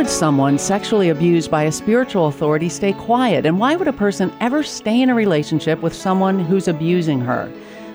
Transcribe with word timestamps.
would 0.00 0.08
someone 0.08 0.56
sexually 0.56 1.10
abused 1.10 1.50
by 1.50 1.64
a 1.64 1.70
spiritual 1.70 2.28
authority 2.28 2.70
stay 2.70 2.94
quiet? 2.94 3.44
And 3.44 3.60
why 3.60 3.76
would 3.76 3.86
a 3.86 3.92
person 3.92 4.32
ever 4.40 4.62
stay 4.62 5.02
in 5.02 5.10
a 5.10 5.14
relationship 5.14 5.82
with 5.82 5.92
someone 5.92 6.38
who's 6.38 6.68
abusing 6.68 7.20
her? 7.20 7.52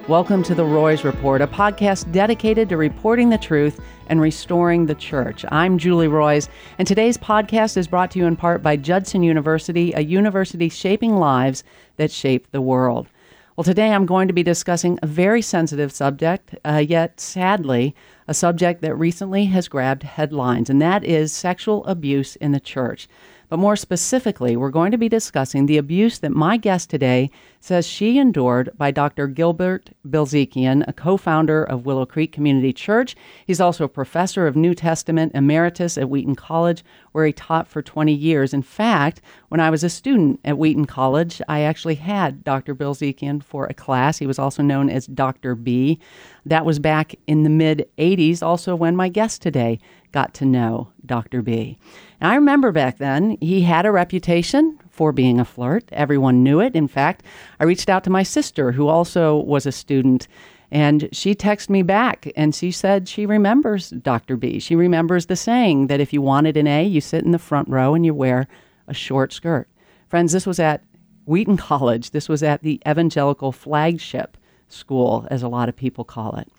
Welcome 0.08 0.44
to 0.44 0.54
the 0.54 0.66
Roys 0.66 1.04
Report, 1.04 1.42
a 1.42 1.48
podcast 1.48 2.12
dedicated 2.12 2.70
to 2.70 2.78
reporting 2.78 3.32
the 3.32 3.40
truth 3.40 3.82
and 4.06 4.22
restoring 4.22 4.86
the 4.86 4.94
church. 4.94 5.46
I'm 5.50 5.80
Julie 5.80 6.08
Roys, 6.08 6.48
and 6.78 6.88
today's 6.88 7.18
podcast 7.18 7.76
is 7.76 7.88
brought 7.88 8.12
to 8.12 8.20
you 8.20 8.28
in 8.28 8.36
part 8.36 8.62
by 8.62 8.76
Judson 8.76 9.24
University, 9.24 9.92
a 9.94 10.02
university 10.02 10.70
shaping 10.70 11.16
lives 11.16 11.64
that 11.98 12.12
shape 12.12 12.52
the 12.52 12.62
world. 12.62 13.08
Well, 13.56 13.64
today 13.64 13.94
I'm 13.94 14.06
going 14.06 14.28
to 14.28 14.34
be 14.34 14.44
discussing 14.44 15.00
a 15.02 15.08
very 15.08 15.42
sensitive 15.42 15.94
subject, 15.94 16.56
uh, 16.66 16.84
yet 16.86 17.22
sadly, 17.22 17.96
a 18.28 18.34
subject 18.34 18.82
that 18.82 18.96
recently 18.96 19.46
has 19.46 19.70
grabbed 19.70 20.04
headlines, 20.04 20.70
and 20.70 20.82
that 20.82 21.06
is 21.06 21.32
sexual 21.32 21.86
abuse 21.86 22.36
in 22.36 22.52
the 22.52 22.60
church. 22.60 23.08
But 23.50 23.60
more 23.60 23.76
specifically, 23.76 24.56
we're 24.56 24.70
going 24.70 24.92
to 24.92 24.98
be 24.98 25.10
discussing 25.10 25.66
the 25.66 25.78
abuse 25.78 26.20
that 26.20 26.32
my 26.32 26.58
guest 26.58 26.90
today 26.90 27.30
says 27.60 27.86
she 27.86 28.18
endured 28.18 28.72
by 28.78 28.92
Dr. 28.92 29.28
Gilbert 29.28 29.90
Bilezikian, 30.08 30.84
a 30.88 30.94
co 30.94 31.18
founder 31.18 31.64
of 31.64 31.86
Willow 31.86 32.06
Creek 32.06 32.32
Community 32.32 32.74
Church. 32.74 33.16
He's 33.46 33.62
also 33.62 33.84
a 33.84 33.90
professor 33.90 34.48
of 34.48 34.56
New 34.56 34.74
Testament 34.74 35.32
emeritus 35.36 35.98
at 35.98 36.10
Wheaton 36.10 36.36
College, 36.36 36.84
where 37.12 37.26
he 37.26 37.34
taught 37.34 37.68
for 37.68 37.82
20 37.82 38.14
years. 38.14 38.54
In 38.54 38.62
fact, 38.62 39.22
when 39.50 39.60
I 39.60 39.70
was 39.70 39.84
a 39.84 39.90
student 39.90 40.40
at 40.44 40.58
Wheaton 40.58 40.86
College, 40.86 41.42
I 41.48 41.62
actually 41.62 41.96
had 41.96 42.44
Dr. 42.44 42.76
Bilezikian 42.76 43.44
for 43.44 43.66
a 43.66 43.74
class. 43.74 44.18
He 44.18 44.28
was 44.28 44.40
also 44.40 44.62
known 44.62 44.90
as 44.90 45.08
Dr. 45.08 45.56
B. 45.56 46.00
That 46.46 46.66
was 46.66 46.80
back 46.80 47.16
in 47.28 47.44
the 47.44 47.50
mid 47.50 47.88
80s, 47.98 48.44
also 48.44 48.76
when 48.76 48.96
my 48.96 49.10
guest 49.10 49.42
today 49.42 49.80
got 50.12 50.34
to 50.36 50.46
know 50.46 50.90
Dr. 51.06 51.42
B. 51.42 51.78
Now, 52.22 52.32
I 52.32 52.36
remember 52.36 52.72
back 52.72 52.98
then, 52.98 53.38
he 53.42 53.62
had 53.62 53.86
a 53.86 53.92
reputation 53.92 54.80
for 54.90 55.12
being 55.12 55.40
a 55.40 55.46
flirt. 55.46 55.84
Everyone 55.92 56.44
knew 56.44 56.60
it. 56.60 56.76
In 56.76 56.88
fact, 56.88 57.24
I 57.60 57.66
reached 57.66 57.90
out 57.90 58.04
to 58.06 58.10
my 58.10 58.24
sister, 58.24 58.72
who 58.72 58.88
also 58.88 59.38
was 59.38 59.66
a 59.66 59.72
student, 59.72 60.28
and 60.72 61.10
she 61.12 61.36
texted 61.36 61.70
me 61.70 61.84
back 61.84 62.32
and 62.36 62.54
she 62.56 62.72
said 62.72 63.08
she 63.08 63.26
remembers 63.26 63.92
Dr. 63.92 64.36
B. 64.36 64.60
She 64.60 64.76
remembers 64.76 65.28
the 65.28 65.36
saying 65.36 65.88
that 65.88 66.00
if 66.00 66.12
you 66.12 66.22
wanted 66.22 66.58
an 66.58 66.68
A, 66.68 66.84
you 66.84 67.02
sit 67.02 67.24
in 67.24 67.32
the 67.32 67.40
front 67.40 67.70
row 67.70 67.94
and 67.94 68.06
you 68.06 68.14
wear 68.14 68.48
a 68.88 68.94
short 68.94 69.32
skirt. 69.32 69.70
Friends, 70.08 70.32
this 70.32 70.46
was 70.46 70.60
at 70.60 70.84
Wheaton 71.26 71.58
College. 71.72 72.12
This 72.12 72.28
was 72.30 72.44
at 72.44 72.62
the 72.62 72.82
Evangelical 72.88 73.52
Flagship 73.52 74.38
School, 74.68 75.28
as 75.30 75.44
a 75.44 75.48
lot 75.48 75.70
of 75.70 75.76
people 75.76 76.04
call 76.04 76.36
it. 76.38 76.52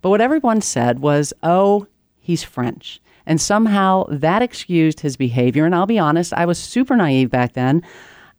But 0.00 0.10
what 0.10 0.20
everyone 0.20 0.60
said 0.60 1.00
was, 1.00 1.32
oh, 1.42 1.88
he's 2.20 2.44
French. 2.44 3.00
And 3.28 3.40
somehow 3.40 4.06
that 4.08 4.42
excused 4.42 5.00
his 5.00 5.16
behavior. 5.16 5.66
And 5.66 5.74
I'll 5.74 5.86
be 5.86 5.98
honest, 5.98 6.32
I 6.32 6.46
was 6.46 6.58
super 6.58 6.96
naive 6.96 7.30
back 7.30 7.52
then. 7.52 7.82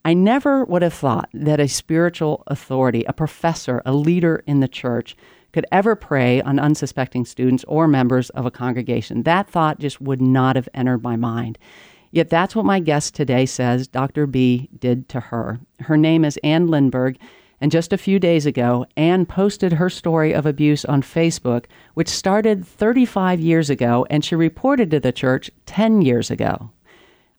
I 0.04 0.16
never 0.16 0.66
would 0.66 0.82
have 0.82 0.94
thought 0.94 1.30
that 1.34 1.60
a 1.60 1.68
spiritual 1.68 2.44
authority, 2.48 3.04
a 3.04 3.14
professor, 3.14 3.84
a 3.86 3.94
leader 3.94 4.44
in 4.48 4.62
the 4.62 4.68
church, 4.68 5.16
could 5.54 5.66
ever 5.72 5.96
prey 5.96 6.42
on 6.42 6.58
unsuspecting 6.60 7.24
students 7.26 7.64
or 7.68 7.88
members 7.88 8.32
of 8.32 8.46
a 8.46 8.52
congregation. 8.52 9.24
That 9.24 9.48
thought 9.48 9.80
just 9.80 10.02
would 10.02 10.22
not 10.22 10.56
have 10.56 10.70
entered 10.74 11.04
my 11.04 11.16
mind. 11.16 11.60
Yet 12.12 12.30
that's 12.30 12.56
what 12.56 12.66
my 12.66 12.80
guest 12.80 13.14
today 13.14 13.46
says 13.46 13.88
Dr. 13.88 14.26
B 14.26 14.70
did 14.80 15.08
to 15.10 15.20
her. 15.20 15.60
Her 15.82 15.98
name 15.98 16.26
is 16.26 16.38
Ann 16.44 16.68
Lindberg, 16.68 17.18
and 17.62 17.72
just 17.72 17.92
a 17.92 17.98
few 17.98 18.20
days 18.20 18.46
ago, 18.46 18.86
Ann 18.96 19.26
posted 19.26 19.74
her 19.74 19.90
story 19.90 20.34
of 20.34 20.46
abuse 20.46 20.86
on 20.86 21.02
Facebook, 21.02 21.66
which 21.94 22.08
started 22.08 22.66
35 22.66 23.40
years 23.40 23.70
ago, 23.70 24.06
and 24.10 24.24
she 24.24 24.36
reported 24.36 24.92
to 24.92 25.00
the 25.00 25.12
church 25.12 25.52
10 25.66 26.02
years 26.02 26.32
ago. 26.32 26.72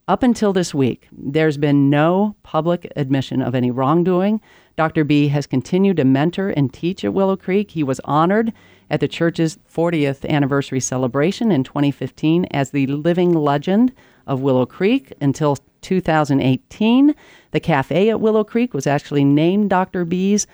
Up 0.07 0.23
until 0.23 0.51
this 0.51 0.73
week, 0.73 1.07
there's 1.11 1.57
been 1.57 1.89
no 1.89 2.35
public 2.43 2.91
admission 2.95 3.41
of 3.41 3.55
any 3.55 3.71
wrongdoing. 3.71 4.41
Dr. 4.75 5.03
B 5.03 5.27
has 5.29 5.47
continued 5.47 5.97
to 5.97 6.05
mentor 6.05 6.49
and 6.49 6.73
teach 6.73 7.05
at 7.05 7.13
Willow 7.13 7.37
Creek. 7.37 7.71
He 7.71 7.83
was 7.83 8.01
honored 8.03 8.51
at 8.89 8.99
the 8.99 9.07
church's 9.07 9.57
40th 9.73 10.27
anniversary 10.27 10.81
celebration 10.81 11.51
in 11.51 11.63
2015 11.63 12.45
as 12.51 12.71
the 12.71 12.87
living 12.87 13.33
legend 13.33 13.93
of 14.27 14.41
Willow 14.41 14.65
Creek 14.65 15.13
until 15.21 15.57
2018. 15.81 17.15
The 17.51 17.59
cafe 17.59 18.09
at 18.09 18.21
Willow 18.21 18.43
Creek 18.43 18.73
was 18.73 18.87
actually 18.87 19.23
named 19.25 19.69
Dr. 19.69 20.05
B's, 20.05 20.47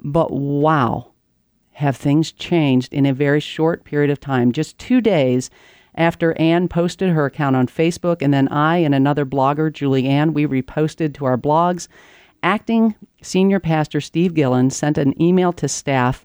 but 0.00 0.32
wow, 0.32 1.12
have 1.72 1.96
things 1.96 2.32
changed 2.32 2.92
in 2.92 3.06
a 3.06 3.12
very 3.12 3.40
short 3.40 3.84
period 3.84 4.10
of 4.10 4.20
time. 4.20 4.52
Just 4.52 4.78
two 4.78 5.00
days 5.00 5.50
after 5.94 6.38
Ann 6.38 6.68
posted 6.68 7.10
her 7.10 7.26
account 7.26 7.56
on 7.56 7.66
Facebook, 7.66 8.22
and 8.22 8.32
then 8.32 8.48
I 8.48 8.78
and 8.78 8.94
another 8.94 9.26
blogger, 9.26 9.72
Julie 9.72 10.06
Ann, 10.06 10.32
we 10.32 10.46
reposted 10.46 11.14
to 11.14 11.24
our 11.24 11.38
blogs. 11.38 11.88
Acting 12.42 12.94
Senior 13.22 13.60
Pastor 13.60 14.00
Steve 14.00 14.34
Gillen 14.34 14.70
sent 14.70 14.96
an 14.96 15.20
email 15.20 15.52
to 15.54 15.68
staff 15.68 16.24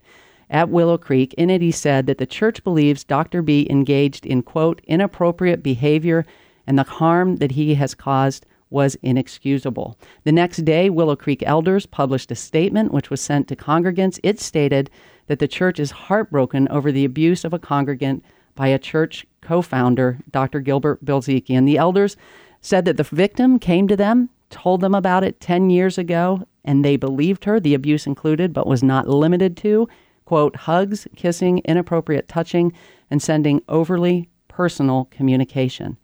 at 0.49 0.69
Willow 0.69 0.97
Creek. 0.97 1.33
In 1.33 1.49
it, 1.49 1.61
he 1.61 1.71
said 1.71 2.05
that 2.05 2.19
the 2.19 2.25
church 2.25 2.63
believes 2.63 3.03
Dr. 3.03 3.41
B 3.41 3.67
engaged 3.69 4.25
in, 4.25 4.43
quote, 4.43 4.81
inappropriate 4.85 5.63
behavior 5.63 6.25
and 6.67 6.77
the 6.77 6.83
harm 6.83 7.37
that 7.37 7.51
he 7.51 7.75
has 7.75 7.93
caused 7.93 8.45
was 8.69 8.95
inexcusable. 9.03 9.97
The 10.23 10.31
next 10.31 10.65
day, 10.65 10.89
Willow 10.89 11.15
Creek 11.15 11.43
elders 11.45 11.85
published 11.85 12.31
a 12.31 12.35
statement 12.35 12.91
which 12.91 13.09
was 13.09 13.21
sent 13.21 13.47
to 13.47 13.55
congregants. 13.55 14.19
It 14.23 14.39
stated 14.39 14.89
that 15.27 15.39
the 15.39 15.47
church 15.47 15.79
is 15.79 15.91
heartbroken 15.91 16.67
over 16.69 16.91
the 16.91 17.05
abuse 17.05 17.45
of 17.45 17.53
a 17.53 17.59
congregant 17.59 18.23
by 18.55 18.67
a 18.67 18.79
church 18.79 19.25
co 19.41 19.61
founder, 19.61 20.19
Dr. 20.31 20.59
Gilbert 20.59 21.03
Bilezikian. 21.05 21.65
The 21.65 21.77
elders 21.77 22.17
said 22.61 22.85
that 22.85 22.97
the 22.97 23.03
victim 23.03 23.59
came 23.59 23.87
to 23.87 23.95
them, 23.95 24.29
told 24.49 24.81
them 24.81 24.95
about 24.95 25.23
it 25.23 25.39
10 25.39 25.69
years 25.69 25.97
ago, 25.97 26.47
and 26.63 26.83
they 26.83 26.95
believed 26.95 27.45
her, 27.45 27.59
the 27.59 27.75
abuse 27.75 28.07
included, 28.07 28.53
but 28.53 28.65
was 28.67 28.81
not 28.81 29.07
limited 29.07 29.55
to, 29.57 29.87
quote, 30.25 30.55
hugs, 30.55 31.07
kissing, 31.15 31.59
inappropriate 31.59 32.27
touching, 32.27 32.73
and 33.11 33.21
sending 33.21 33.61
overly 33.69 34.27
personal 34.47 35.05
communication. 35.11 35.97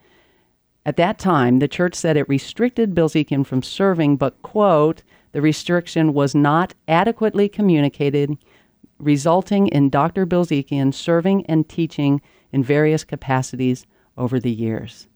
At 0.85 0.97
that 0.97 1.19
time, 1.19 1.59
the 1.59 1.67
church 1.67 1.93
said 1.93 2.17
it 2.17 2.27
restricted 2.27 2.95
Bilezikian 2.95 3.45
from 3.45 3.61
serving, 3.61 4.17
but, 4.17 4.41
quote, 4.41 5.03
the 5.31 5.41
restriction 5.41 6.13
was 6.13 6.33
not 6.33 6.73
adequately 6.87 7.47
communicated, 7.47 8.35
resulting 8.97 9.67
in 9.67 9.89
Dr. 9.89 10.25
Bilezikian 10.25 10.93
serving 10.93 11.45
and 11.45 11.69
teaching 11.69 12.19
in 12.51 12.63
various 12.63 13.03
capacities 13.03 13.85
over 14.17 14.39
the 14.39 14.51
years. 14.51 15.07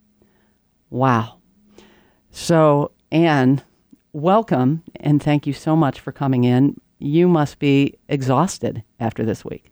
Wow. 0.89 1.39
So, 2.31 2.91
Ann, 3.11 3.61
welcome 4.13 4.83
and 4.99 5.21
thank 5.21 5.47
you 5.47 5.53
so 5.53 5.75
much 5.75 5.99
for 5.99 6.11
coming 6.11 6.43
in. 6.43 6.79
You 6.99 7.27
must 7.27 7.59
be 7.59 7.95
exhausted 8.07 8.83
after 8.99 9.25
this 9.25 9.43
week. 9.43 9.71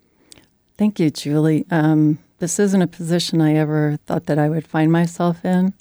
Thank 0.77 0.99
you, 0.99 1.09
Julie. 1.09 1.65
Um, 1.69 2.19
this 2.39 2.59
isn't 2.59 2.81
a 2.81 2.87
position 2.87 3.41
I 3.41 3.55
ever 3.55 3.97
thought 4.05 4.25
that 4.25 4.39
I 4.39 4.49
would 4.49 4.67
find 4.67 4.91
myself 4.91 5.45
in. 5.45 5.73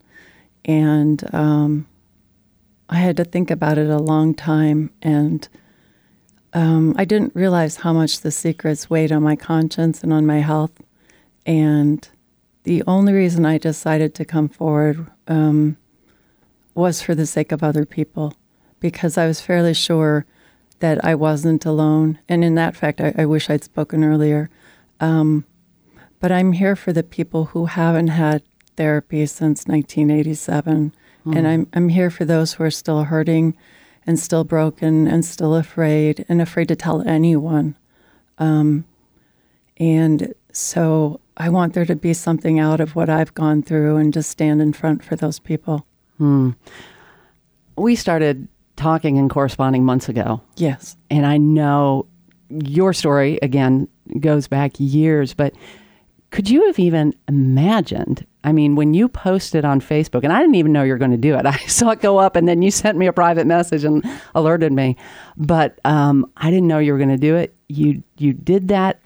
And 0.64 1.22
um, 1.34 1.86
I 2.88 2.96
had 2.96 3.16
to 3.16 3.24
think 3.24 3.50
about 3.50 3.78
it 3.78 3.88
a 3.88 3.98
long 3.98 4.34
time. 4.34 4.90
And 5.02 5.48
um, 6.52 6.94
I 6.96 7.04
didn't 7.04 7.34
realize 7.34 7.76
how 7.76 7.92
much 7.92 8.20
the 8.20 8.30
secrets 8.30 8.90
weighed 8.90 9.12
on 9.12 9.22
my 9.22 9.36
conscience 9.36 10.02
and 10.02 10.12
on 10.12 10.26
my 10.26 10.38
health. 10.38 10.72
And 11.46 12.08
the 12.64 12.82
only 12.86 13.12
reason 13.12 13.44
I 13.44 13.58
decided 13.58 14.14
to 14.14 14.24
come 14.24 14.48
forward 14.48 15.06
um, 15.26 15.76
was 16.74 17.02
for 17.02 17.14
the 17.14 17.26
sake 17.26 17.50
of 17.50 17.62
other 17.62 17.84
people, 17.84 18.34
because 18.78 19.18
I 19.18 19.26
was 19.26 19.40
fairly 19.40 19.74
sure 19.74 20.26
that 20.78 21.04
I 21.04 21.14
wasn't 21.14 21.64
alone. 21.64 22.18
And 22.28 22.44
in 22.44 22.54
that 22.56 22.76
fact, 22.76 23.00
I, 23.00 23.14
I 23.18 23.24
wish 23.24 23.50
I'd 23.50 23.64
spoken 23.64 24.04
earlier. 24.04 24.50
Um, 25.00 25.44
but 26.20 26.30
I'm 26.30 26.52
here 26.52 26.76
for 26.76 26.92
the 26.92 27.02
people 27.02 27.46
who 27.46 27.66
haven't 27.66 28.08
had 28.08 28.42
therapy 28.76 29.26
since 29.26 29.66
1987. 29.66 30.94
Mm. 31.26 31.36
And 31.36 31.48
I'm, 31.48 31.66
I'm 31.72 31.88
here 31.88 32.10
for 32.10 32.24
those 32.24 32.54
who 32.54 32.64
are 32.64 32.70
still 32.70 33.04
hurting 33.04 33.56
and 34.06 34.18
still 34.18 34.44
broken 34.44 35.06
and 35.06 35.24
still 35.24 35.54
afraid 35.54 36.24
and 36.28 36.42
afraid 36.42 36.68
to 36.68 36.76
tell 36.76 37.02
anyone. 37.02 37.76
Um, 38.38 38.84
and 39.76 40.34
so 40.52 41.20
I 41.36 41.48
want 41.48 41.74
there 41.74 41.84
to 41.86 41.96
be 41.96 42.14
something 42.14 42.58
out 42.58 42.80
of 42.80 42.94
what 42.94 43.08
I've 43.08 43.34
gone 43.34 43.62
through 43.62 43.96
and 43.96 44.12
just 44.12 44.30
stand 44.30 44.60
in 44.60 44.72
front 44.72 45.04
for 45.04 45.16
those 45.16 45.38
people. 45.38 45.86
Hmm. 46.18 46.50
We 47.76 47.96
started 47.96 48.48
talking 48.76 49.18
and 49.18 49.30
corresponding 49.30 49.84
months 49.84 50.08
ago. 50.08 50.40
Yes. 50.56 50.96
And 51.10 51.26
I 51.26 51.36
know 51.38 52.06
your 52.48 52.92
story, 52.92 53.38
again, 53.42 53.88
goes 54.20 54.48
back 54.48 54.72
years, 54.78 55.32
but 55.32 55.54
could 56.32 56.50
you 56.50 56.66
have 56.66 56.78
even 56.80 57.14
imagined? 57.28 58.26
I 58.42 58.50
mean, 58.50 58.74
when 58.74 58.92
you 58.92 59.08
posted 59.08 59.64
on 59.64 59.80
Facebook, 59.80 60.24
and 60.24 60.32
I 60.32 60.40
didn't 60.40 60.56
even 60.56 60.72
know 60.72 60.82
you 60.82 60.92
were 60.92 60.98
going 60.98 61.12
to 61.12 61.16
do 61.16 61.36
it. 61.36 61.46
I 61.46 61.56
saw 61.58 61.90
it 61.90 62.00
go 62.00 62.18
up, 62.18 62.34
and 62.34 62.48
then 62.48 62.62
you 62.62 62.72
sent 62.72 62.98
me 62.98 63.06
a 63.06 63.12
private 63.12 63.46
message 63.46 63.84
and 63.84 64.04
alerted 64.34 64.72
me. 64.72 64.96
But 65.36 65.78
um, 65.84 66.26
I 66.36 66.50
didn't 66.50 66.66
know 66.66 66.80
you 66.80 66.92
were 66.92 66.98
going 66.98 67.10
to 67.10 67.16
do 67.16 67.36
it. 67.36 67.56
You 67.68 68.02
you 68.18 68.32
did 68.32 68.68
that. 68.68 69.00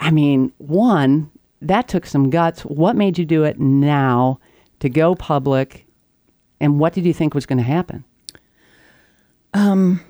I 0.00 0.10
mean, 0.10 0.52
one 0.58 1.30
that 1.60 1.88
took 1.88 2.06
some 2.06 2.30
guts. 2.30 2.62
What 2.62 2.96
made 2.96 3.18
you 3.18 3.26
do 3.26 3.44
it 3.44 3.60
now? 3.60 4.38
to 4.84 4.90
go 4.90 5.14
public, 5.14 5.86
and 6.60 6.78
what 6.78 6.92
did 6.92 7.06
you 7.06 7.14
think 7.14 7.32
was 7.32 7.46
going 7.46 7.56
to 7.56 7.64
happen? 7.64 8.04
Um, 9.54 10.00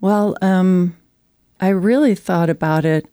Well, 0.00 0.36
um, 0.42 0.96
I 1.60 1.68
really 1.68 2.16
thought 2.16 2.50
about 2.50 2.84
it 2.84 3.06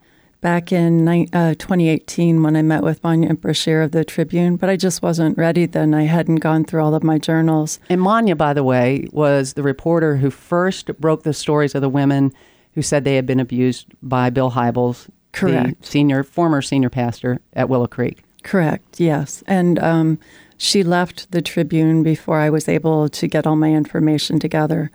back 0.46 0.72
in 0.72 1.08
uh, 1.34 1.56
2018 1.56 2.44
when 2.44 2.56
I 2.56 2.62
met 2.62 2.84
with 2.84 3.04
Manya 3.04 3.34
Brachear 3.34 3.84
of 3.84 3.94
the 3.94 4.06
Tribune, 4.06 4.58
but 4.58 4.70
I 4.70 4.78
just 4.78 5.02
wasn't 5.02 5.40
ready 5.40 5.66
then. 5.66 5.96
I 5.96 6.04
hadn't 6.04 6.36
gone 6.36 6.66
through 6.66 6.84
all 6.84 6.94
of 6.94 7.04
my 7.04 7.18
journals. 7.18 7.80
And 7.90 8.00
Manya, 8.00 8.36
by 8.36 8.54
the 8.54 8.64
way, 8.64 9.08
was 9.12 9.54
the 9.54 9.64
reporter 9.64 10.18
who 10.18 10.30
first 10.30 10.96
broke 11.00 11.24
the 11.24 11.34
stories 11.34 11.74
of 11.74 11.82
the 11.82 11.90
women 11.90 12.32
who 12.76 12.84
said 12.84 13.06
they 13.06 13.16
had 13.16 13.26
been 13.26 13.40
abused 13.40 13.88
by 14.04 14.30
Bill 14.30 14.52
Hybels, 14.52 15.10
Correct. 15.32 15.82
the 15.82 15.88
senior 15.88 16.24
former 16.24 16.62
senior 16.62 16.92
pastor 16.92 17.42
at 17.54 17.68
Willow 17.68 17.88
Creek. 17.88 18.22
Correct, 18.44 19.00
yes. 19.00 19.44
And 19.48 19.80
um, 19.80 20.20
she 20.58 20.84
left 20.84 21.32
the 21.32 21.42
Tribune 21.42 22.04
before 22.04 22.38
I 22.38 22.52
was 22.52 22.70
able 22.70 23.10
to 23.10 23.28
get 23.28 23.48
all 23.48 23.56
my 23.56 23.74
information 23.74 24.38
together. 24.38 24.92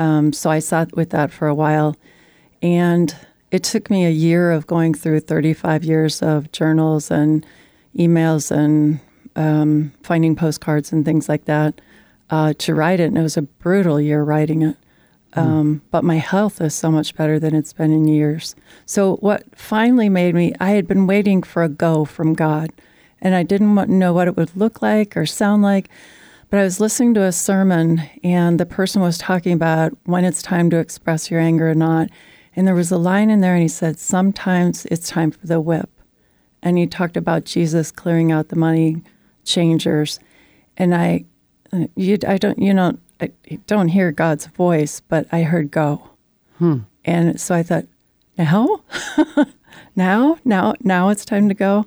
Um, 0.00 0.32
so 0.32 0.50
I 0.50 0.58
sat 0.58 0.96
with 0.96 1.10
that 1.10 1.30
for 1.30 1.46
a 1.46 1.54
while. 1.54 1.94
And 2.60 3.14
it 3.50 3.64
took 3.64 3.90
me 3.90 4.06
a 4.06 4.10
year 4.10 4.52
of 4.52 4.66
going 4.66 4.94
through 4.94 5.20
35 5.20 5.84
years 5.84 6.22
of 6.22 6.50
journals 6.52 7.10
and 7.10 7.44
emails 7.96 8.50
and 8.50 9.00
um, 9.36 9.92
finding 10.02 10.36
postcards 10.36 10.92
and 10.92 11.04
things 11.04 11.28
like 11.28 11.46
that 11.46 11.80
uh, 12.30 12.52
to 12.58 12.74
write 12.74 13.00
it. 13.00 13.04
And 13.04 13.18
it 13.18 13.22
was 13.22 13.36
a 13.36 13.42
brutal 13.42 14.00
year 14.00 14.22
writing 14.22 14.62
it. 14.62 14.76
Um, 15.34 15.82
But 15.90 16.02
my 16.02 16.16
health 16.16 16.60
is 16.60 16.74
so 16.74 16.90
much 16.90 17.14
better 17.14 17.38
than 17.38 17.54
it's 17.54 17.72
been 17.72 17.92
in 17.92 18.08
years. 18.08 18.56
So, 18.84 19.16
what 19.16 19.44
finally 19.56 20.08
made 20.08 20.34
me, 20.34 20.52
I 20.58 20.70
had 20.70 20.88
been 20.88 21.06
waiting 21.06 21.44
for 21.44 21.62
a 21.62 21.68
go 21.68 22.04
from 22.04 22.34
God, 22.34 22.70
and 23.20 23.34
I 23.36 23.44
didn't 23.44 23.74
know 23.98 24.12
what 24.12 24.26
it 24.26 24.36
would 24.36 24.56
look 24.56 24.82
like 24.82 25.16
or 25.16 25.26
sound 25.26 25.62
like. 25.62 25.88
But 26.50 26.58
I 26.58 26.64
was 26.64 26.80
listening 26.80 27.14
to 27.14 27.22
a 27.22 27.30
sermon, 27.30 28.02
and 28.24 28.58
the 28.58 28.66
person 28.66 29.02
was 29.02 29.18
talking 29.18 29.52
about 29.52 29.96
when 30.04 30.24
it's 30.24 30.42
time 30.42 30.68
to 30.70 30.78
express 30.78 31.30
your 31.30 31.38
anger 31.38 31.70
or 31.70 31.76
not. 31.76 32.10
And 32.56 32.66
there 32.66 32.74
was 32.74 32.90
a 32.90 32.98
line 32.98 33.30
in 33.30 33.40
there, 33.40 33.54
and 33.54 33.62
he 33.62 33.68
said, 33.68 33.98
Sometimes 33.98 34.86
it's 34.86 35.08
time 35.08 35.30
for 35.30 35.46
the 35.46 35.60
whip. 35.60 35.90
And 36.62 36.76
he 36.76 36.86
talked 36.86 37.16
about 37.16 37.44
Jesus 37.44 37.90
clearing 37.90 38.32
out 38.32 38.48
the 38.48 38.56
money 38.56 39.02
changers. 39.44 40.20
And 40.76 40.94
I, 40.94 41.24
uh, 41.72 41.86
you, 41.94 42.18
I 42.26 42.36
don't, 42.38 42.58
you 42.58 42.74
know, 42.74 42.98
I 43.20 43.30
don't 43.66 43.88
hear 43.88 44.12
God's 44.12 44.46
voice, 44.46 45.00
but 45.00 45.26
I 45.32 45.42
heard 45.42 45.70
go. 45.70 46.10
And 47.04 47.40
so 47.40 47.54
I 47.54 47.62
thought, 47.62 47.86
now, 48.36 48.82
now, 49.96 50.38
now, 50.44 50.74
now 50.82 51.08
it's 51.08 51.24
time 51.24 51.48
to 51.48 51.54
go. 51.54 51.86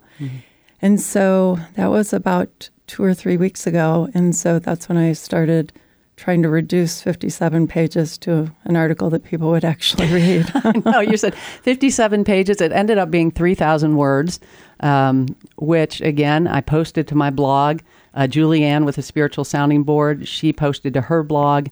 And 0.81 1.00
so 1.00 1.60
that 1.75 1.88
was 1.88 2.13
about 2.13 2.69
two 2.88 3.04
or 3.04 3.13
three 3.13 3.38
weeks 3.38 3.68
ago. 3.68 4.10
And 4.13 4.36
so 4.36 4.60
that's 4.60 4.89
when 4.89 4.98
I 4.98 5.13
started 5.13 5.71
trying 6.15 6.44
to 6.44 6.50
reduce 6.50 7.01
57 7.01 7.68
pages 7.68 8.18
to 8.19 8.51
an 8.65 8.75
article 8.75 9.10
that 9.10 9.24
people 9.24 9.50
would 9.50 9.65
actually 9.65 10.12
read. 10.13 10.51
no, 10.86 11.00
you 11.00 11.18
said 11.18 11.36
57 11.36 12.24
pages. 12.24 12.62
It 12.62 12.71
ended 12.71 12.98
up 12.98 13.10
being 13.10 13.31
3,000 13.31 13.95
words, 13.95 14.39
um, 14.81 15.36
which 15.57 16.01
again, 16.01 16.48
I 16.48 16.62
posted 16.62 17.07
to 17.07 17.15
my 17.15 17.30
blog. 17.30 17.81
Uh, 18.13 18.27
Julie 18.27 18.63
Anne 18.63 18.86
with 18.86 18.98
a 18.98 19.01
spiritual 19.01 19.44
sounding 19.44 19.83
board, 19.83 20.27
she 20.27 20.54
posted 20.54 20.94
to 20.94 21.01
her 21.01 21.24
blog. 21.24 21.68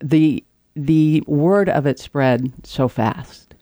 The 0.00 0.44
the 0.76 1.22
word 1.26 1.68
of 1.68 1.86
it 1.86 2.00
spread 2.00 2.52
so 2.64 2.88
fast, 2.88 3.54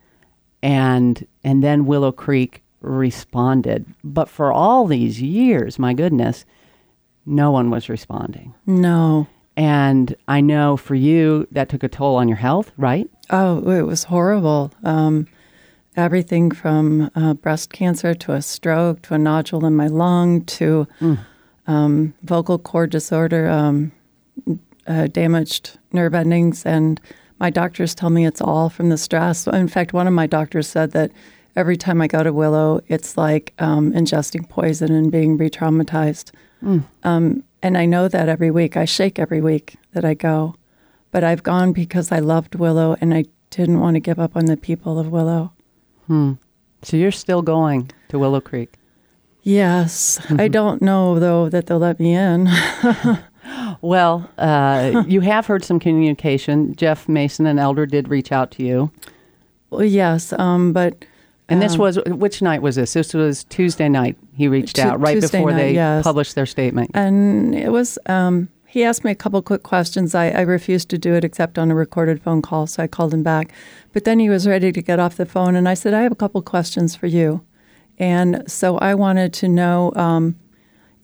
and 0.63 1.27
and 1.45 1.63
then 1.63 1.87
Willow 1.87 2.13
Creek 2.13 2.63
responded. 2.81 3.87
But 4.03 4.29
for 4.29 4.53
all 4.53 4.87
these 4.87 5.21
years, 5.23 5.79
my 5.79 5.95
goodness, 5.95 6.45
no 7.25 7.51
one 7.51 7.71
was 7.71 7.89
responding. 7.89 8.55
no. 8.67 9.27
And 9.63 10.17
I 10.27 10.41
know 10.41 10.77
for 10.77 10.97
you 10.97 11.47
that 11.53 11.69
took 11.69 11.85
a 11.85 11.89
toll 11.89 12.17
on 12.17 12.27
your 12.27 12.37
health, 12.37 12.73
right? 12.77 13.09
Oh, 13.31 13.71
it 13.71 13.83
was 13.83 14.03
horrible. 14.03 14.73
Um, 14.83 15.29
everything 15.95 16.51
from 16.51 17.13
uh, 17.15 17.35
breast 17.35 17.73
cancer 17.73 18.13
to 18.13 18.33
a 18.33 18.43
stroke 18.43 19.03
to 19.03 19.15
a 19.15 19.19
nodule 19.19 19.65
in 19.65 19.77
my 19.77 19.87
lung 19.87 20.45
to 20.47 20.89
um, 21.69 22.13
vocal 22.25 22.59
cord 22.59 22.91
disorder, 22.91 23.49
um, 23.49 23.93
uh, 24.89 25.07
damaged 25.07 25.79
nerve 25.93 26.15
endings. 26.15 26.67
And 26.67 27.01
my 27.39 27.51
doctors 27.51 27.95
tell 27.95 28.11
me 28.11 28.27
it's 28.27 28.41
all 28.41 28.69
from 28.69 28.89
the 28.89 28.99
stress. 28.99 29.47
In 29.47 29.69
fact, 29.69 29.93
one 29.93 30.09
of 30.09 30.13
my 30.13 30.27
doctors 30.27 30.67
said 30.67 30.91
that 30.91 31.13
every 31.55 31.77
time 31.77 32.01
I 32.03 32.09
go 32.09 32.25
to 32.25 32.33
Willow, 32.33 32.81
it's 32.89 33.17
like 33.17 33.55
um, 33.61 33.93
ingesting 33.93 34.49
poison 34.49 34.91
and 34.91 35.13
being 35.13 35.37
re 35.37 35.49
traumatized. 35.49 36.33
Um, 37.05 37.45
and 37.63 37.79
I 37.79 37.87
know 37.87 38.09
that 38.09 38.29
every 38.29 38.51
week. 38.51 38.77
I 38.77 38.85
shake 38.85 39.19
every 39.19 39.41
week 39.41 39.77
that 39.93 40.05
I 40.05 40.15
go. 40.15 40.57
But 41.11 41.25
I've 41.25 41.43
gone 41.43 41.73
because 41.73 42.11
I 42.11 42.19
loved 42.19 42.55
Willow 42.55 42.97
and 43.01 43.13
I 43.13 43.25
didn't 43.51 43.81
want 43.81 43.95
to 43.97 44.01
give 44.01 44.19
up 44.19 44.35
on 44.35 44.47
the 44.47 44.57
people 44.57 44.99
of 44.99 45.09
Willow. 45.09 45.53
Hmm. 46.07 46.33
So 46.83 46.97
you're 46.97 47.13
still 47.13 47.43
going 47.43 47.91
to 48.09 48.19
Willow 48.19 48.41
Creek. 48.41 48.75
Yes. 49.43 50.25
I 50.31 50.49
don't 50.49 50.81
know, 50.81 51.19
though, 51.19 51.49
that 51.49 51.67
they'll 51.67 51.79
let 51.79 52.01
me 52.01 52.15
in. 52.15 52.49
Well, 53.81 54.31
uh, 54.39 55.03
you 55.09 55.21
have 55.23 55.47
heard 55.47 55.65
some 55.65 55.81
communication. 55.81 56.75
Jeff 56.77 57.09
Mason, 57.09 57.47
an 57.47 57.59
elder, 57.59 57.87
did 57.87 58.09
reach 58.09 58.31
out 58.31 58.53
to 58.53 58.63
you. 58.63 58.93
well, 59.71 59.85
yes. 59.85 60.33
Um, 60.35 60.73
but 60.73 61.05
And 61.53 61.63
this 61.63 61.77
was, 61.77 61.99
which 62.07 62.43
night 62.43 62.63
was 62.63 62.77
this? 62.77 62.93
This 62.93 63.15
was 63.15 63.45
Tuesday 63.45 63.89
night. 63.89 64.17
He 64.35 64.49
reached 64.49 64.77
Tu- 64.77 64.83
out 64.83 65.01
right 65.01 65.15
Tuesday 65.15 65.39
before 65.39 65.51
night, 65.53 65.59
they 65.59 65.75
yes. 65.75 66.05
published 66.05 66.35
their 66.35 66.47
statement. 66.47 66.91
And 66.95 67.55
it 67.55 67.71
was, 67.71 67.99
um, 68.07 68.49
he 68.67 68.85
asked 68.85 69.05
me 69.05 69.11
a 69.11 69.15
couple 69.15 69.43
quick 69.43 69.63
questions. 69.63 70.15
I, 70.15 70.31
I 70.31 70.41
refused 70.41 70.89
to 70.91 70.99
do 70.99 71.15
it 71.15 71.25
except 71.25 71.59
on 71.59 71.71
a 71.71 71.75
recorded 71.75 72.23
phone 72.23 72.41
call, 72.41 72.67
so 72.67 72.83
I 72.83 72.87
called 72.87 73.13
him 73.13 73.23
back. 73.23 73.53
But 73.93 74.05
then 74.05 74.19
he 74.19 74.31
was 74.31 74.47
ready 74.47 74.73
to 74.73 74.83
get 74.83 74.99
off 74.99 75.17
the 75.17 75.27
phone, 75.27 75.55
and 75.55 75.69
I 75.69 75.75
said, 75.75 75.93
I 75.93 76.01
have 76.03 76.13
a 76.13 76.17
couple 76.17 76.41
questions 76.41 76.97
for 76.97 77.07
you. 77.07 77.45
And 77.99 78.43
so 78.51 78.79
I 78.79 78.95
wanted 78.95 79.35
to 79.35 79.49
know 79.49 79.93
um, 79.95 80.37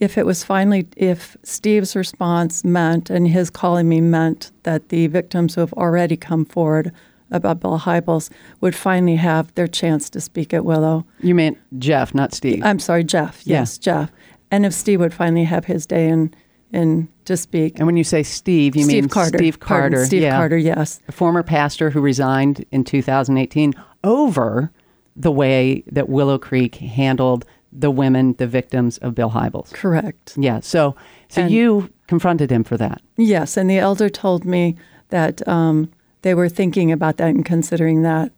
if 0.01 0.17
it 0.17 0.25
was 0.25 0.43
finally, 0.45 0.89
if 0.97 1.37
Steve's 1.43 1.95
response 1.95 2.65
meant, 2.65 3.11
and 3.11 3.29
his 3.29 3.51
calling 3.51 3.89
me 3.89 4.01
meant, 4.01 4.51
that 4.63 4.89
the 4.89 5.07
victims 5.09 5.55
who 5.55 5.61
have 5.61 5.75
already 5.75 6.17
come 6.17 6.45
forward 6.45 6.93
about 7.31 7.61
Bill 7.61 7.79
Hybels 7.79 8.31
would 8.61 8.75
finally 8.75 9.17
have 9.17 9.55
their 9.55 9.67
chance 9.67 10.09
to 10.11 10.21
speak 10.21 10.55
at 10.55 10.65
Willow. 10.65 11.05
You 11.21 11.35
meant 11.35 11.59
Jeff, 11.79 12.15
not 12.15 12.33
Steve. 12.33 12.63
I'm 12.65 12.79
sorry, 12.79 13.05
Jeff. 13.05 13.43
Yeah. 13.47 13.59
Yes, 13.61 13.79
Jeff. 13.79 14.11
And 14.51 14.65
if 14.65 14.73
Steve 14.73 15.01
would 15.01 15.13
finally 15.15 15.45
have 15.45 15.67
his 15.67 15.87
day 15.87 16.09
in, 16.09 16.35
in 16.73 17.09
to 17.27 17.37
speak. 17.37 17.79
and 17.79 17.87
when 17.87 17.97
you 17.97 18.05
say 18.05 18.23
Steve, 18.23 18.75
you 18.75 18.85
Steve 18.85 19.03
mean 19.05 19.09
Carter. 19.11 19.37
Steve 19.39 19.61
Pardon, 19.61 19.93
Carter. 19.93 20.07
Steve 20.07 20.23
yeah. 20.23 20.37
Carter, 20.37 20.57
yes. 20.57 21.01
a 21.09 21.13
former 21.13 21.43
pastor 21.43 21.91
who 21.91 22.01
resigned 22.01 22.65
in 22.71 22.85
2018 22.85 23.75
over 24.05 24.73
the 25.15 25.31
way 25.31 25.83
that 25.91 26.09
Willow 26.09 26.39
Creek 26.39 26.77
handled 26.77 27.45
the 27.73 27.91
women, 27.91 28.33
the 28.39 28.47
victims 28.47 28.97
of 28.99 29.15
Bill 29.15 29.31
Hybels. 29.31 29.73
Correct. 29.73 30.35
Yeah. 30.39 30.61
So, 30.61 30.97
so 31.29 31.43
And- 31.43 31.51
you 31.51 31.91
confronted 32.07 32.51
him 32.51 32.65
for 32.65 32.79
that. 32.79 33.03
Yes, 33.19 33.59
and 33.59 33.69
the 33.69 33.79
elder 33.79 34.09
told 34.09 34.47
me 34.47 34.77
that 35.11 35.47
um, 35.47 35.91
they 36.23 36.35
were 36.35 36.49
thinking 36.49 36.93
about 36.93 37.17
that 37.19 37.29
and 37.29 37.45
considering 37.45 38.03
that. 38.03 38.33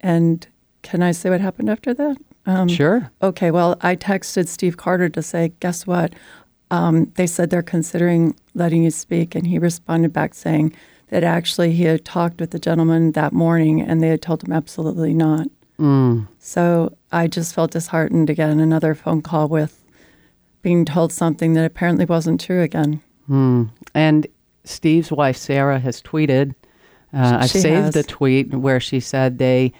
And 0.00 0.46
can 0.82 1.02
I 1.02 1.12
say 1.12 1.30
what 1.30 1.40
happened 1.40 1.70
after 1.70 1.94
that? 1.94 2.16
Um, 2.46 2.68
sure. 2.68 3.10
Okay, 3.22 3.50
well, 3.50 3.76
I 3.80 3.96
texted 3.96 4.48
Steve 4.48 4.76
Carter 4.76 5.08
to 5.08 5.22
say, 5.22 5.52
guess 5.60 5.86
what? 5.86 6.12
Um, 6.70 7.12
they 7.16 7.26
said 7.26 7.50
they're 7.50 7.62
considering 7.62 8.36
letting 8.54 8.82
you 8.82 8.90
speak. 8.90 9.34
And 9.34 9.46
he 9.46 9.58
responded 9.58 10.12
back 10.12 10.34
saying 10.34 10.74
that 11.08 11.24
actually 11.24 11.72
he 11.72 11.84
had 11.84 12.04
talked 12.04 12.40
with 12.40 12.50
the 12.50 12.58
gentleman 12.58 13.12
that 13.12 13.32
morning 13.32 13.80
and 13.80 14.02
they 14.02 14.08
had 14.08 14.20
told 14.22 14.42
him 14.42 14.52
absolutely 14.52 15.14
not. 15.14 15.46
So 16.38 16.96
I 17.12 17.26
just 17.28 17.54
felt 17.54 17.70
disheartened 17.72 18.26
get 18.34 18.50
another 18.50 18.94
phone 18.94 19.22
call 19.22 19.48
with 19.48 19.82
being 20.62 20.84
told 20.84 21.12
something 21.12 21.54
that 21.54 21.64
apparently 21.64 22.04
wasn't 22.04 22.40
true 22.40 22.62
again. 22.62 23.00
And 23.94 24.26
Steve's 24.64 25.10
wife, 25.12 25.36
Sarah, 25.36 25.78
has 25.78 26.00
tweeted. 26.02 26.54
Uh, 27.14 27.38
I 27.42 27.46
She 27.46 27.58
saved 27.60 27.84
has. 27.84 27.94
the 27.94 28.02
tweet 28.02 28.52
where 28.54 28.80
she 28.80 29.00
said 29.00 29.38
they 29.38 29.72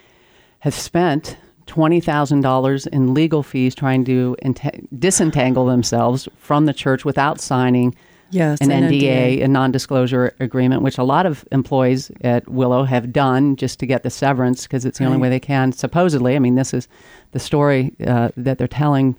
have 0.60 0.74
spent 0.74 1.36
$20,000 1.66 2.86
in 2.88 3.14
legal 3.14 3.42
fees 3.42 3.74
trying 3.74 4.04
to 4.04 4.36
enta- 4.44 4.86
disentangle 4.98 5.66
themselves 5.66 6.28
from 6.36 6.66
the 6.66 6.72
church 6.72 7.04
without 7.04 7.40
signing 7.40 7.94
Yes, 8.30 8.58
an 8.60 8.70
an 8.72 8.84
NDA, 8.84 9.38
NDA. 9.38 9.44
a 9.44 9.48
non 9.48 9.70
disclosure 9.70 10.34
agreement, 10.40 10.82
which 10.82 10.98
a 10.98 11.04
lot 11.04 11.24
of 11.24 11.44
employees 11.52 12.10
at 12.22 12.48
Willow 12.48 12.82
have 12.84 13.12
done 13.12 13.54
just 13.54 13.78
to 13.78 13.86
get 13.86 14.02
the 14.02 14.10
severance 14.10 14.64
because 14.64 14.84
it's 14.84 14.98
the 14.98 15.04
only 15.04 15.18
way 15.18 15.28
they 15.28 15.38
can, 15.38 15.70
supposedly. 15.72 16.34
I 16.34 16.40
mean, 16.40 16.56
this 16.56 16.74
is 16.74 16.88
the 17.30 17.38
story 17.38 17.94
uh, 18.04 18.30
that 18.36 18.58
they're 18.58 18.66
telling. 18.66 19.14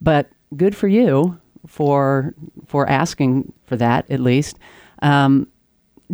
But 0.00 0.28
good 0.56 0.76
for 0.76 0.86
you 0.86 1.36
for 1.66 2.32
for 2.66 2.88
asking 2.88 3.52
for 3.66 3.76
that 3.76 4.08
at 4.08 4.20
least. 4.20 4.56
Um, 5.00 5.48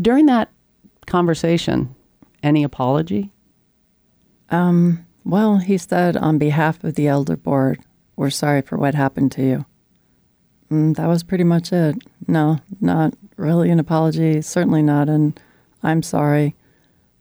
during 0.00 0.27
that 0.27 0.49
conversation, 1.09 1.95
any 2.43 2.62
apology? 2.62 3.33
Well, 5.25 5.59
he 5.59 5.77
said, 5.77 6.17
on 6.17 6.38
behalf 6.38 6.83
of 6.85 6.95
the 6.95 7.07
elder 7.07 7.37
board, 7.37 7.81
we're 8.17 8.31
sorry 8.31 8.62
for 8.62 8.79
what 8.79 8.95
happened 8.95 9.31
to 9.33 9.43
you. 9.43 9.67
mm, 10.71 10.97
that 10.97 11.07
was 11.07 11.23
pretty 11.23 11.45
much 11.45 11.71
it. 11.73 11.97
No, 12.27 12.59
not 12.81 13.12
really 13.37 13.71
an 13.71 13.79
apology. 13.79 14.41
Certainly 14.41 14.83
not 14.83 15.09
an 15.11 15.35
I'm 15.83 16.03
sorry. 16.03 16.55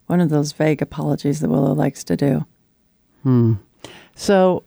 One 0.06 0.20
of 0.20 0.30
those 0.30 0.52
vague 0.52 0.80
apologies 0.80 1.40
that 1.40 1.50
Willow 1.50 1.74
likes 1.74 2.02
to 2.04 2.16
do. 2.16 2.46
Hmm. 3.22 3.54
So, 4.16 4.64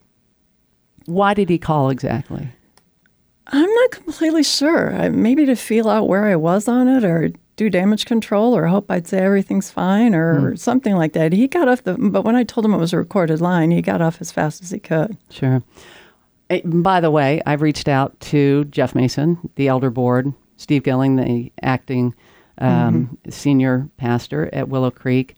why 1.06 1.34
did 1.34 1.48
he 1.48 1.58
call 1.58 1.90
exactly? 1.90 2.48
I'm 3.48 3.74
not 3.74 3.90
completely 3.90 4.44
sure. 4.44 5.10
Maybe 5.10 5.46
to 5.46 5.56
feel 5.56 5.90
out 5.90 6.08
where 6.08 6.26
I 6.26 6.36
was 6.36 6.68
on 6.68 6.86
it 6.86 7.04
or 7.04 7.32
do 7.62 7.70
damage 7.70 8.04
control 8.04 8.56
or 8.56 8.66
hope 8.66 8.90
I'd 8.90 9.06
say 9.06 9.18
everything's 9.18 9.70
fine 9.70 10.14
or 10.14 10.52
mm. 10.52 10.58
something 10.58 10.96
like 10.96 11.12
that. 11.12 11.32
He 11.32 11.48
got 11.48 11.68
off 11.68 11.84
the, 11.84 11.94
but 11.94 12.22
when 12.22 12.36
I 12.36 12.44
told 12.44 12.64
him 12.64 12.74
it 12.74 12.78
was 12.78 12.92
a 12.92 12.98
recorded 12.98 13.40
line, 13.40 13.70
he 13.70 13.82
got 13.82 14.00
off 14.00 14.20
as 14.20 14.32
fast 14.32 14.62
as 14.62 14.70
he 14.70 14.78
could. 14.78 15.16
Sure. 15.30 15.62
By 16.64 17.00
the 17.00 17.10
way, 17.10 17.40
I've 17.46 17.62
reached 17.62 17.88
out 17.88 18.18
to 18.20 18.64
Jeff 18.66 18.94
Mason, 18.94 19.38
the 19.54 19.68
elder 19.68 19.90
board, 19.90 20.32
Steve 20.56 20.82
Gillen, 20.82 21.16
the 21.16 21.52
acting 21.62 22.14
um, 22.58 23.18
mm-hmm. 23.24 23.30
senior 23.30 23.88
pastor 23.96 24.50
at 24.52 24.68
Willow 24.68 24.90
Creek. 24.90 25.36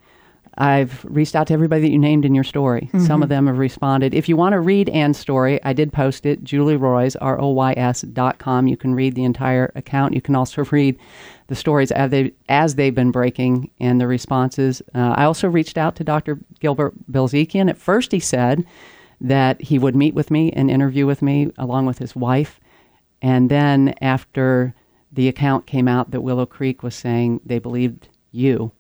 I've 0.57 1.05
reached 1.05 1.35
out 1.35 1.49
to 1.49 1.55
everybody 1.55 1.83
that 1.83 1.91
you 1.91 1.99
named 1.99 2.25
in 2.25 2.35
your 2.35 2.45
story. 2.45 2.83
Mm-hmm. 2.93 3.07
Some 3.07 3.23
of 3.23 3.29
them 3.29 3.47
have 3.47 3.59
responded. 3.59 4.15
If 4.15 4.29
you 4.29 4.37
want 4.37 4.53
to 4.53 4.61
read 4.61 4.89
Ann's 4.91 5.19
story, 5.19 5.63
I 5.65 5.73
did 5.73 5.93
post 5.93 6.27
it, 6.27 6.45
Julie 6.45 6.77
Roys, 6.77 7.17
R 7.17 7.41
O 7.41 7.49
Y 7.49 7.75
S 7.77 8.03
dot 8.03 8.39
com. 8.39 8.69
You 8.69 8.77
can 8.77 8.95
read 8.95 9.15
the 9.15 9.25
entire 9.25 9.73
account. 9.75 10.15
You 10.15 10.21
can 10.21 10.37
also 10.37 10.65
read 10.71 10.97
the 11.47 11.55
stories 11.55 11.93
as, 11.93 12.11
they, 12.11 12.33
as 12.49 12.75
they've 12.75 12.95
been 12.95 13.11
breaking 13.11 13.71
and 13.79 14.01
the 14.01 14.07
responses. 14.07 14.83
Uh, 14.95 15.15
I 15.17 15.25
also 15.25 15.49
reached 15.49 15.77
out 15.77 15.97
to 15.97 16.05
Dr. 16.05 16.39
Gilbert 16.61 16.95
Bilezikian. 17.11 17.69
At 17.69 17.79
first, 17.79 18.13
he 18.13 18.21
said 18.21 18.65
that 19.21 19.61
he 19.61 19.79
would 19.79 19.95
meet 19.95 20.15
with 20.15 20.31
me 20.31 20.51
and 20.53 20.71
interview 20.71 21.07
with 21.07 21.23
me 21.23 21.51
along 21.59 21.87
with 21.87 21.99
his 21.99 22.17
wife. 22.17 22.61
And 23.21 23.51
then 23.51 23.95
after 24.01 24.75
the 25.13 25.29
account 25.29 25.67
came 25.67 25.89
out 25.89 26.11
that 26.11 26.23
Willow 26.23 26.47
Creek 26.47 26.83
was 26.83 26.95
saying 26.95 27.41
they 27.45 27.59
believed 27.59 28.09
you, 28.33 28.73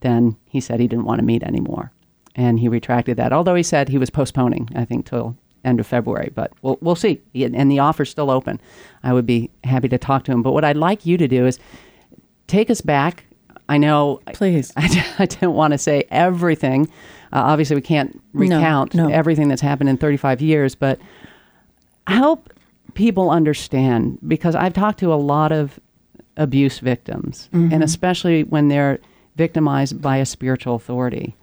then 0.00 0.36
he 0.46 0.60
said 0.60 0.80
he 0.80 0.88
didn't 0.88 1.04
want 1.04 1.18
to 1.18 1.24
meet 1.24 1.42
anymore. 1.42 1.92
And 2.34 2.60
he 2.60 2.68
retracted 2.68 3.16
that, 3.16 3.32
although 3.32 3.54
he 3.54 3.62
said 3.62 3.88
he 3.88 3.98
was 3.98 4.10
postponing, 4.10 4.68
I 4.74 4.84
think, 4.84 5.06
till 5.06 5.36
end 5.66 5.80
of 5.80 5.86
February. 5.86 6.30
But 6.34 6.52
we'll, 6.62 6.78
we'll 6.80 6.96
see. 6.96 7.20
And 7.34 7.70
the 7.70 7.80
offer's 7.80 8.08
still 8.08 8.30
open. 8.30 8.60
I 9.02 9.12
would 9.12 9.26
be 9.26 9.50
happy 9.64 9.88
to 9.88 9.98
talk 9.98 10.24
to 10.24 10.32
him. 10.32 10.42
But 10.42 10.52
what 10.52 10.64
I'd 10.64 10.76
like 10.76 11.04
you 11.04 11.18
to 11.18 11.28
do 11.28 11.46
is 11.46 11.58
take 12.46 12.70
us 12.70 12.80
back. 12.80 13.24
I 13.68 13.78
know. 13.78 14.20
Please. 14.32 14.72
I, 14.76 15.14
I 15.18 15.26
didn't 15.26 15.52
want 15.52 15.72
to 15.72 15.78
say 15.78 16.04
everything. 16.10 16.88
Uh, 17.32 17.42
obviously, 17.42 17.76
we 17.76 17.82
can't 17.82 18.22
recount 18.32 18.94
no, 18.94 19.08
no. 19.08 19.14
everything 19.14 19.48
that's 19.48 19.60
happened 19.60 19.90
in 19.90 19.96
35 19.96 20.40
years, 20.40 20.74
but 20.74 21.00
help 22.06 22.52
people 22.94 23.30
understand 23.30 24.18
because 24.26 24.54
I've 24.54 24.72
talked 24.72 25.00
to 25.00 25.12
a 25.12 25.16
lot 25.16 25.52
of 25.52 25.80
abuse 26.36 26.78
victims, 26.78 27.48
mm-hmm. 27.52 27.72
and 27.72 27.82
especially 27.82 28.44
when 28.44 28.68
they're 28.68 29.00
victimized 29.36 30.00
by 30.00 30.18
a 30.18 30.26
spiritual 30.26 30.76
authority. 30.76 31.36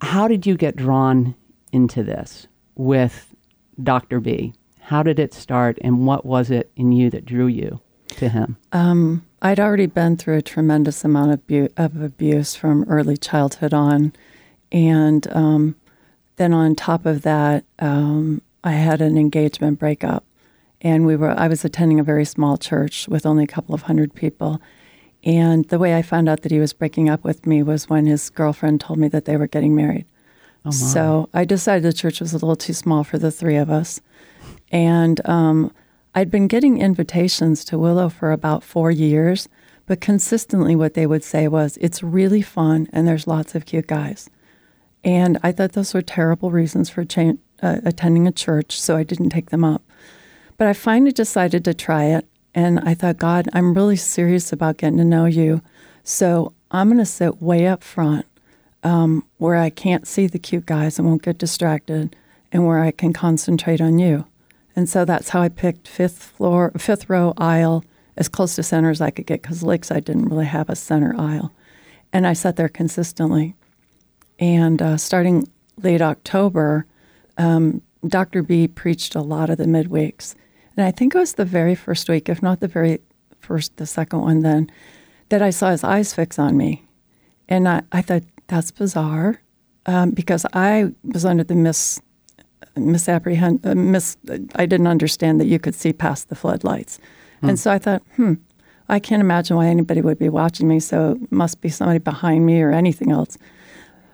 How 0.00 0.28
did 0.28 0.46
you 0.46 0.56
get 0.56 0.76
drawn 0.76 1.34
into 1.72 2.02
this 2.02 2.46
with 2.78 3.34
Dr. 3.82 4.20
B? 4.20 4.54
How 4.80 5.02
did 5.02 5.18
it 5.18 5.34
start, 5.34 5.76
and 5.82 6.06
what 6.06 6.24
was 6.24 6.50
it 6.50 6.70
in 6.74 6.92
you 6.92 7.10
that 7.10 7.26
drew 7.26 7.46
you 7.46 7.80
to 8.16 8.30
him? 8.30 8.56
Um, 8.72 9.26
I'd 9.42 9.60
already 9.60 9.86
been 9.86 10.16
through 10.16 10.38
a 10.38 10.42
tremendous 10.42 11.04
amount 11.04 11.32
of, 11.32 11.46
bu- 11.46 11.68
of 11.76 12.00
abuse 12.00 12.54
from 12.54 12.84
early 12.88 13.18
childhood 13.18 13.74
on. 13.74 14.14
And 14.72 15.26
um, 15.34 15.76
then 16.36 16.52
on 16.54 16.74
top 16.74 17.04
of 17.04 17.22
that, 17.22 17.64
um, 17.78 18.40
I 18.64 18.72
had 18.72 19.00
an 19.00 19.18
engagement 19.18 19.78
breakup. 19.78 20.24
And 20.80 21.04
we 21.06 21.16
were 21.16 21.30
I 21.30 21.48
was 21.48 21.64
attending 21.64 21.98
a 21.98 22.04
very 22.04 22.24
small 22.24 22.56
church 22.56 23.08
with 23.08 23.26
only 23.26 23.44
a 23.44 23.48
couple 23.48 23.74
of 23.74 23.82
hundred 23.82 24.14
people. 24.14 24.60
And 25.24 25.66
the 25.68 25.78
way 25.78 25.96
I 25.96 26.02
found 26.02 26.28
out 26.28 26.42
that 26.42 26.52
he 26.52 26.60
was 26.60 26.72
breaking 26.72 27.08
up 27.08 27.24
with 27.24 27.46
me 27.46 27.62
was 27.62 27.88
when 27.88 28.06
his 28.06 28.30
girlfriend 28.30 28.80
told 28.80 28.98
me 28.98 29.08
that 29.08 29.24
they 29.24 29.36
were 29.36 29.48
getting 29.48 29.74
married. 29.74 30.06
Oh 30.64 30.70
so 30.70 31.28
I 31.32 31.44
decided 31.44 31.84
the 31.84 31.92
church 31.92 32.20
was 32.20 32.32
a 32.32 32.36
little 32.36 32.56
too 32.56 32.72
small 32.72 33.04
for 33.04 33.18
the 33.18 33.30
three 33.30 33.56
of 33.56 33.70
us. 33.70 34.00
And 34.70 35.26
um, 35.28 35.72
I'd 36.14 36.30
been 36.30 36.48
getting 36.48 36.78
invitations 36.80 37.64
to 37.66 37.78
Willow 37.78 38.08
for 38.08 38.32
about 38.32 38.62
four 38.62 38.90
years, 38.90 39.48
but 39.86 40.00
consistently 40.00 40.76
what 40.76 40.94
they 40.94 41.06
would 41.06 41.24
say 41.24 41.48
was, 41.48 41.78
it's 41.80 42.02
really 42.02 42.42
fun 42.42 42.88
and 42.92 43.06
there's 43.06 43.26
lots 43.26 43.54
of 43.54 43.66
cute 43.66 43.86
guys. 43.86 44.28
And 45.04 45.38
I 45.42 45.52
thought 45.52 45.72
those 45.72 45.94
were 45.94 46.02
terrible 46.02 46.50
reasons 46.50 46.90
for 46.90 47.04
cha- 47.04 47.32
uh, 47.62 47.78
attending 47.84 48.26
a 48.26 48.32
church, 48.32 48.80
so 48.80 48.96
I 48.96 49.04
didn't 49.04 49.30
take 49.30 49.50
them 49.50 49.64
up. 49.64 49.82
But 50.56 50.66
I 50.66 50.72
finally 50.72 51.12
decided 51.12 51.64
to 51.64 51.74
try 51.74 52.04
it 52.04 52.26
and 52.54 52.80
I 52.80 52.94
thought, 52.94 53.18
God, 53.18 53.48
I'm 53.52 53.74
really 53.74 53.96
serious 53.96 54.52
about 54.52 54.78
getting 54.78 54.98
to 54.98 55.04
know 55.04 55.26
you. 55.26 55.62
So 56.02 56.52
I'm 56.70 56.88
going 56.88 56.98
to 56.98 57.06
sit 57.06 57.40
way 57.40 57.66
up 57.66 57.84
front 57.84 58.26
um, 58.82 59.24
where 59.38 59.56
I 59.56 59.70
can't 59.70 60.06
see 60.06 60.26
the 60.26 60.38
cute 60.38 60.66
guys 60.66 60.98
and 60.98 61.06
won't 61.06 61.22
get 61.22 61.38
distracted 61.38 62.14
and 62.52 62.66
where 62.66 62.80
I 62.80 62.90
can 62.90 63.12
concentrate 63.12 63.80
on 63.80 63.98
you. 63.98 64.26
And 64.76 64.88
so 64.88 65.04
that's 65.04 65.30
how 65.30 65.42
I 65.42 65.48
picked 65.48 65.88
fifth 65.88 66.22
floor, 66.22 66.72
fifth 66.78 67.10
row 67.10 67.34
aisle, 67.36 67.84
as 68.16 68.28
close 68.28 68.56
to 68.56 68.62
center 68.62 68.90
as 68.90 69.00
I 69.00 69.10
could 69.10 69.26
get 69.26 69.42
because 69.42 69.62
Lakeside 69.62 70.04
didn't 70.04 70.28
really 70.28 70.46
have 70.46 70.68
a 70.68 70.76
center 70.76 71.14
aisle. 71.18 71.52
And 72.12 72.26
I 72.26 72.32
sat 72.32 72.56
there 72.56 72.68
consistently. 72.68 73.54
And 74.38 74.80
uh, 74.82 74.96
starting 74.96 75.48
late 75.82 76.02
October, 76.02 76.86
um, 77.38 77.82
Dr. 78.06 78.42
B 78.42 78.68
preached 78.68 79.14
a 79.14 79.20
lot 79.20 79.50
of 79.50 79.58
the 79.58 79.64
midweeks. 79.64 80.34
And 80.76 80.84
I 80.84 80.90
think 80.90 81.14
it 81.14 81.18
was 81.18 81.34
the 81.34 81.44
very 81.44 81.74
first 81.74 82.08
week, 82.08 82.28
if 82.28 82.42
not 82.42 82.60
the 82.60 82.68
very 82.68 83.00
first, 83.40 83.76
the 83.76 83.86
second 83.86 84.20
one 84.20 84.40
then, 84.40 84.70
that 85.28 85.42
I 85.42 85.50
saw 85.50 85.70
his 85.70 85.84
eyes 85.84 86.14
fix 86.14 86.38
on 86.38 86.56
me. 86.56 86.84
And 87.48 87.68
I, 87.68 87.82
I 87.92 88.02
thought, 88.02 88.22
that's 88.48 88.70
bizarre 88.70 89.40
um, 89.86 90.10
because 90.10 90.44
I 90.52 90.92
was 91.02 91.24
under 91.24 91.44
the 91.44 91.54
mis, 91.54 92.00
misapprehend, 92.76 93.64
uh, 93.64 93.74
mis, 93.74 94.16
I 94.56 94.66
didn't 94.66 94.86
understand 94.86 95.40
that 95.40 95.46
you 95.46 95.58
could 95.58 95.74
see 95.74 95.92
past 95.92 96.28
the 96.28 96.34
floodlights. 96.34 96.98
Hmm. 97.40 97.50
And 97.50 97.60
so 97.60 97.70
I 97.70 97.78
thought, 97.78 98.02
hmm, 98.16 98.34
I 98.88 98.98
can't 98.98 99.20
imagine 99.20 99.56
why 99.56 99.66
anybody 99.66 100.00
would 100.00 100.18
be 100.18 100.28
watching 100.28 100.66
me, 100.66 100.80
so 100.80 101.12
it 101.12 101.32
must 101.32 101.60
be 101.60 101.68
somebody 101.68 101.98
behind 101.98 102.44
me 102.44 102.60
or 102.60 102.72
anything 102.72 103.12
else. 103.12 103.38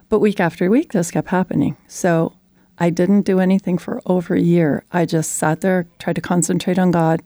But 0.08 0.18
week 0.18 0.40
after 0.40 0.68
week, 0.68 0.92
this 0.92 1.10
kept 1.10 1.28
happening. 1.28 1.76
So 1.86 2.34
I 2.78 2.90
didn't 2.90 3.22
do 3.22 3.38
anything 3.38 3.78
for 3.78 4.02
over 4.06 4.34
a 4.34 4.40
year. 4.40 4.84
I 4.92 5.06
just 5.06 5.32
sat 5.32 5.60
there, 5.60 5.86
tried 5.98 6.16
to 6.16 6.20
concentrate 6.20 6.78
on 6.78 6.90
God. 6.90 7.22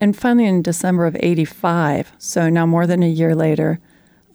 And 0.00 0.16
finally, 0.16 0.46
in 0.46 0.60
December 0.60 1.06
of 1.06 1.16
85, 1.18 2.12
so 2.18 2.50
now 2.50 2.66
more 2.66 2.86
than 2.86 3.02
a 3.02 3.08
year 3.08 3.34
later, 3.34 3.80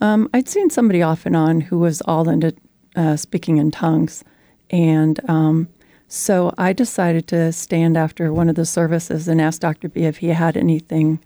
um, 0.02 0.30
I'd 0.34 0.50
seen 0.50 0.70
somebody 0.70 1.02
off 1.02 1.26
and 1.26 1.36
on 1.36 1.62
who 1.62 1.80
was 1.80 2.02
all 2.02 2.28
into 2.28 2.54
uh, 2.96 3.16
speaking 3.16 3.58
in 3.58 3.72
tongues. 3.72 4.24
And 4.70 5.20
um, 5.30 5.70
so 6.08 6.54
I 6.58 6.74
decided 6.74 7.28
to 7.28 7.52
stand 7.54 7.98
after 7.98 8.34
one 8.34 8.50
of 8.50 8.56
the 8.56 8.66
services 8.66 9.28
and 9.28 9.40
ask 9.40 9.62
Dr. 9.62 9.88
B 9.88 10.04
if 10.04 10.18
he 10.18 10.28
had 10.28 10.58
anything 10.58 11.20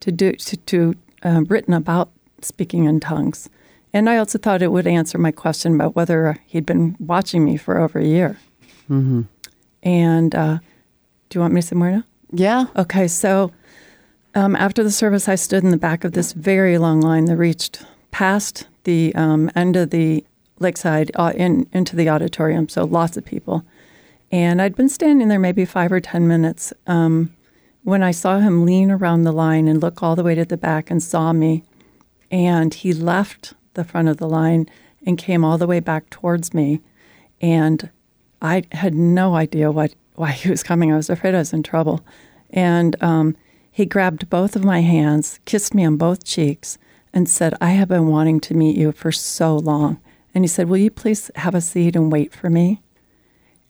to 0.00 0.10
do 0.10 0.32
to, 0.32 0.56
to 0.56 0.94
uh, 1.22 1.42
written 1.48 1.74
about 1.74 2.10
speaking 2.40 2.84
in 2.84 3.00
tongues. 3.00 3.48
And 3.92 4.08
I 4.08 4.16
also 4.16 4.38
thought 4.38 4.62
it 4.62 4.72
would 4.72 4.86
answer 4.86 5.18
my 5.18 5.32
question 5.32 5.74
about 5.74 5.94
whether 5.94 6.38
he'd 6.46 6.64
been 6.64 6.96
watching 6.98 7.44
me 7.44 7.56
for 7.56 7.78
over 7.78 7.98
a 7.98 8.04
year. 8.04 8.38
Mm-hmm. 8.88 9.22
And 9.82 10.34
uh, 10.34 10.58
do 11.28 11.36
you 11.36 11.40
want 11.40 11.54
me 11.54 11.60
to 11.60 11.66
say 11.66 11.76
more 11.76 11.90
now? 11.90 12.04
Yeah. 12.32 12.66
Okay. 12.76 13.08
So 13.08 13.52
um, 14.34 14.56
after 14.56 14.82
the 14.82 14.90
service, 14.90 15.28
I 15.28 15.34
stood 15.34 15.62
in 15.62 15.70
the 15.70 15.76
back 15.76 16.04
of 16.04 16.12
this 16.12 16.32
very 16.32 16.78
long 16.78 17.00
line 17.00 17.26
that 17.26 17.36
reached 17.36 17.84
past 18.12 18.68
the 18.84 19.12
um, 19.16 19.50
end 19.56 19.74
of 19.74 19.90
the 19.90 20.24
lakeside 20.60 21.10
uh, 21.16 21.32
in, 21.34 21.66
into 21.72 21.96
the 21.96 22.08
auditorium. 22.08 22.68
So 22.68 22.84
lots 22.84 23.16
of 23.16 23.24
people. 23.24 23.64
And 24.30 24.62
I'd 24.62 24.76
been 24.76 24.88
standing 24.88 25.28
there 25.28 25.40
maybe 25.40 25.64
five 25.64 25.90
or 25.90 26.00
10 26.00 26.28
minutes 26.28 26.72
um, 26.86 27.34
when 27.82 28.02
I 28.02 28.12
saw 28.12 28.38
him 28.38 28.64
lean 28.64 28.90
around 28.90 29.22
the 29.22 29.32
line 29.32 29.66
and 29.66 29.82
look 29.82 30.02
all 30.02 30.14
the 30.14 30.22
way 30.22 30.34
to 30.36 30.44
the 30.44 30.56
back 30.56 30.90
and 30.90 31.02
saw 31.02 31.32
me. 31.32 31.64
And 32.30 32.72
he 32.72 32.92
left 32.92 33.54
the 33.74 33.84
front 33.84 34.08
of 34.08 34.18
the 34.18 34.28
line 34.28 34.68
and 35.04 35.18
came 35.18 35.44
all 35.44 35.58
the 35.58 35.66
way 35.66 35.80
back 35.80 36.08
towards 36.08 36.54
me. 36.54 36.80
And 37.40 37.90
I 38.40 38.64
had 38.72 38.94
no 38.94 39.34
idea 39.34 39.70
what 39.70 39.94
why 40.14 40.30
he 40.32 40.50
was 40.50 40.62
coming. 40.62 40.92
I 40.92 40.96
was 40.96 41.10
afraid 41.10 41.34
I 41.34 41.38
was 41.38 41.52
in 41.52 41.62
trouble. 41.62 42.04
And 42.50 43.02
um, 43.02 43.36
he 43.70 43.86
grabbed 43.86 44.28
both 44.28 44.54
of 44.54 44.64
my 44.64 44.80
hands, 44.80 45.40
kissed 45.46 45.74
me 45.74 45.84
on 45.84 45.96
both 45.96 46.24
cheeks, 46.24 46.78
and 47.12 47.28
said, 47.28 47.54
I 47.60 47.70
have 47.70 47.88
been 47.88 48.08
wanting 48.08 48.40
to 48.40 48.54
meet 48.54 48.76
you 48.76 48.92
for 48.92 49.12
so 49.12 49.56
long. 49.56 50.00
And 50.34 50.44
he 50.44 50.48
said, 50.48 50.68
Will 50.68 50.78
you 50.78 50.90
please 50.90 51.30
have 51.36 51.54
a 51.54 51.60
seat 51.60 51.94
and 51.94 52.10
wait 52.10 52.32
for 52.32 52.48
me? 52.48 52.82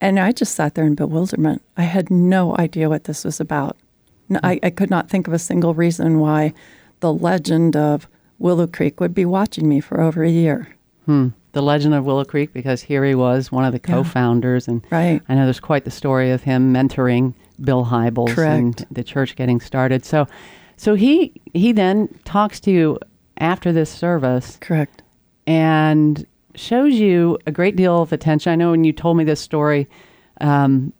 And 0.00 0.18
I 0.18 0.32
just 0.32 0.54
sat 0.54 0.74
there 0.74 0.84
in 0.84 0.94
bewilderment. 0.94 1.62
I 1.76 1.82
had 1.82 2.10
no 2.10 2.56
idea 2.56 2.88
what 2.88 3.04
this 3.04 3.24
was 3.24 3.40
about. 3.40 3.76
No, 4.28 4.40
I, 4.42 4.58
I 4.62 4.70
could 4.70 4.90
not 4.90 5.08
think 5.08 5.26
of 5.26 5.32
a 5.32 5.38
single 5.38 5.74
reason 5.74 6.18
why 6.18 6.54
the 7.00 7.12
legend 7.12 7.76
of 7.76 8.08
Willow 8.38 8.66
Creek 8.66 9.00
would 9.00 9.14
be 9.14 9.24
watching 9.24 9.68
me 9.68 9.80
for 9.80 10.00
over 10.00 10.22
a 10.24 10.30
year. 10.30 10.76
Hmm 11.06 11.28
the 11.52 11.62
legend 11.62 11.94
of 11.94 12.04
Willow 12.04 12.24
Creek 12.24 12.52
because 12.52 12.82
here 12.82 13.04
he 13.04 13.14
was, 13.14 13.52
one 13.52 13.64
of 13.64 13.72
the 13.72 13.78
co-founders, 13.78 14.68
and 14.68 14.84
right. 14.90 15.22
I 15.28 15.34
know 15.34 15.44
there's 15.44 15.60
quite 15.60 15.84
the 15.84 15.90
story 15.90 16.30
of 16.30 16.42
him 16.42 16.72
mentoring 16.72 17.34
Bill 17.60 17.84
Hybels 17.84 18.34
Correct. 18.34 18.80
and 18.80 18.86
the 18.90 19.04
church 19.04 19.36
getting 19.36 19.60
started. 19.60 20.04
So, 20.04 20.26
so 20.76 20.94
he 20.94 21.40
he 21.52 21.72
then 21.72 22.08
talks 22.24 22.58
to 22.60 22.70
you 22.70 22.98
after 23.42 23.72
this 23.72 23.90
service 23.90 24.56
Correct. 24.60 25.02
and 25.46 26.26
shows 26.54 26.94
you 26.94 27.38
a 27.46 27.52
great 27.52 27.76
deal 27.76 28.00
of 28.00 28.12
attention. 28.12 28.52
I 28.52 28.56
know 28.56 28.70
when 28.70 28.84
you 28.84 28.92
told 28.92 29.16
me 29.16 29.24
this 29.24 29.40
story 29.40 29.88
um, 30.40 30.92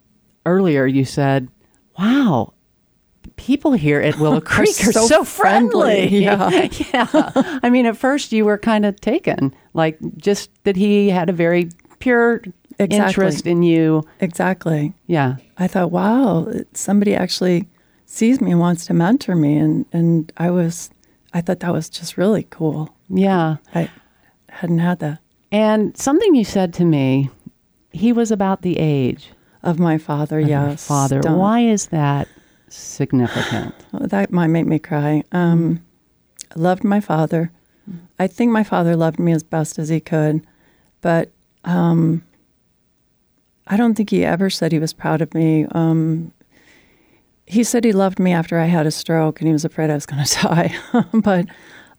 earlier, 0.45 0.87
you 0.87 1.05
said, 1.05 1.49
"Wow." 1.99 2.53
People 3.37 3.73
here 3.73 4.01
at 4.01 4.19
Willow 4.19 4.41
Creek 4.55 4.69
are 4.69 4.93
so 4.93 5.07
so, 5.07 5.25
friendly. 5.25 6.09
friendly. 6.09 6.25
Yeah. 6.25 6.69
yeah. 6.93 7.59
I 7.63 7.71
mean, 7.71 7.87
at 7.87 7.97
first 7.97 8.33
you 8.33 8.45
were 8.45 8.59
kind 8.59 8.85
of 8.85 9.01
taken, 9.01 9.55
like 9.75 9.99
just 10.17 10.51
that 10.65 10.77
he 10.77 11.09
had 11.09 11.31
a 11.31 11.33
very 11.33 11.71
pure 11.99 12.43
Exactly. 12.79 12.97
interest 13.07 13.47
in 13.47 13.63
you. 13.63 14.03
Exactly. 14.21 14.93
Yeah. 15.07 15.37
I 15.59 15.67
thought, 15.69 15.91
wow, 15.93 16.53
somebody 16.75 17.15
actually 17.15 17.69
sees 18.07 18.41
me 18.41 18.51
and 18.51 18.61
wants 18.61 18.87
to 18.87 18.95
mentor 18.95 19.37
me, 19.37 19.57
and 19.57 19.87
and 19.93 20.33
I 20.37 20.51
was, 20.51 20.91
I 21.35 21.41
thought 21.41 21.61
that 21.61 21.73
was 21.73 21.89
just 21.89 22.17
really 22.17 22.47
cool. 22.51 22.95
Yeah. 23.09 23.57
I 23.75 23.91
hadn't 24.51 24.79
had 24.81 24.99
that 25.01 25.19
And 25.51 25.97
something 25.97 26.35
you 26.35 26.45
said 26.45 26.75
to 26.75 26.85
me, 26.85 27.31
he 27.93 28.13
was 28.13 28.31
about 28.31 28.63
the 28.63 28.79
age 28.79 29.31
of 29.63 29.79
my 29.79 29.97
father. 29.99 30.41
of 30.41 30.49
yes, 30.49 30.87
father. 30.87 31.21
Don't- 31.21 31.39
Why 31.39 31.61
is 31.61 31.87
that 31.89 32.29
significant? 32.69 33.75
Well, 33.93 34.07
that 34.09 34.31
might 34.31 34.49
make 34.49 34.67
me 34.67 34.79
cry. 34.79 35.23
Um, 35.33 35.83
I 36.55 36.59
loved 36.59 36.85
my 36.85 37.01
father. 37.01 37.51
I 38.19 38.27
think 38.27 38.53
my 38.53 38.63
father 38.65 38.95
loved 38.97 39.19
me 39.19 39.33
as 39.33 39.43
best 39.43 39.79
as 39.79 39.89
he 39.89 40.01
could, 40.01 40.47
but 41.01 41.33
um, 41.65 42.23
I 43.67 43.77
don't 43.77 43.95
think 43.95 44.11
he 44.11 44.25
ever 44.25 44.51
said 44.51 44.71
he 44.73 44.79
was 44.79 44.93
proud 44.93 45.21
of 45.21 45.35
me. 45.35 45.67
Um, 45.73 46.33
he 47.53 47.63
said 47.63 47.85
he 47.85 47.93
loved 47.93 48.19
me 48.19 48.33
after 48.33 48.59
I 48.59 48.65
had 48.65 48.87
a 48.87 48.91
stroke 48.91 49.41
and 49.41 49.47
he 49.47 49.53
was 49.53 49.65
afraid 49.65 49.91
I 49.91 49.95
was 49.95 50.07
going 50.07 50.25
to 50.25 50.35
die. 50.43 50.75
but 51.13 51.47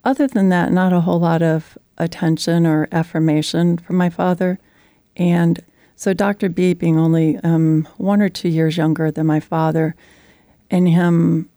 other 0.04 0.28
than 0.28 0.50
that, 0.50 0.72
not 0.72 0.94
a 0.94 1.02
whole 1.02 1.20
lot 1.20 1.44
of 1.44 1.78
attention 2.00 2.66
or 2.66 2.88
affirmation 2.92 3.78
from 3.78 3.96
my 3.96 4.10
father. 4.10 4.58
And 5.16 5.64
so 5.96 6.12
Dr. 6.12 6.50
B, 6.50 6.74
being 6.74 6.98
only 6.98 7.38
um, 7.44 7.88
one 7.98 8.20
or 8.20 8.30
two 8.30 8.50
years 8.50 8.78
younger 8.78 9.12
than 9.12 9.28
my 9.28 9.40
father, 9.40 9.96
and 10.72 10.90
him 10.90 11.50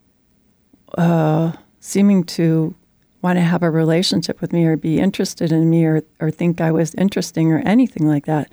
uh, 0.99 1.53
seeming 1.81 2.23
to 2.25 2.75
want 3.23 3.39
to 3.39 3.43
have 3.43 3.63
a 3.63 3.71
relationship 3.71 4.43
with 4.43 4.53
me 4.53 4.67
or 4.67 4.77
be 4.77 5.01
interested 5.01 5.51
in 5.53 5.71
me 5.71 5.87
or, 5.87 6.03
or 6.21 6.31
think 6.31 6.61
I 6.61 6.71
was 6.71 6.95
interesting 6.97 7.51
or 7.51 7.61
anything 7.61 8.07
like 8.07 8.27
that, 8.27 8.53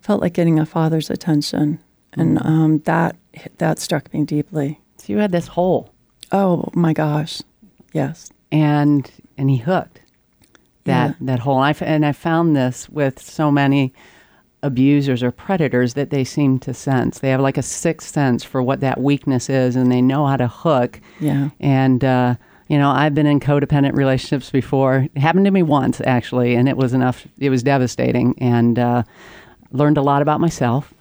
felt 0.00 0.22
like 0.22 0.32
getting 0.32 0.58
a 0.58 0.64
father's 0.64 1.10
attention. 1.10 1.78
And 2.14 2.38
um, 2.44 2.78
that 2.80 3.16
that 3.58 3.78
struck 3.78 4.12
me 4.14 4.24
deeply. 4.24 4.80
So 4.96 5.12
you 5.12 5.18
had 5.18 5.32
this 5.32 5.46
hole, 5.48 5.92
Oh 6.32 6.68
my 6.74 6.92
gosh, 6.92 7.42
yes, 7.92 8.30
and 8.50 9.10
and 9.36 9.48
he 9.50 9.58
hooked 9.58 10.00
that 10.84 11.10
Yeah. 11.10 11.14
that 11.26 11.38
hole. 11.40 11.58
I 11.58 11.70
f- 11.70 11.82
and 11.82 12.04
I 12.04 12.12
found 12.12 12.56
this 12.56 12.88
with 12.88 13.20
so 13.22 13.50
many 13.50 13.92
abusers 14.62 15.22
or 15.22 15.30
predators 15.30 15.94
that 15.94 16.10
they 16.10 16.24
seem 16.24 16.58
to 16.58 16.74
sense. 16.74 17.20
They 17.20 17.30
have 17.30 17.40
like 17.40 17.58
a 17.58 17.62
sixth 17.62 18.08
sense 18.12 18.42
for 18.42 18.60
what 18.62 18.80
that 18.80 19.00
weakness 19.00 19.48
is, 19.48 19.76
and 19.76 19.90
they 19.92 20.02
know 20.02 20.26
how 20.26 20.36
to 20.36 20.48
hook. 20.48 21.00
yeah, 21.20 21.50
And 21.60 22.02
uh, 22.04 22.34
you 22.68 22.76
know, 22.78 22.90
I've 22.90 23.14
been 23.14 23.26
in 23.26 23.38
codependent 23.40 23.94
relationships 23.94 24.50
before. 24.50 25.06
It 25.14 25.18
happened 25.20 25.44
to 25.44 25.50
me 25.52 25.62
once 25.62 26.00
actually, 26.00 26.54
and 26.56 26.68
it 26.68 26.76
was 26.76 26.92
enough. 26.92 27.26
It 27.38 27.50
was 27.50 27.62
devastating, 27.62 28.34
and 28.38 28.78
uh, 28.78 29.02
learned 29.70 29.98
a 29.98 30.02
lot 30.02 30.22
about 30.22 30.40
myself 30.40 30.92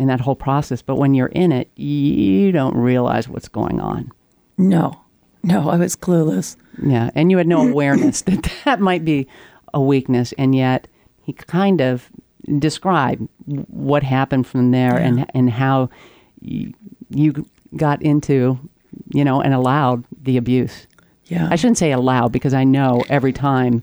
in 0.00 0.08
that 0.08 0.20
whole 0.20 0.34
process. 0.34 0.82
But 0.82 0.96
when 0.96 1.14
you're 1.14 1.28
in 1.28 1.52
it, 1.52 1.70
you 1.76 2.50
don't 2.52 2.76
realize 2.76 3.28
what's 3.28 3.48
going 3.48 3.80
on. 3.80 4.10
no, 4.58 5.00
no, 5.42 5.70
I 5.70 5.76
was 5.76 5.96
clueless. 5.96 6.56
Yeah, 6.82 7.10
and 7.14 7.30
you 7.30 7.38
had 7.38 7.46
no 7.48 7.66
awareness 7.66 8.22
that 8.22 8.52
that 8.64 8.80
might 8.80 9.04
be 9.04 9.26
a 9.72 9.80
weakness, 9.80 10.34
and 10.36 10.54
yet 10.54 10.86
he 11.22 11.32
kind 11.32 11.80
of 11.80 12.10
described 12.58 13.26
what 13.68 14.02
happened 14.02 14.46
from 14.46 14.70
there 14.72 14.98
Yeah. 14.98 15.06
and 15.06 15.26
and 15.34 15.50
how 15.50 15.88
y- 16.42 16.72
you 17.10 17.46
got 17.76 18.02
into, 18.02 18.58
you 19.14 19.24
know, 19.24 19.40
and 19.40 19.54
allowed 19.54 20.04
the 20.22 20.36
abuse. 20.36 20.86
Yeah, 21.26 21.48
I 21.50 21.56
shouldn't 21.56 21.78
say 21.78 21.92
allowed 21.92 22.32
because 22.32 22.52
I 22.54 22.64
know 22.64 23.02
every 23.08 23.32
time 23.32 23.82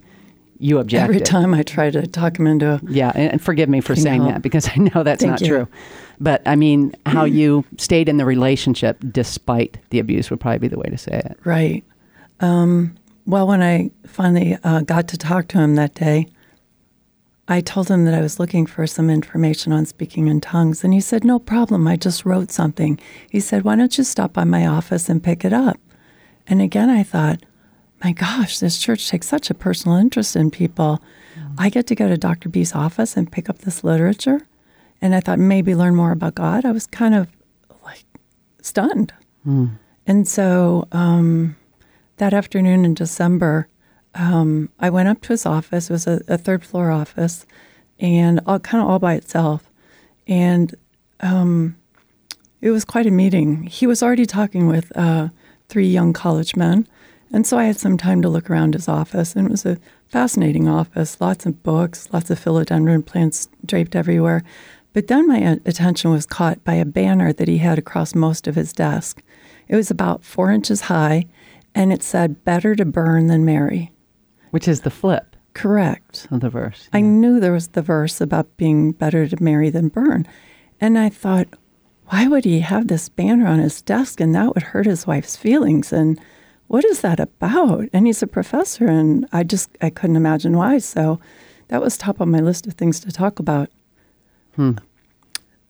you 0.59 0.79
objected. 0.79 1.09
every 1.15 1.21
time 1.21 1.53
I 1.53 1.63
try 1.63 1.89
to 1.91 2.05
talk 2.07 2.37
him 2.39 2.47
into 2.47 2.79
Yeah, 2.87 3.11
and, 3.15 3.33
and 3.33 3.41
forgive 3.41 3.69
me 3.69 3.81
for 3.81 3.95
saying 3.95 4.21
help. 4.21 4.33
that 4.33 4.41
because 4.41 4.67
I 4.69 4.75
know 4.77 5.03
that's 5.03 5.21
Thank 5.21 5.31
not 5.31 5.41
you. 5.41 5.47
true. 5.47 5.67
But 6.19 6.41
I 6.47 6.55
mean, 6.55 6.95
how 7.05 7.25
you 7.25 7.63
stayed 7.77 8.09
in 8.09 8.17
the 8.17 8.25
relationship 8.25 8.97
despite 9.11 9.77
the 9.91 9.99
abuse 9.99 10.29
would 10.31 10.39
probably 10.39 10.59
be 10.59 10.67
the 10.67 10.79
way 10.79 10.89
to 10.89 10.97
say 10.97 11.21
it. 11.23 11.37
Right. 11.43 11.83
Um, 12.39 12.95
well, 13.25 13.47
when 13.47 13.61
I 13.61 13.91
finally 14.05 14.57
uh, 14.63 14.81
got 14.81 15.07
to 15.09 15.17
talk 15.17 15.47
to 15.49 15.59
him 15.59 15.75
that 15.75 15.93
day, 15.93 16.27
I 17.47 17.61
told 17.61 17.87
him 17.89 18.05
that 18.05 18.13
I 18.13 18.21
was 18.21 18.39
looking 18.39 18.65
for 18.65 18.85
some 18.87 19.09
information 19.09 19.71
on 19.71 19.85
speaking 19.85 20.27
in 20.27 20.41
tongues. 20.41 20.83
And 20.83 20.93
he 20.93 20.99
said, 20.99 21.23
No 21.23 21.39
problem. 21.39 21.87
I 21.87 21.95
just 21.95 22.25
wrote 22.25 22.51
something. 22.51 22.99
He 23.29 23.39
said, 23.39 23.63
Why 23.63 23.75
don't 23.75 23.97
you 23.97 24.03
stop 24.03 24.33
by 24.33 24.43
my 24.43 24.65
office 24.65 25.07
and 25.09 25.23
pick 25.23 25.45
it 25.45 25.53
up? 25.53 25.79
And 26.47 26.61
again, 26.61 26.89
I 26.89 27.03
thought, 27.03 27.43
My 28.03 28.12
gosh, 28.12 28.60
this 28.60 28.77
church 28.77 29.10
takes 29.10 29.27
such 29.27 29.49
a 29.49 29.53
personal 29.53 29.97
interest 29.97 30.36
in 30.36 30.51
people. 30.51 31.01
I 31.57 31.69
get 31.69 31.88
to 31.88 31.95
go 31.95 32.07
to 32.07 32.17
Dr. 32.17 32.49
B's 32.49 32.73
office 32.75 33.17
and 33.17 33.31
pick 33.31 33.49
up 33.49 33.60
this 33.60 33.83
literature. 33.83 34.41
And 35.01 35.15
I 35.15 35.19
thought 35.19 35.39
maybe 35.39 35.75
learn 35.75 35.95
more 35.95 36.12
about 36.12 36.36
God. 36.36 36.65
I 36.65 36.71
was 36.71 36.88
kind 36.88 37.15
of 37.15 37.27
like 37.83 38.05
stunned. 38.62 39.13
And 40.05 40.27
so 40.27 40.88
um, 40.91 41.55
that 42.17 42.33
afternoon 42.33 42.86
in 42.86 42.93
December, 42.93 43.67
um, 44.15 44.69
I 44.79 44.89
went 44.89 45.10
up 45.10 45.21
to 45.21 45.29
his 45.29 45.45
office. 45.45 45.89
It 45.89 45.93
was 45.93 46.07
a, 46.07 46.21
a 46.27 46.38
third 46.38 46.65
floor 46.65 46.91
office, 46.91 47.45
and 47.99 48.39
all, 48.45 48.60
kind 48.60 48.83
of 48.83 48.89
all 48.89 48.99
by 48.99 49.13
itself. 49.13 49.69
And 50.27 50.75
um, 51.21 51.75
it 52.62 52.71
was 52.71 52.83
quite 52.86 53.05
a 53.05 53.12
meeting. 53.12 53.63
He 53.63 53.88
was 53.88 54.01
already 54.03 54.25
talking 54.25 54.67
with 54.67 54.95
uh, 54.97 55.29
three 55.69 55.88
young 55.88 56.13
college 56.13 56.55
men, 56.55 56.88
and 57.31 57.45
so 57.45 57.57
I 57.57 57.65
had 57.65 57.77
some 57.77 57.97
time 57.97 58.21
to 58.21 58.29
look 58.29 58.49
around 58.49 58.73
his 58.73 58.87
office. 58.87 59.35
And 59.35 59.47
it 59.47 59.51
was 59.51 59.65
a 59.65 59.77
fascinating 60.07 60.67
office. 60.67 61.19
Lots 61.19 61.45
of 61.45 61.63
books, 61.63 62.07
lots 62.11 62.29
of 62.29 62.39
philodendron 62.39 63.05
plants 63.05 63.49
draped 63.65 63.95
everywhere. 63.95 64.43
But 64.93 65.07
then 65.07 65.27
my 65.27 65.59
attention 65.65 66.11
was 66.11 66.25
caught 66.25 66.63
by 66.63 66.75
a 66.75 66.85
banner 66.85 67.33
that 67.33 67.47
he 67.47 67.59
had 67.59 67.77
across 67.77 68.15
most 68.15 68.47
of 68.47 68.55
his 68.55 68.73
desk. 68.73 69.21
It 69.67 69.75
was 69.75 69.91
about 69.91 70.23
four 70.23 70.51
inches 70.51 70.81
high, 70.81 71.25
and 71.75 71.91
it 71.91 72.01
said, 72.01 72.43
Better 72.43 72.75
to 72.75 72.85
burn 72.85 73.27
than 73.27 73.45
marry. 73.45 73.91
Which 74.51 74.67
is 74.67 74.81
the 74.81 74.89
flip 74.89 75.35
Correct. 75.53 76.27
of 76.31 76.39
the 76.39 76.49
verse. 76.49 76.89
I 76.93 77.01
knew 77.01 77.39
there 77.39 77.51
was 77.51 77.69
the 77.69 77.81
verse 77.81 78.21
about 78.21 78.57
being 78.57 78.91
better 78.91 79.27
to 79.27 79.43
marry 79.43 79.69
than 79.69 79.89
burn. 79.89 80.25
And 80.79 80.97
I 80.97 81.09
thought, 81.09 81.47
why 82.09 82.27
would 82.27 82.45
he 82.45 82.61
have 82.61 82.87
this 82.87 83.09
banner 83.09 83.47
on 83.47 83.59
his 83.59 83.81
desk 83.81 84.21
and 84.21 84.33
that 84.33 84.53
would 84.53 84.63
hurt 84.63 84.85
his 84.85 85.05
wife's 85.05 85.35
feelings? 85.35 85.91
And 85.91 86.19
what 86.67 86.86
is 86.86 87.01
that 87.01 87.19
about? 87.19 87.89
And 87.93 88.06
he's 88.08 88.21
a 88.23 88.27
professor, 88.27 88.86
and 88.88 89.27
I 89.32 89.43
just 89.43 89.69
I 89.82 89.89
couldn't 89.89 90.15
imagine 90.15 90.58
why. 90.58 90.80
So 90.80 91.19
that 91.69 91.82
was 91.82 91.97
top 91.97 92.21
on 92.21 92.30
my 92.32 92.39
list 92.39 92.67
of 92.67 92.73
things 92.73 92.99
to 93.01 93.12
talk 93.12 93.39
about. 93.39 93.69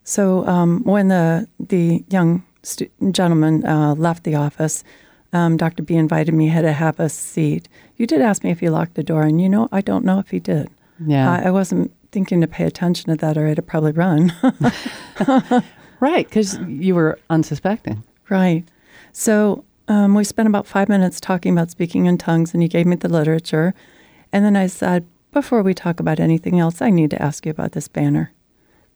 So 0.04 0.46
um, 0.48 0.84
when 0.84 1.10
the 1.10 1.48
the 1.60 2.04
young 2.10 2.44
stu- 2.64 2.90
gentleman 3.12 3.66
uh, 3.66 3.96
left 3.96 4.24
the 4.24 4.36
office, 4.36 4.84
um, 5.34 5.58
Dr. 5.58 5.84
B 5.84 5.96
invited 5.96 6.34
me 6.34 6.50
to 6.50 6.72
have 6.72 7.00
a 7.00 7.10
seat. 7.10 7.68
You 7.98 8.08
did 8.08 8.22
ask 8.22 8.44
me 8.44 8.52
if 8.52 8.60
he 8.62 8.70
locked 8.70 8.96
the 8.96 9.04
door, 9.04 9.24
and 9.24 9.42
you 9.42 9.50
know 9.50 9.68
I 9.72 9.82
don't 9.82 10.06
know 10.06 10.20
if 10.20 10.30
he 10.30 10.40
did. 10.40 10.70
yeah. 11.06 11.32
I, 11.34 11.48
I 11.48 11.52
wasn't 11.52 11.92
thinking 12.14 12.40
to 12.42 12.48
pay 12.48 12.64
attention 12.64 13.10
to 13.12 13.18
that, 13.18 13.38
or 13.38 13.48
I'd 13.48 13.58
have 13.58 13.68
probably 13.68 13.92
run. 13.92 14.32
right, 16.00 16.26
because 16.28 16.58
you 16.68 16.96
were 16.96 17.20
unsuspecting. 17.30 18.04
right. 18.30 18.64
So 19.12 19.66
um, 19.88 20.14
we 20.14 20.24
spent 20.24 20.48
about 20.48 20.68
five 20.68 20.90
minutes 20.90 21.20
talking 21.20 21.54
about 21.54 21.72
speaking 21.72 22.06
in 22.06 22.18
tongues, 22.18 22.54
and 22.54 22.62
he 22.62 22.70
gave 22.70 22.86
me 22.86 22.96
the 22.96 23.10
literature. 23.10 23.74
And 24.32 24.44
then 24.44 24.56
I 24.56 24.68
said, 24.68 25.06
before 25.32 25.62
we 25.62 25.74
talk 25.74 26.00
about 26.00 26.20
anything 26.20 26.60
else, 26.60 26.82
I 26.82 26.90
need 26.90 27.12
to 27.12 27.22
ask 27.22 27.46
you 27.46 27.52
about 27.52 27.74
this 27.74 27.88
banner. 27.88 28.32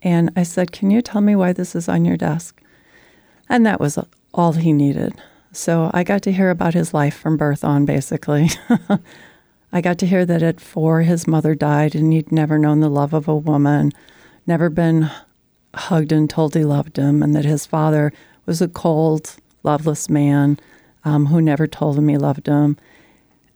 And 0.01 0.31
I 0.35 0.43
said, 0.43 0.71
Can 0.71 0.89
you 0.89 1.01
tell 1.01 1.21
me 1.21 1.35
why 1.35 1.53
this 1.53 1.75
is 1.75 1.87
on 1.87 2.05
your 2.05 2.17
desk? 2.17 2.61
And 3.47 3.65
that 3.65 3.79
was 3.79 3.99
all 4.33 4.53
he 4.53 4.73
needed. 4.73 5.13
So 5.51 5.91
I 5.93 6.03
got 6.03 6.21
to 6.23 6.31
hear 6.31 6.49
about 6.49 6.73
his 6.73 6.93
life 6.93 7.15
from 7.15 7.37
birth 7.37 7.63
on, 7.63 7.85
basically. 7.85 8.49
I 9.73 9.81
got 9.81 9.97
to 9.99 10.07
hear 10.07 10.25
that 10.25 10.41
at 10.41 10.59
four, 10.59 11.01
his 11.01 11.27
mother 11.27 11.53
died 11.53 11.93
and 11.93 12.11
he'd 12.11 12.31
never 12.31 12.57
known 12.57 12.79
the 12.79 12.89
love 12.89 13.13
of 13.13 13.27
a 13.27 13.35
woman, 13.35 13.91
never 14.47 14.69
been 14.69 15.11
hugged 15.75 16.11
and 16.11 16.29
told 16.29 16.55
he 16.55 16.63
loved 16.63 16.97
him, 16.97 17.21
and 17.21 17.35
that 17.35 17.45
his 17.45 17.65
father 17.65 18.11
was 18.45 18.61
a 18.61 18.67
cold, 18.67 19.35
loveless 19.63 20.09
man 20.09 20.57
um, 21.03 21.27
who 21.27 21.41
never 21.41 21.67
told 21.67 21.97
him 21.97 22.07
he 22.07 22.17
loved 22.17 22.47
him. 22.47 22.77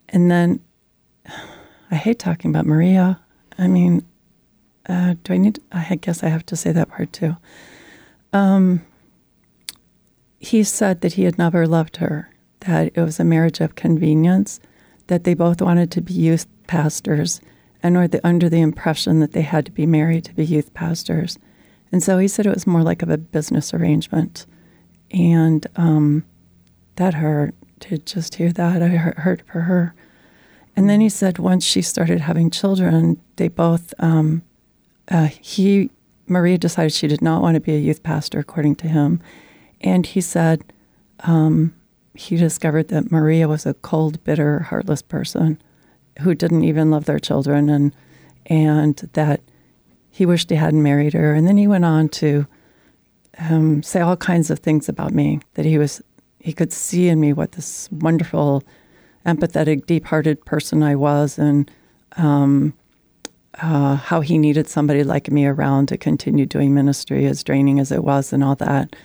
And 0.10 0.29
then 0.29 0.60
I 1.91 1.95
hate 1.95 2.19
talking 2.19 2.51
about 2.51 2.65
Maria. 2.65 3.19
I 3.58 3.67
mean, 3.67 4.05
uh, 4.88 5.15
do 5.23 5.34
I 5.34 5.38
need? 5.38 5.60
I 5.71 5.95
guess 5.95 6.23
I 6.23 6.29
have 6.29 6.45
to 6.47 6.55
say 6.55 6.71
that 6.71 6.89
part 6.89 7.12
too. 7.13 7.36
Um, 8.34 8.86
he 10.39 10.63
said 10.63 11.01
that 11.01 11.13
he 11.13 11.23
had 11.23 11.38
never 11.38 11.65
loved 11.65 11.97
her, 11.97 12.29
that 12.62 12.91
it 12.93 13.01
was 13.01 13.19
a 13.19 13.23
marriage 13.23 13.62
of 13.62 13.75
convenience, 13.75 14.60
that 15.08 15.23
they 15.23 15.34
both 15.34 15.62
wanted 15.62 15.89
to 15.91 16.01
be 16.01 16.13
youth 16.13 16.45
pastors 16.67 17.41
and 17.81 17.95
were 17.95 18.08
the, 18.08 18.25
under 18.25 18.49
the 18.49 18.62
impression 18.62 19.19
that 19.19 19.31
they 19.31 19.41
had 19.41 19.65
to 19.65 19.71
be 19.71 19.86
married 19.86 20.25
to 20.25 20.34
be 20.34 20.45
youth 20.45 20.73
pastors. 20.73 21.39
And 21.91 22.03
so 22.03 22.17
he 22.17 22.27
said 22.27 22.45
it 22.45 22.53
was 22.53 22.67
more 22.67 22.84
like 22.84 23.01
of 23.01 23.10
a 23.10 23.17
business 23.17 23.73
arrangement. 23.73 24.45
And 25.12 25.65
um, 25.75 26.25
that 26.95 27.15
hurt 27.15 27.53
to 27.81 27.97
just 27.97 28.36
hear 28.36 28.51
that. 28.51 28.81
I 28.81 28.88
hurt, 28.88 29.41
for 29.45 29.62
her. 29.62 29.93
And 30.75 30.89
then 30.89 31.01
he 31.01 31.10
said 31.10 31.39
once 31.39 31.63
she 31.63 31.81
started 31.81 32.21
having 32.21 32.49
children, 32.49 33.21
they 33.38 33.47
both, 33.47 33.93
um, 33.99 34.43
uh, 35.10 35.27
he, 35.27 35.89
Maria 36.27 36.58
decided 36.58 36.91
she 36.91 37.08
did 37.08 37.21
not 37.21 37.41
want 37.41 37.55
to 37.55 37.62
be 37.62 37.75
a 37.75 37.79
youth 37.79 38.03
pastor, 38.03 38.39
according 38.39 38.75
to 38.77 38.88
him. 38.88 39.21
And 39.81 40.05
he 40.05 40.21
said 40.21 40.63
um, 41.21 41.73
he 42.13 42.36
discovered 42.36 42.88
that 42.89 43.12
Maria 43.12 43.47
was 43.47 43.65
a 43.65 43.73
cold, 43.73 44.23
bitter, 44.23 44.60
heartless 44.60 45.01
person 45.01 45.62
who 46.19 46.34
didn't 46.34 46.63
even 46.63 46.91
love 46.91 47.05
their 47.05 47.19
children, 47.19 47.69
and 47.69 47.93
and 48.45 48.97
that 49.13 49.41
he 50.10 50.25
wished 50.25 50.49
he 50.49 50.55
hadn't 50.55 50.84
married 50.84 51.13
her. 51.13 51.34
And 51.34 51.47
then 51.47 51.58
he 51.58 51.67
went 51.67 51.84
on 51.84 52.10
to 52.10 52.47
um, 53.38 53.84
say 53.84 53.99
all 53.99 54.15
kinds 54.15 54.49
of 54.49 54.60
things 54.60 54.88
about 54.88 55.13
me 55.13 55.41
that 55.55 55.65
he 55.65 55.77
was 55.77 56.01
he 56.45 56.53
could 56.53 56.71
see 56.71 57.08
in 57.08 57.19
me 57.19 57.34
what 57.34 57.53
this 57.53 57.89
wonderful, 57.91 58.63
empathetic, 59.25 59.88
deep-hearted 59.88 60.45
person 60.45 60.84
I 60.84 60.95
was, 60.95 61.39
and 61.39 61.71
um, 62.17 62.71
uh, 63.55 63.95
how 63.95 64.21
he 64.21 64.38
needed 64.38 64.67
somebody 64.67 65.03
like 65.03 65.31
me 65.31 65.47
around 65.47 65.88
to 65.88 65.97
continue 65.97 66.45
doing 66.45 66.71
ministry, 66.71 67.25
as 67.25 67.43
draining 67.43 67.79
as 67.79 67.91
it 67.91 68.03
was, 68.03 68.31
and 68.31 68.43
all 68.43 68.53
that. 68.58 68.95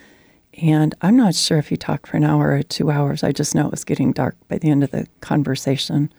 And 0.61 0.95
I'm 1.01 1.17
not 1.17 1.35
sure 1.35 1.57
if 1.57 1.69
he 1.69 1.79
talked 1.79 2.09
for 2.09 2.19
an 2.19 2.25
hour 2.25 2.51
or 2.51 2.63
two 2.63 2.91
hours. 2.91 3.25
I 3.25 3.33
just 3.33 3.55
know 3.55 3.65
it 3.65 3.71
was 3.71 3.85
getting 3.85 4.13
dark 4.13 4.37
by 4.49 4.59
the 4.59 4.69
end 4.69 4.85
of 4.85 4.91
the 4.91 5.07
conversation. 5.23 6.13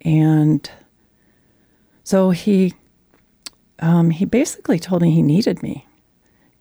And 0.00 0.68
so 2.02 2.30
he 2.30 2.74
um, 3.78 4.10
he 4.10 4.24
basically 4.24 4.80
told 4.80 5.02
me 5.02 5.12
he 5.12 5.22
needed 5.22 5.62
me. 5.62 5.86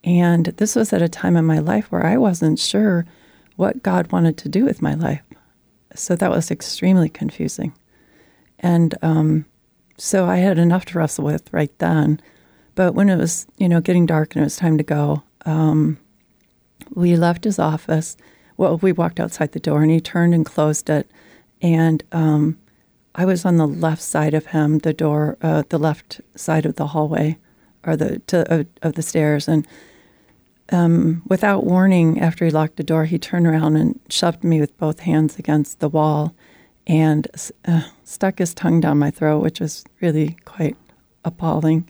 And 0.03 0.45
this 0.57 0.75
was 0.75 0.93
at 0.93 1.01
a 1.01 1.09
time 1.09 1.35
in 1.35 1.45
my 1.45 1.57
life 1.57 1.91
where 1.91 2.05
I 2.05 2.17
wasn't 2.17 2.59
sure 2.59 3.07
what 3.57 3.83
God 3.83 4.11
wanted 4.11 4.37
to 4.37 4.49
do 4.49 4.63
with 4.63 4.81
my 4.81 4.93
life. 4.93 5.21
So 5.93 6.15
that 6.15 6.31
was 6.31 6.49
extremely 6.49 7.09
confusing. 7.09 7.73
And 8.59 8.95
um, 9.01 9.45
so 9.97 10.25
I 10.25 10.37
had 10.37 10.57
enough 10.57 10.85
to 10.85 10.97
wrestle 10.97 11.25
with 11.25 11.51
right 11.51 11.77
then. 11.79 12.21
But 12.75 12.93
when 12.93 13.09
it 13.09 13.17
was, 13.17 13.47
you 13.57 13.67
know, 13.67 13.81
getting 13.81 14.05
dark 14.05 14.35
and 14.35 14.43
it 14.43 14.45
was 14.45 14.55
time 14.55 14.77
to 14.77 14.83
go, 14.83 15.23
um, 15.45 15.97
we 16.93 17.15
left 17.15 17.43
his 17.43 17.59
office. 17.59 18.15
Well, 18.55 18.77
we 18.77 18.91
walked 18.91 19.19
outside 19.19 19.51
the 19.51 19.59
door 19.59 19.81
and 19.81 19.91
he 19.91 19.99
turned 19.99 20.33
and 20.33 20.45
closed 20.45 20.89
it. 20.89 21.09
And 21.61 22.03
um, 22.11 22.57
I 23.15 23.25
was 23.25 23.45
on 23.45 23.57
the 23.57 23.67
left 23.67 24.01
side 24.01 24.35
of 24.35 24.47
him, 24.47 24.79
the 24.79 24.93
door, 24.93 25.37
uh, 25.41 25.63
the 25.69 25.79
left 25.79 26.21
side 26.35 26.65
of 26.65 26.75
the 26.75 26.87
hallway 26.87 27.37
or 27.83 27.95
the 27.95 28.19
to, 28.27 28.51
uh, 28.51 28.63
of 28.83 28.93
the 28.93 29.01
stairs. 29.01 29.47
And 29.47 29.67
um, 30.71 31.21
without 31.27 31.65
warning, 31.65 32.19
after 32.19 32.45
he 32.45 32.51
locked 32.51 32.77
the 32.77 32.83
door, 32.83 33.05
he 33.05 33.17
turned 33.17 33.47
around 33.47 33.75
and 33.75 33.99
shoved 34.09 34.43
me 34.43 34.59
with 34.59 34.77
both 34.77 35.01
hands 35.01 35.37
against 35.39 35.79
the 35.79 35.89
wall 35.89 36.33
and 36.85 37.27
uh, 37.65 37.83
stuck 38.03 38.39
his 38.39 38.53
tongue 38.53 38.79
down 38.79 38.97
my 38.97 39.11
throat, 39.11 39.41
which 39.41 39.59
was 39.59 39.83
really 40.01 40.37
quite 40.45 40.77
appalling. 41.25 41.89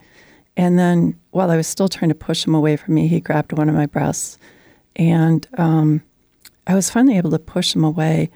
And 0.55 0.77
then, 0.77 1.19
while 1.31 1.51
I 1.51 1.57
was 1.57 1.67
still 1.67 1.87
trying 1.87 2.09
to 2.09 2.15
push 2.15 2.45
him 2.45 2.55
away 2.55 2.77
from 2.77 2.95
me, 2.95 3.07
he 3.07 3.19
grabbed 3.19 3.53
one 3.53 3.69
of 3.69 3.75
my 3.75 3.85
breasts 3.85 4.37
and 4.97 5.47
um, 5.57 6.01
I 6.65 6.73
was 6.73 6.89
finally 6.89 7.17
able 7.17 7.31
to 7.31 7.39
push 7.39 7.75
him 7.75 7.83
away. 7.83 8.29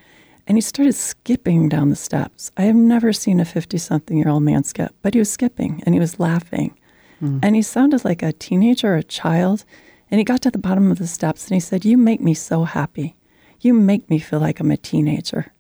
And 0.48 0.58
he 0.58 0.62
started 0.62 0.94
skipping 0.94 1.70
down 1.70 1.90
the 1.90 1.96
steps. 1.96 2.52
I 2.58 2.64
have 2.64 2.76
never 2.76 3.14
seen 3.14 3.40
a 3.40 3.46
50 3.46 3.78
something 3.78 4.18
year 4.18 4.30
old 4.30 4.44
man 4.44 4.64
skip, 4.64 4.94
but 5.02 5.14
he 5.14 5.20
was 5.20 5.32
skipping 5.32 5.82
and 5.86 5.96
he 5.96 6.00
was 6.00 6.20
laughing. 6.20 6.78
Mm. 7.22 7.40
And 7.44 7.56
he 7.56 7.62
sounded 7.62 8.04
like 8.04 8.24
a 8.24 8.34
teenager 8.34 8.94
or 8.94 8.98
a 8.98 9.04
child. 9.04 9.66
And 10.12 10.20
he 10.20 10.26
got 10.26 10.42
to 10.42 10.52
the 10.52 10.60
bottom 10.60 10.92
of 10.92 11.00
the 11.00 11.08
steps 11.08 11.48
and 11.48 11.56
he 11.56 11.62
said, 11.62 11.86
You 11.86 11.98
make 11.98 12.20
me 12.20 12.34
so 12.34 12.66
happy. 12.66 13.16
You 13.62 13.74
make 13.74 14.10
me 14.10 14.20
feel 14.20 14.40
like 14.40 14.60
I'm 14.60 14.70
a 14.70 14.78
teenager. 14.78 15.54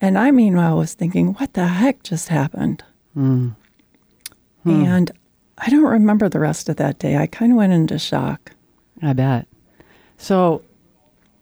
And 0.00 0.18
I, 0.18 0.30
meanwhile, 0.30 0.76
was 0.76 0.92
thinking, 0.92 1.32
What 1.34 1.54
the 1.54 1.66
heck 1.66 2.02
just 2.02 2.28
happened? 2.28 2.84
Mm. 3.16 3.56
Hmm. 4.64 4.70
And 4.70 5.10
I 5.56 5.70
don't 5.70 5.82
remember 5.84 6.28
the 6.28 6.40
rest 6.40 6.68
of 6.68 6.76
that 6.76 6.98
day. 6.98 7.16
I 7.16 7.26
kind 7.26 7.52
of 7.52 7.56
went 7.58 7.72
into 7.72 7.98
shock. 7.98 8.52
I 9.02 9.14
bet. 9.14 9.48
So, 10.18 10.62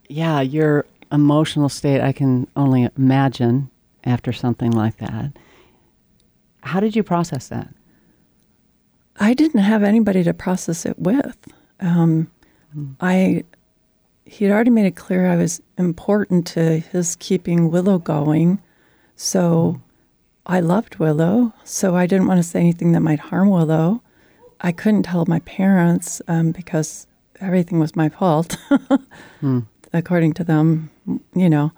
yeah, 0.09 0.40
your 0.40 0.87
emotional 1.11 1.68
state, 1.68 2.01
I 2.01 2.12
can 2.12 2.46
only 2.55 2.88
imagine 2.96 3.70
after 4.05 4.33
something 4.33 4.70
like 4.70 4.98
that. 4.98 5.33
How 6.62 6.79
did 6.79 6.94
you 6.94 7.03
process 7.03 7.48
that? 7.48 7.68
I 9.18 9.35
didn't 9.35 9.61
have 9.61 9.83
anybody 9.83 10.22
to 10.22 10.33
process 10.33 10.87
it 10.87 10.98
with. 10.98 11.37
Um, 11.81 12.31
mm. 12.77 12.95
I 13.01 13.45
he'd 14.25 14.51
already 14.51 14.71
made 14.71 14.87
it 14.87 14.97
clear 14.97 15.27
I 15.27 15.37
was 15.37 15.62
important 15.79 16.47
to 16.49 16.79
his 16.79 17.17
keeping 17.17 17.71
Willow 17.71 17.99
going, 17.99 18.61
so 19.17 19.77
mm. 19.77 19.81
I 20.47 20.61
loved 20.61 20.97
Willow. 20.97 21.53
So 21.64 21.95
I 21.95 22.07
didn't 22.07 22.27
want 22.27 22.38
to 22.38 22.49
say 22.49 22.61
anything 22.61 22.93
that 22.93 23.01
might 23.01 23.21
harm 23.21 23.51
Willow. 23.51 24.03
I 24.61 24.73
couldn't 24.73 25.05
tell 25.05 25.25
my 25.27 25.41
parents 25.41 26.21
um, 26.27 26.53
because 26.53 27.07
everything 27.41 27.79
was 27.79 27.95
my 27.95 28.09
fault, 28.09 28.57
hmm. 29.41 29.61
according 29.93 30.33
to 30.35 30.45
them, 30.45 30.91
you 31.35 31.49
know. 31.49 31.73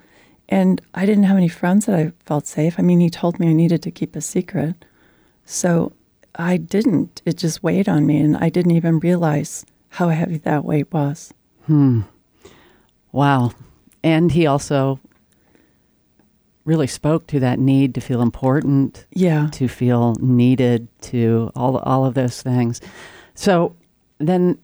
And 0.48 0.80
I 0.94 1.06
didn't 1.06 1.24
have 1.24 1.36
any 1.36 1.48
friends 1.48 1.86
that 1.86 1.98
I 1.98 2.12
felt 2.24 2.46
safe. 2.46 2.76
I 2.78 2.82
mean, 2.82 3.00
he 3.00 3.10
told 3.10 3.38
me 3.38 3.50
I 3.50 3.52
needed 3.52 3.82
to 3.82 3.90
keep 3.90 4.16
a 4.16 4.20
secret. 4.20 4.84
So 5.44 5.92
I 6.34 6.56
didn't. 6.56 7.22
It 7.24 7.36
just 7.36 7.62
weighed 7.62 7.88
on 7.88 8.06
me, 8.06 8.18
and 8.18 8.36
I 8.36 8.48
didn't 8.48 8.72
even 8.72 8.98
realize 8.98 9.64
how 9.90 10.08
heavy 10.08 10.38
that 10.38 10.64
weight 10.64 10.92
was. 10.92 11.32
Hmm. 11.66 12.02
Wow. 13.12 13.52
And 14.02 14.32
he 14.32 14.46
also 14.46 14.98
really 16.64 16.86
spoke 16.86 17.26
to 17.26 17.40
that 17.40 17.58
need 17.58 17.94
to 17.94 18.00
feel 18.00 18.22
important. 18.22 19.06
Yeah. 19.12 19.48
To 19.52 19.68
feel 19.68 20.14
needed, 20.20 20.88
to 21.02 21.50
all 21.54 21.78
all 21.78 22.04
of 22.06 22.14
those 22.14 22.42
things. 22.42 22.80
So 23.34 23.76
then 24.18 24.58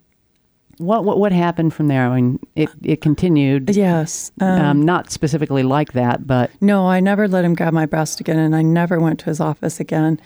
what, 0.78 1.04
what 1.04 1.18
what 1.18 1.32
happened 1.32 1.72
from 1.74 1.88
there? 1.88 2.06
I 2.08 2.16
mean, 2.16 2.38
it 2.54 2.68
it 2.82 3.00
continued. 3.00 3.74
Yes, 3.74 4.30
um, 4.40 4.60
um, 4.60 4.82
not 4.82 5.10
specifically 5.10 5.62
like 5.62 5.92
that, 5.92 6.26
but 6.26 6.50
no, 6.60 6.86
I 6.86 7.00
never 7.00 7.26
let 7.28 7.44
him 7.44 7.54
grab 7.54 7.72
my 7.72 7.86
breast 7.86 8.20
again, 8.20 8.38
and 8.38 8.54
I 8.54 8.62
never 8.62 9.00
went 9.00 9.18
to 9.20 9.26
his 9.26 9.40
office 9.40 9.80
again. 9.80 10.20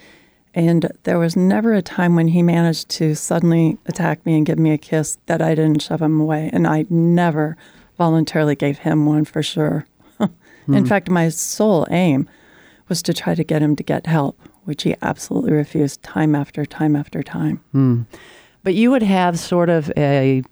And 0.55 0.91
there 1.05 1.19
was 1.19 1.37
never 1.37 1.75
a 1.75 1.83
time 1.83 2.17
when 2.17 2.29
he 2.29 2.43
managed 2.43 2.89
to 2.91 3.15
suddenly 3.15 3.79
attack 3.87 4.25
me 4.27 4.37
and 4.37 4.45
give 4.45 4.59
me 4.59 4.73
a 4.73 4.79
kiss 4.79 5.19
that 5.27 5.41
I 5.41 5.55
didn't 5.55 5.83
shove 5.83 6.03
him 6.03 6.21
away, 6.21 6.51
and 6.53 6.67
I 6.67 6.87
never 6.91 7.57
voluntarily 7.97 8.57
gave 8.57 8.79
him 8.79 9.07
one 9.07 9.25
for 9.25 9.43
sure. 9.43 9.87
hmm. 10.19 10.75
In 10.75 10.87
fact, 10.87 11.09
my 11.09 11.29
sole 11.29 11.87
aim 11.91 12.29
was 12.89 13.03
to 13.03 13.15
try 13.15 13.35
to 13.35 13.45
get 13.45 13.63
him 13.63 13.77
to 13.77 13.83
get 13.83 14.07
help, 14.07 14.41
which 14.65 14.83
he 14.83 14.97
absolutely 15.03 15.53
refused 15.53 16.03
time 16.03 16.35
after 16.35 16.67
time 16.67 16.97
after 16.97 17.23
time. 17.23 17.61
Hmm. 17.71 18.03
But 18.63 18.75
you 18.75 18.91
would 18.91 19.03
have 19.03 19.39
sort 19.39 19.71
of 19.71 19.93
a 19.97 20.43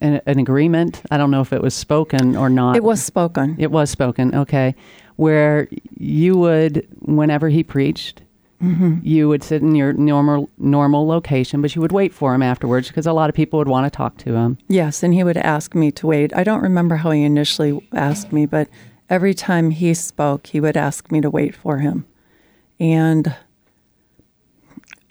an, 0.00 0.20
an, 0.26 0.38
agreement. 0.38 1.02
I 1.10 1.16
don't 1.16 1.30
know 1.30 1.40
if 1.40 1.52
it 1.52 1.62
was 1.62 1.74
spoken 1.74 2.36
or 2.36 2.48
not. 2.48 2.76
It 2.76 2.84
was 2.84 3.02
spoken. 3.02 3.56
It 3.58 3.70
was 3.70 3.90
spoken. 3.90 4.34
Okay, 4.34 4.74
where 5.16 5.68
you 5.96 6.36
would, 6.36 6.86
whenever 7.00 7.48
he 7.48 7.62
preached, 7.62 8.22
mm-hmm. 8.62 8.98
you 9.02 9.28
would 9.28 9.42
sit 9.42 9.62
in 9.62 9.74
your 9.74 9.92
normal 9.92 10.50
normal 10.58 11.06
location, 11.06 11.62
but 11.62 11.74
you 11.74 11.82
would 11.82 11.92
wait 11.92 12.12
for 12.12 12.34
him 12.34 12.42
afterwards 12.42 12.88
because 12.88 13.06
a 13.06 13.12
lot 13.12 13.28
of 13.28 13.34
people 13.34 13.58
would 13.58 13.68
want 13.68 13.90
to 13.90 13.96
talk 13.96 14.16
to 14.18 14.34
him. 14.34 14.58
Yes, 14.68 15.02
and 15.02 15.14
he 15.14 15.24
would 15.24 15.36
ask 15.36 15.74
me 15.74 15.90
to 15.92 16.06
wait. 16.06 16.34
I 16.34 16.44
don't 16.44 16.62
remember 16.62 16.96
how 16.96 17.10
he 17.10 17.22
initially 17.22 17.86
asked 17.92 18.32
me, 18.32 18.46
but 18.46 18.68
every 19.10 19.34
time 19.34 19.70
he 19.70 19.94
spoke, 19.94 20.48
he 20.48 20.60
would 20.60 20.76
ask 20.76 21.10
me 21.10 21.20
to 21.20 21.30
wait 21.30 21.54
for 21.54 21.78
him, 21.78 22.06
and 22.78 23.34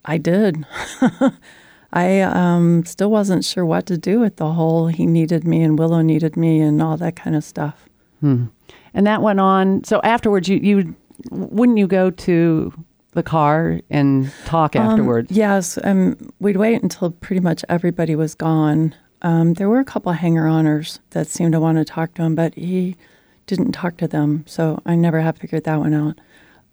I 0.05 0.17
did. 0.17 0.65
I 1.93 2.21
um, 2.21 2.85
still 2.85 3.11
wasn't 3.11 3.45
sure 3.45 3.65
what 3.65 3.85
to 3.85 3.97
do 3.97 4.19
with 4.19 4.37
the 4.37 4.51
whole 4.53 4.87
he 4.87 5.05
needed 5.05 5.45
me 5.45 5.61
and 5.61 5.77
Willow 5.77 6.01
needed 6.01 6.35
me 6.35 6.59
and 6.59 6.81
all 6.81 6.97
that 6.97 7.15
kind 7.15 7.35
of 7.35 7.43
stuff. 7.43 7.87
Hmm. 8.19 8.45
And 8.95 9.05
that 9.05 9.21
went 9.21 9.39
on. 9.39 9.83
So 9.83 10.01
afterwards, 10.01 10.49
you, 10.49 10.57
you 10.57 10.95
wouldn't 11.29 11.77
you 11.77 11.87
go 11.87 12.09
to 12.09 12.73
the 13.13 13.23
car 13.23 13.79
and 13.89 14.31
talk 14.45 14.75
um, 14.75 14.87
afterwards? 14.87 15.31
Yes. 15.31 15.77
Um, 15.83 16.17
we'd 16.39 16.57
wait 16.57 16.81
until 16.81 17.11
pretty 17.11 17.39
much 17.39 17.63
everybody 17.69 18.15
was 18.15 18.35
gone. 18.35 18.95
Um, 19.21 19.53
there 19.53 19.69
were 19.69 19.79
a 19.79 19.85
couple 19.85 20.11
of 20.11 20.17
hanger 20.17 20.43
oners 20.43 20.99
that 21.11 21.27
seemed 21.27 21.53
to 21.53 21.59
want 21.59 21.77
to 21.77 21.85
talk 21.85 22.13
to 22.15 22.23
him, 22.23 22.35
but 22.35 22.53
he 22.55 22.95
didn't 23.47 23.71
talk 23.71 23.97
to 23.97 24.07
them. 24.07 24.43
So 24.47 24.81
I 24.85 24.95
never 24.95 25.21
have 25.21 25.37
figured 25.37 25.63
that 25.63 25.79
one 25.79 25.93
out. 25.93 26.19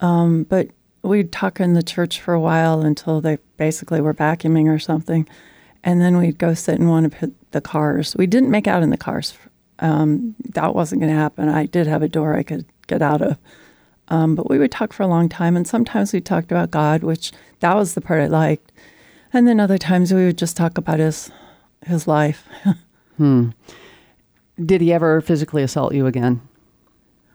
Um, 0.00 0.44
but 0.44 0.68
we'd 1.03 1.33
talk 1.33 1.61
in 1.61 1.74
the 1.74 1.83
church 1.83 2.20
for 2.20 2.35
a 2.35 2.40
while 2.40 2.83
until 2.83 3.20
they 3.20 3.38
basically 3.57 4.00
were 4.00 4.14
vacuuming 4.14 4.68
or 4.68 4.79
something. 4.79 5.29
And 5.83 6.00
then 6.00 6.18
we'd 6.18 6.38
go 6.38 6.55
sit 6.55 6.79
in 6.79 6.88
one 6.88 7.07
of 7.07 7.14
the 7.53 7.61
cars. 7.61 8.14
We 8.16 8.26
didn't 8.26 8.50
make 8.50 8.66
out 8.66 8.83
in 8.83 8.90
the 8.90 8.98
cars 8.98 9.35
um, 9.81 10.35
that 10.50 10.74
wasn't 10.74 11.00
going 11.00 11.12
to 11.12 11.18
happen. 11.18 11.48
I 11.48 11.66
did 11.66 11.87
have 11.87 12.03
a 12.03 12.09
door 12.09 12.37
I 12.37 12.42
could 12.42 12.66
get 12.87 13.03
out 13.03 13.22
of. 13.22 13.38
Um, 14.11 14.35
but 14.35 14.51
we 14.51 14.59
would 14.59 14.73
talk 14.73 14.92
for 14.92 15.05
a 15.05 15.09
long 15.09 15.29
time, 15.29 15.57
and 15.57 15.66
sometimes 15.66 16.12
we 16.12 16.20
talked 16.20 16.51
about 16.51 16.70
God, 16.70 17.03
which 17.03 17.33
that 17.61 17.77
was 17.77 17.94
the 17.94 18.01
part 18.01 18.20
I 18.20 18.27
liked. 18.27 18.73
And 19.33 19.46
then 19.46 19.61
other 19.61 19.79
times 19.79 20.12
we 20.12 20.25
would 20.27 20.38
just 20.38 20.57
talk 20.57 20.77
about 20.77 20.99
his 20.99 21.31
his 21.87 22.07
life. 22.07 22.46
hmm. 23.16 23.51
Did 24.64 24.81
he 24.81 24.92
ever 24.92 25.20
physically 25.20 25.62
assault 25.62 25.94
you 25.94 26.07
again? 26.07 26.42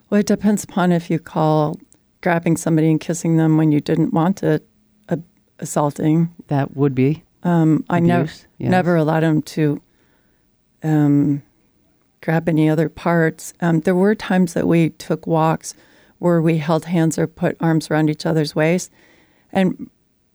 Well, 0.10 0.20
it 0.20 0.28
depends 0.28 0.64
upon 0.64 0.92
if 0.92 1.10
you 1.10 1.18
call 1.18 1.80
grabbing 2.22 2.58
somebody 2.58 2.92
and 2.92 3.00
kissing 3.00 3.38
them 3.38 3.58
when 3.58 3.72
you 3.72 3.80
didn't 3.80 4.14
want 4.14 4.44
it 4.44 4.68
uh, 5.10 5.18
assaulting. 5.60 6.34
That 6.48 6.76
would 6.76 6.94
be. 6.94 7.24
Um, 7.44 7.86
I 7.90 8.00
never 8.00 8.30
yes. 8.58 8.72
never 8.72 8.96
allowed 8.96 9.24
him 9.24 9.42
to 9.44 9.82
um, 10.84 11.44
grab 12.22 12.50
any 12.50 12.70
other 12.70 12.90
parts. 12.90 13.54
Um, 13.62 13.82
there 13.82 13.96
were 13.96 14.16
times 14.16 14.54
that 14.54 14.68
we 14.68 14.90
took 14.90 15.26
walks 15.26 15.74
where 16.26 16.42
we 16.42 16.58
held 16.58 16.86
hands 16.86 17.20
or 17.20 17.28
put 17.28 17.56
arms 17.60 17.92
around 17.92 18.10
each 18.10 18.26
other's 18.26 18.56
waist, 18.56 18.92
and 19.52 19.90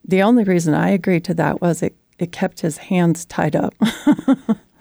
the 0.05 0.22
only 0.22 0.44
reason 0.44 0.72
I 0.72 0.90
agreed 0.90 1.24
to 1.24 1.35
that 1.35 1.61
was 1.61 1.83
it 1.83 1.96
it 2.18 2.33
kept 2.33 2.61
his 2.61 2.79
hands 2.79 3.24
tied 3.24 3.57
up. 3.57 3.74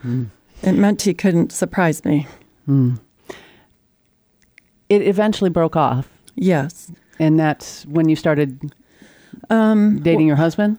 mm. 0.03 0.29
It 0.61 0.73
meant 0.73 1.01
he 1.01 1.13
couldn't 1.13 1.51
surprise 1.51 2.03
me. 2.03 2.27
Mm. 2.67 2.99
It 4.89 5.01
eventually 5.01 5.49
broke 5.49 5.77
off. 5.77 6.09
Yes. 6.35 6.91
And 7.17 7.39
that's 7.39 7.85
when 7.85 8.09
you 8.09 8.15
started 8.15 8.73
um, 9.49 9.99
dating 10.01 10.27
your 10.27 10.35
husband? 10.35 10.77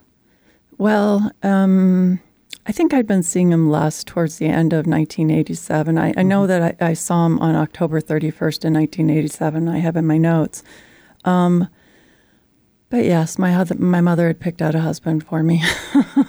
Well, 0.78 1.30
um, 1.42 2.20
I 2.70 2.72
think 2.72 2.94
I'd 2.94 3.08
been 3.08 3.24
seeing 3.24 3.50
him 3.50 3.68
less 3.68 4.04
towards 4.04 4.38
the 4.38 4.46
end 4.46 4.72
of 4.72 4.86
1987. 4.86 5.98
I, 5.98 6.14
I 6.16 6.22
know 6.22 6.42
mm-hmm. 6.42 6.46
that 6.46 6.76
I, 6.80 6.90
I, 6.90 6.92
saw 6.92 7.26
him 7.26 7.36
on 7.40 7.56
October 7.56 8.00
31st 8.00 8.64
in 8.64 8.74
1987. 8.74 9.68
I 9.68 9.78
have 9.78 9.96
in 9.96 10.06
my 10.06 10.18
notes. 10.18 10.62
Um, 11.24 11.66
but 12.88 13.04
yes, 13.04 13.40
my, 13.40 13.66
my 13.76 14.00
mother 14.00 14.28
had 14.28 14.38
picked 14.38 14.62
out 14.62 14.76
a 14.76 14.82
husband 14.82 15.26
for 15.26 15.42
me. 15.42 15.64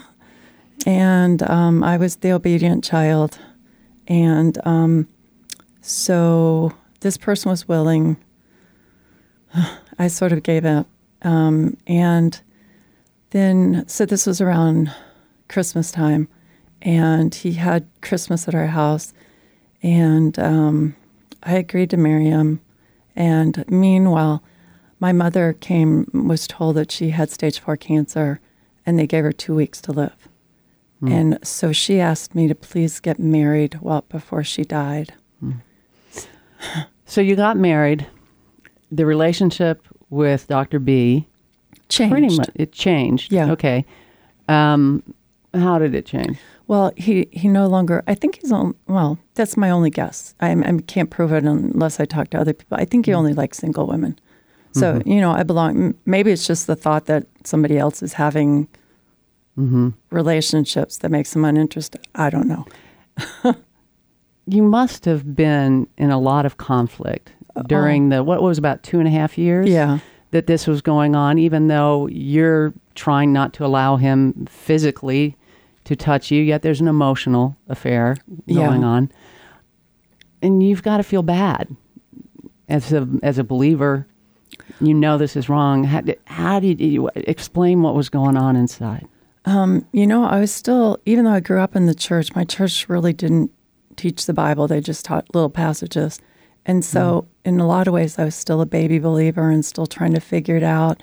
and 0.87 1.43
um, 1.43 1.83
I 1.83 1.97
was 1.97 2.15
the 2.15 2.31
obedient 2.31 2.83
child. 2.83 3.37
And 4.07 4.57
um, 4.65 5.07
so 5.81 6.73
this 7.01 7.17
person 7.17 7.51
was 7.51 7.67
willing. 7.67 8.17
I 9.99 10.07
sort 10.07 10.31
of 10.31 10.41
gave 10.41 10.65
up. 10.65 10.87
Um, 11.21 11.77
and 11.85 12.41
then, 13.29 13.83
so 13.87 14.07
this 14.07 14.25
was 14.25 14.41
around 14.41 14.91
Christmas 15.51 15.91
time, 15.91 16.27
and 16.81 17.35
he 17.35 17.53
had 17.53 17.87
Christmas 18.01 18.47
at 18.47 18.55
our 18.55 18.67
house. 18.67 19.13
And 19.83 20.37
um, 20.39 20.95
I 21.43 21.53
agreed 21.53 21.89
to 21.91 21.97
marry 21.97 22.25
him. 22.25 22.61
And 23.15 23.65
meanwhile, 23.69 24.43
my 24.99 25.11
mother 25.11 25.53
came, 25.53 26.09
was 26.13 26.47
told 26.47 26.75
that 26.77 26.91
she 26.91 27.09
had 27.09 27.29
stage 27.29 27.59
four 27.59 27.75
cancer, 27.75 28.39
and 28.85 28.97
they 28.97 29.07
gave 29.07 29.23
her 29.23 29.31
two 29.31 29.55
weeks 29.55 29.81
to 29.81 29.91
live. 29.91 30.29
Mm. 31.01 31.11
And 31.11 31.47
so 31.47 31.71
she 31.71 31.99
asked 31.99 32.35
me 32.35 32.47
to 32.47 32.55
please 32.55 32.99
get 32.99 33.19
married 33.19 33.79
well 33.81 34.05
before 34.09 34.43
she 34.43 34.63
died. 34.63 35.13
Mm. 35.43 35.61
So 37.03 37.19
you 37.19 37.35
got 37.35 37.57
married. 37.57 38.07
The 38.89 39.05
relationship 39.05 39.85
with 40.09 40.47
Dr. 40.47 40.79
B 40.79 41.27
changed. 41.89 42.11
Pretty 42.13 42.37
much, 42.37 42.49
it 42.55 42.71
changed. 42.71 43.33
Yeah. 43.33 43.51
Okay. 43.51 43.83
Um, 44.47 45.03
how 45.53 45.79
did 45.79 45.93
it 45.95 46.05
change? 46.05 46.37
Well, 46.67 46.93
he 46.95 47.27
he 47.31 47.47
no 47.47 47.67
longer. 47.67 48.03
I 48.07 48.15
think 48.15 48.39
he's 48.41 48.51
on. 48.51 48.75
Well, 48.87 49.19
that's 49.35 49.57
my 49.57 49.69
only 49.69 49.89
guess. 49.89 50.33
I, 50.39 50.51
I 50.51 50.77
can't 50.87 51.09
prove 51.09 51.33
it 51.33 51.43
unless 51.43 51.99
I 51.99 52.05
talk 52.05 52.29
to 52.29 52.39
other 52.39 52.53
people. 52.53 52.77
I 52.77 52.85
think 52.85 53.05
he 53.05 53.11
mm. 53.11 53.15
only 53.15 53.33
likes 53.33 53.57
single 53.57 53.87
women. 53.87 54.17
So 54.73 54.99
mm-hmm. 54.99 55.09
you 55.09 55.19
know, 55.19 55.31
I 55.31 55.43
belong. 55.43 55.95
Maybe 56.05 56.31
it's 56.31 56.47
just 56.47 56.67
the 56.67 56.75
thought 56.75 57.07
that 57.07 57.25
somebody 57.43 57.77
else 57.77 58.01
is 58.01 58.13
having 58.13 58.69
mm-hmm. 59.57 59.89
relationships 60.11 60.99
that 60.99 61.11
makes 61.11 61.33
them 61.33 61.43
uninterested. 61.43 62.07
I 62.15 62.29
don't 62.29 62.47
know. 62.47 62.65
you 64.47 64.63
must 64.63 65.03
have 65.05 65.35
been 65.35 65.87
in 65.97 66.09
a 66.09 66.19
lot 66.19 66.45
of 66.45 66.55
conflict 66.57 67.33
during 67.67 68.09
the 68.09 68.23
what 68.23 68.41
was 68.41 68.57
about 68.57 68.81
two 68.83 68.99
and 68.99 69.07
a 69.09 69.11
half 69.11 69.37
years. 69.37 69.67
Yeah, 69.67 69.99
that 70.31 70.47
this 70.47 70.67
was 70.67 70.81
going 70.81 71.15
on, 71.15 71.37
even 71.37 71.67
though 71.67 72.07
you're 72.07 72.73
trying 72.95 73.33
not 73.33 73.53
to 73.53 73.65
allow 73.65 73.97
him 73.97 74.45
physically 74.49 75.35
to 75.91 75.95
touch 75.95 76.31
you. 76.31 76.41
Yet 76.41 76.61
there's 76.61 76.81
an 76.81 76.87
emotional 76.87 77.55
affair 77.67 78.15
going 78.47 78.81
yeah. 78.81 78.87
on, 78.87 79.11
and 80.41 80.63
you've 80.63 80.83
got 80.83 80.97
to 80.97 81.03
feel 81.03 81.23
bad 81.23 81.75
as 82.69 82.91
a 82.91 83.07
as 83.21 83.37
a 83.37 83.43
believer. 83.43 84.07
You 84.79 84.93
know 84.93 85.17
this 85.17 85.35
is 85.35 85.49
wrong. 85.49 85.83
How, 85.83 86.01
how 86.25 86.59
did 86.59 86.81
you 86.81 87.09
explain 87.15 87.81
what 87.81 87.95
was 87.95 88.09
going 88.09 88.37
on 88.37 88.55
inside? 88.55 89.07
Um, 89.45 89.85
you 89.91 90.05
know, 90.05 90.23
I 90.23 90.39
was 90.39 90.51
still, 90.53 90.99
even 91.05 91.25
though 91.25 91.31
I 91.31 91.39
grew 91.39 91.59
up 91.59 91.75
in 91.75 91.87
the 91.87 91.95
church, 91.95 92.35
my 92.35 92.43
church 92.43 92.87
really 92.87 93.11
didn't 93.13 93.51
teach 93.95 94.25
the 94.25 94.33
Bible. 94.33 94.67
They 94.67 94.81
just 94.81 95.03
taught 95.03 95.33
little 95.33 95.49
passages. 95.49 96.19
And 96.65 96.85
so, 96.85 97.21
mm. 97.21 97.49
in 97.49 97.59
a 97.59 97.67
lot 97.67 97.87
of 97.87 97.93
ways, 97.93 98.19
I 98.19 98.25
was 98.25 98.35
still 98.35 98.61
a 98.61 98.67
baby 98.67 98.99
believer 98.99 99.49
and 99.49 99.65
still 99.65 99.87
trying 99.87 100.13
to 100.13 100.19
figure 100.19 100.57
it 100.57 100.63
out. 100.63 101.01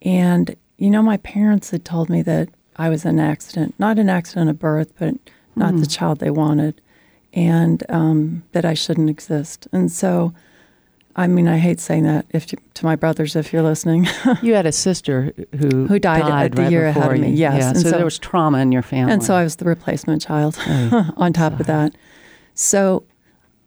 And, 0.00 0.54
you 0.78 0.90
know, 0.90 1.02
my 1.02 1.16
parents 1.18 1.70
had 1.70 1.84
told 1.84 2.08
me 2.08 2.22
that 2.22 2.50
I 2.76 2.88
was 2.88 3.04
an 3.04 3.18
accident, 3.18 3.74
not 3.78 3.98
an 3.98 4.08
accident 4.08 4.50
of 4.50 4.58
birth, 4.58 4.92
but 4.98 5.14
not 5.54 5.74
mm. 5.74 5.80
the 5.80 5.86
child 5.86 6.18
they 6.18 6.30
wanted, 6.30 6.80
and 7.32 7.82
um, 7.88 8.42
that 8.52 8.64
I 8.64 8.74
shouldn't 8.74 9.10
exist. 9.10 9.68
And 9.72 9.92
so, 9.92 10.32
I 11.14 11.26
mean, 11.26 11.48
I 11.48 11.58
hate 11.58 11.80
saying 11.80 12.04
that 12.04 12.26
if 12.30 12.46
to, 12.46 12.56
to 12.74 12.84
my 12.84 12.96
brothers, 12.96 13.36
if 13.36 13.52
you're 13.52 13.62
listening. 13.62 14.06
you 14.42 14.54
had 14.54 14.66
a 14.66 14.72
sister 14.72 15.32
who 15.58 15.86
who 15.86 15.98
died, 15.98 16.22
died 16.22 16.52
the 16.52 16.62
right 16.62 16.70
year 16.70 16.86
ahead 16.86 17.12
of 17.12 17.20
me. 17.20 17.30
Yes, 17.30 17.60
yeah, 17.60 17.68
and 17.68 17.78
so, 17.78 17.90
so, 17.90 17.96
there 17.96 18.04
was 18.04 18.18
trauma 18.18 18.58
in 18.58 18.72
your 18.72 18.82
family, 18.82 19.12
and 19.12 19.22
so 19.22 19.34
I 19.34 19.44
was 19.44 19.56
the 19.56 19.66
replacement 19.66 20.22
child. 20.22 20.58
on 21.16 21.32
top 21.32 21.60
of 21.60 21.66
that, 21.66 21.94
so 22.54 23.04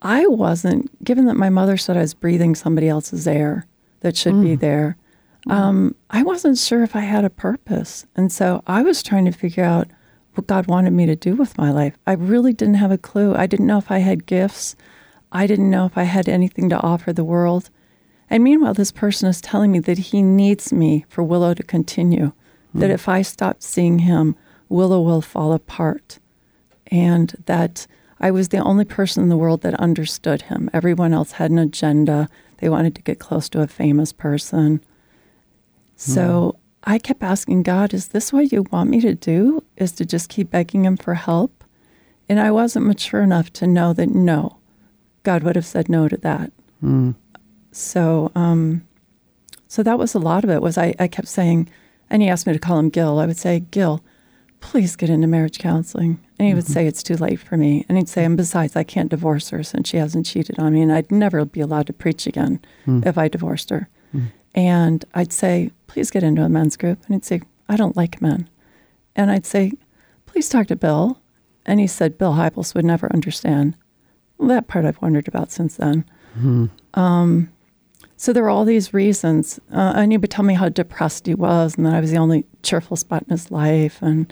I 0.01 0.27
wasn't 0.27 1.03
given 1.03 1.25
that 1.25 1.35
my 1.35 1.49
mother 1.49 1.77
said 1.77 1.97
I 1.97 2.01
was 2.01 2.13
breathing 2.13 2.55
somebody 2.55 2.87
else's 2.87 3.27
air 3.27 3.65
that 4.01 4.15
should 4.15 4.33
mm. 4.33 4.43
be 4.43 4.55
there. 4.55 4.97
Um, 5.47 5.95
I 6.09 6.23
wasn't 6.23 6.57
sure 6.57 6.83
if 6.83 6.95
I 6.95 7.01
had 7.01 7.23
a 7.23 7.29
purpose, 7.29 8.05
and 8.15 8.31
so 8.31 8.63
I 8.65 8.81
was 8.81 9.03
trying 9.03 9.25
to 9.25 9.31
figure 9.31 9.63
out 9.63 9.87
what 10.33 10.47
God 10.47 10.67
wanted 10.67 10.91
me 10.91 11.05
to 11.05 11.15
do 11.15 11.35
with 11.35 11.57
my 11.57 11.71
life. 11.71 11.97
I 12.05 12.13
really 12.13 12.53
didn't 12.53 12.75
have 12.75 12.91
a 12.91 12.97
clue. 12.97 13.35
I 13.35 13.47
didn't 13.47 13.67
know 13.67 13.77
if 13.77 13.91
I 13.91 13.99
had 13.99 14.25
gifts. 14.25 14.75
I 15.31 15.47
didn't 15.47 15.69
know 15.69 15.85
if 15.85 15.97
I 15.97 16.03
had 16.03 16.27
anything 16.27 16.69
to 16.69 16.81
offer 16.81 17.13
the 17.13 17.23
world. 17.23 17.69
And 18.29 18.43
meanwhile, 18.43 18.73
this 18.73 18.91
person 18.91 19.29
is 19.29 19.41
telling 19.41 19.71
me 19.71 19.79
that 19.79 19.97
he 19.97 20.21
needs 20.21 20.73
me 20.73 21.05
for 21.09 21.23
Willow 21.23 21.53
to 21.53 21.63
continue, 21.63 22.31
mm. 22.75 22.79
that 22.79 22.89
if 22.89 23.07
I 23.07 23.21
stop 23.21 23.61
seeing 23.61 23.99
him, 23.99 24.35
Willow 24.67 25.01
will 25.01 25.21
fall 25.21 25.53
apart. 25.53 26.19
And 26.87 27.35
that 27.45 27.87
I 28.19 28.31
was 28.31 28.49
the 28.49 28.59
only 28.59 28.85
person 28.85 29.23
in 29.23 29.29
the 29.29 29.37
world 29.37 29.61
that 29.61 29.73
understood 29.75 30.43
him. 30.43 30.69
Everyone 30.73 31.13
else 31.13 31.33
had 31.33 31.51
an 31.51 31.59
agenda. 31.59 32.29
They 32.57 32.69
wanted 32.69 32.95
to 32.95 33.01
get 33.01 33.19
close 33.19 33.49
to 33.49 33.61
a 33.61 33.67
famous 33.67 34.11
person. 34.13 34.81
So 35.95 36.55
mm. 36.55 36.59
I 36.83 36.97
kept 36.97 37.23
asking 37.23 37.63
God, 37.63 37.93
is 37.93 38.09
this 38.09 38.31
what 38.31 38.51
you 38.51 38.65
want 38.71 38.89
me 38.89 39.01
to 39.01 39.15
do? 39.15 39.63
Is 39.77 39.91
to 39.93 40.05
just 40.05 40.29
keep 40.29 40.51
begging 40.51 40.85
him 40.85 40.97
for 40.97 41.13
help? 41.13 41.63
And 42.27 42.39
I 42.39 42.51
wasn't 42.51 42.87
mature 42.87 43.21
enough 43.21 43.51
to 43.53 43.67
know 43.67 43.93
that 43.93 44.09
no, 44.09 44.57
God 45.23 45.43
would 45.43 45.55
have 45.55 45.65
said 45.65 45.89
no 45.89 46.07
to 46.07 46.17
that. 46.17 46.51
Mm. 46.83 47.15
So, 47.71 48.31
um, 48.35 48.87
so 49.67 49.83
that 49.83 49.99
was 49.99 50.15
a 50.15 50.19
lot 50.19 50.43
of 50.43 50.49
it. 50.49 50.61
Was 50.61 50.77
I, 50.77 50.95
I 50.99 51.07
kept 51.07 51.27
saying, 51.27 51.69
and 52.09 52.21
he 52.21 52.29
asked 52.29 52.47
me 52.47 52.53
to 52.53 52.59
call 52.59 52.79
him 52.79 52.89
Gil. 52.89 53.19
I 53.19 53.25
would 53.25 53.37
say, 53.37 53.59
Gil, 53.59 54.03
please 54.59 54.95
get 54.95 55.09
into 55.09 55.27
marriage 55.27 55.59
counseling. 55.59 56.19
And 56.37 56.45
he 56.45 56.49
mm-hmm. 56.49 56.55
would 56.55 56.67
say, 56.67 56.87
it's 56.87 57.03
too 57.03 57.15
late 57.15 57.39
for 57.39 57.57
me. 57.57 57.85
And 57.87 57.97
he'd 57.97 58.09
say, 58.09 58.25
and 58.25 58.37
besides, 58.37 58.75
I 58.75 58.83
can't 58.83 59.09
divorce 59.09 59.49
her 59.49 59.63
since 59.63 59.89
she 59.89 59.97
hasn't 59.97 60.25
cheated 60.25 60.59
on 60.59 60.73
me, 60.73 60.81
and 60.81 60.91
I'd 60.91 61.11
never 61.11 61.45
be 61.45 61.61
allowed 61.61 61.87
to 61.87 61.93
preach 61.93 62.25
again 62.27 62.59
mm. 62.85 63.05
if 63.05 63.17
I 63.17 63.27
divorced 63.27 63.69
her. 63.69 63.87
Mm. 64.13 64.31
And 64.55 65.05
I'd 65.13 65.33
say, 65.33 65.71
please 65.87 66.09
get 66.09 66.23
into 66.23 66.41
a 66.41 66.49
men's 66.49 66.77
group. 66.77 67.03
And 67.05 67.15
he'd 67.15 67.25
say, 67.25 67.41
I 67.69 67.75
don't 67.75 67.95
like 67.95 68.21
men. 68.21 68.49
And 69.15 69.29
I'd 69.29 69.45
say, 69.45 69.73
please 70.25 70.49
talk 70.49 70.67
to 70.67 70.75
Bill. 70.75 71.21
And 71.65 71.79
he 71.79 71.87
said, 71.87 72.17
Bill 72.17 72.33
Hybels 72.33 72.73
would 72.73 72.85
never 72.85 73.11
understand. 73.13 73.75
Well, 74.37 74.47
that 74.47 74.67
part 74.67 74.85
I've 74.85 75.01
wondered 75.01 75.27
about 75.27 75.51
since 75.51 75.75
then. 75.75 76.05
Mm-hmm. 76.37 76.65
Um, 76.93 77.51
so 78.17 78.31
there 78.31 78.43
were 78.43 78.49
all 78.49 78.65
these 78.65 78.93
reasons. 78.93 79.59
Uh, 79.71 79.93
and 79.95 80.11
he 80.11 80.17
would 80.17 80.31
tell 80.31 80.45
me 80.45 80.53
how 80.53 80.69
depressed 80.69 81.25
he 81.25 81.35
was 81.35 81.75
and 81.75 81.85
that 81.85 81.93
I 81.93 81.99
was 81.99 82.11
the 82.11 82.17
only 82.17 82.45
cheerful 82.63 82.97
spot 82.97 83.23
in 83.23 83.31
his 83.31 83.51
life, 83.51 84.01
and 84.01 84.31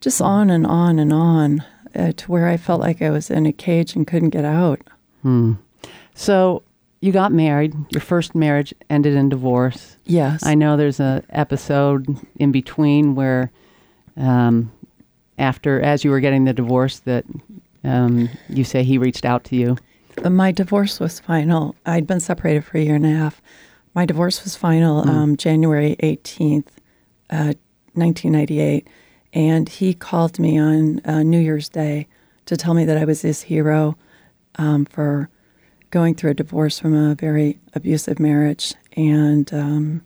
just 0.00 0.18
hmm. 0.18 0.24
on 0.24 0.50
and 0.50 0.66
on 0.66 0.98
and 0.98 1.12
on 1.12 1.64
uh, 1.94 2.12
to 2.12 2.30
where 2.30 2.48
I 2.48 2.56
felt 2.56 2.80
like 2.80 3.00
I 3.00 3.10
was 3.10 3.30
in 3.30 3.46
a 3.46 3.52
cage 3.52 3.94
and 3.94 4.06
couldn't 4.06 4.30
get 4.30 4.44
out. 4.44 4.80
Hmm. 5.22 5.54
So 6.14 6.62
you 7.02 7.12
got 7.12 7.32
married. 7.32 7.74
Your 7.90 8.00
first 8.00 8.34
marriage 8.34 8.72
ended 8.88 9.14
in 9.14 9.28
divorce. 9.28 9.96
Yes. 10.06 10.44
I 10.46 10.54
know 10.54 10.76
there's 10.78 11.00
an 11.00 11.22
episode 11.30 12.06
in 12.36 12.52
between 12.52 13.14
where, 13.14 13.50
um, 14.16 14.72
after 15.38 15.80
as 15.80 16.04
you 16.04 16.10
were 16.10 16.20
getting 16.20 16.44
the 16.44 16.52
divorce, 16.54 17.00
that 17.00 17.24
Um, 17.84 18.28
you 18.48 18.62
say 18.62 18.84
he 18.84 18.96
reached 18.96 19.24
out 19.24 19.42
to 19.44 19.56
you. 19.56 19.76
Uh, 20.24 20.30
My 20.30 20.52
divorce 20.52 21.00
was 21.00 21.18
final. 21.18 21.74
I'd 21.84 22.06
been 22.06 22.20
separated 22.20 22.64
for 22.64 22.78
a 22.78 22.80
year 22.82 22.94
and 22.94 23.04
a 23.04 23.10
half. 23.10 23.42
My 23.92 24.06
divorce 24.06 24.44
was 24.44 24.54
final 24.54 25.00
um, 25.08 25.36
January 25.36 25.96
18th, 26.00 26.68
uh, 27.30 27.54
1998. 27.94 28.86
And 29.34 29.68
he 29.68 29.94
called 29.94 30.38
me 30.38 30.56
on 30.60 31.00
uh, 31.04 31.24
New 31.24 31.40
Year's 31.40 31.68
Day 31.68 32.06
to 32.46 32.56
tell 32.56 32.72
me 32.74 32.84
that 32.84 32.96
I 32.96 33.04
was 33.04 33.22
his 33.22 33.42
hero 33.42 33.96
um, 34.56 34.84
for 34.84 35.28
going 35.92 36.14
through 36.16 36.32
a 36.32 36.34
divorce 36.34 36.80
from 36.80 36.94
a 36.94 37.14
very 37.14 37.60
abusive 37.74 38.18
marriage 38.18 38.74
and 38.96 39.54
um, 39.54 40.02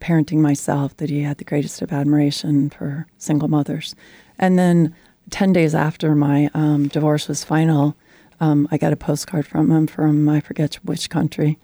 parenting 0.00 0.38
myself, 0.38 0.94
that 0.98 1.08
he 1.08 1.22
had 1.22 1.38
the 1.38 1.44
greatest 1.44 1.80
of 1.80 1.92
admiration 1.92 2.68
for 2.68 3.06
single 3.16 3.48
mothers. 3.48 3.94
And 4.38 4.58
then 4.58 4.94
10 5.30 5.54
days 5.54 5.74
after 5.74 6.14
my 6.14 6.50
um, 6.52 6.88
divorce 6.88 7.28
was 7.28 7.44
final, 7.44 7.96
um, 8.40 8.68
I 8.70 8.76
got 8.76 8.92
a 8.92 8.96
postcard 8.96 9.46
from 9.46 9.70
him 9.70 9.86
from 9.86 10.28
I 10.28 10.40
forget 10.40 10.74
which 10.82 11.08
country. 11.08 11.58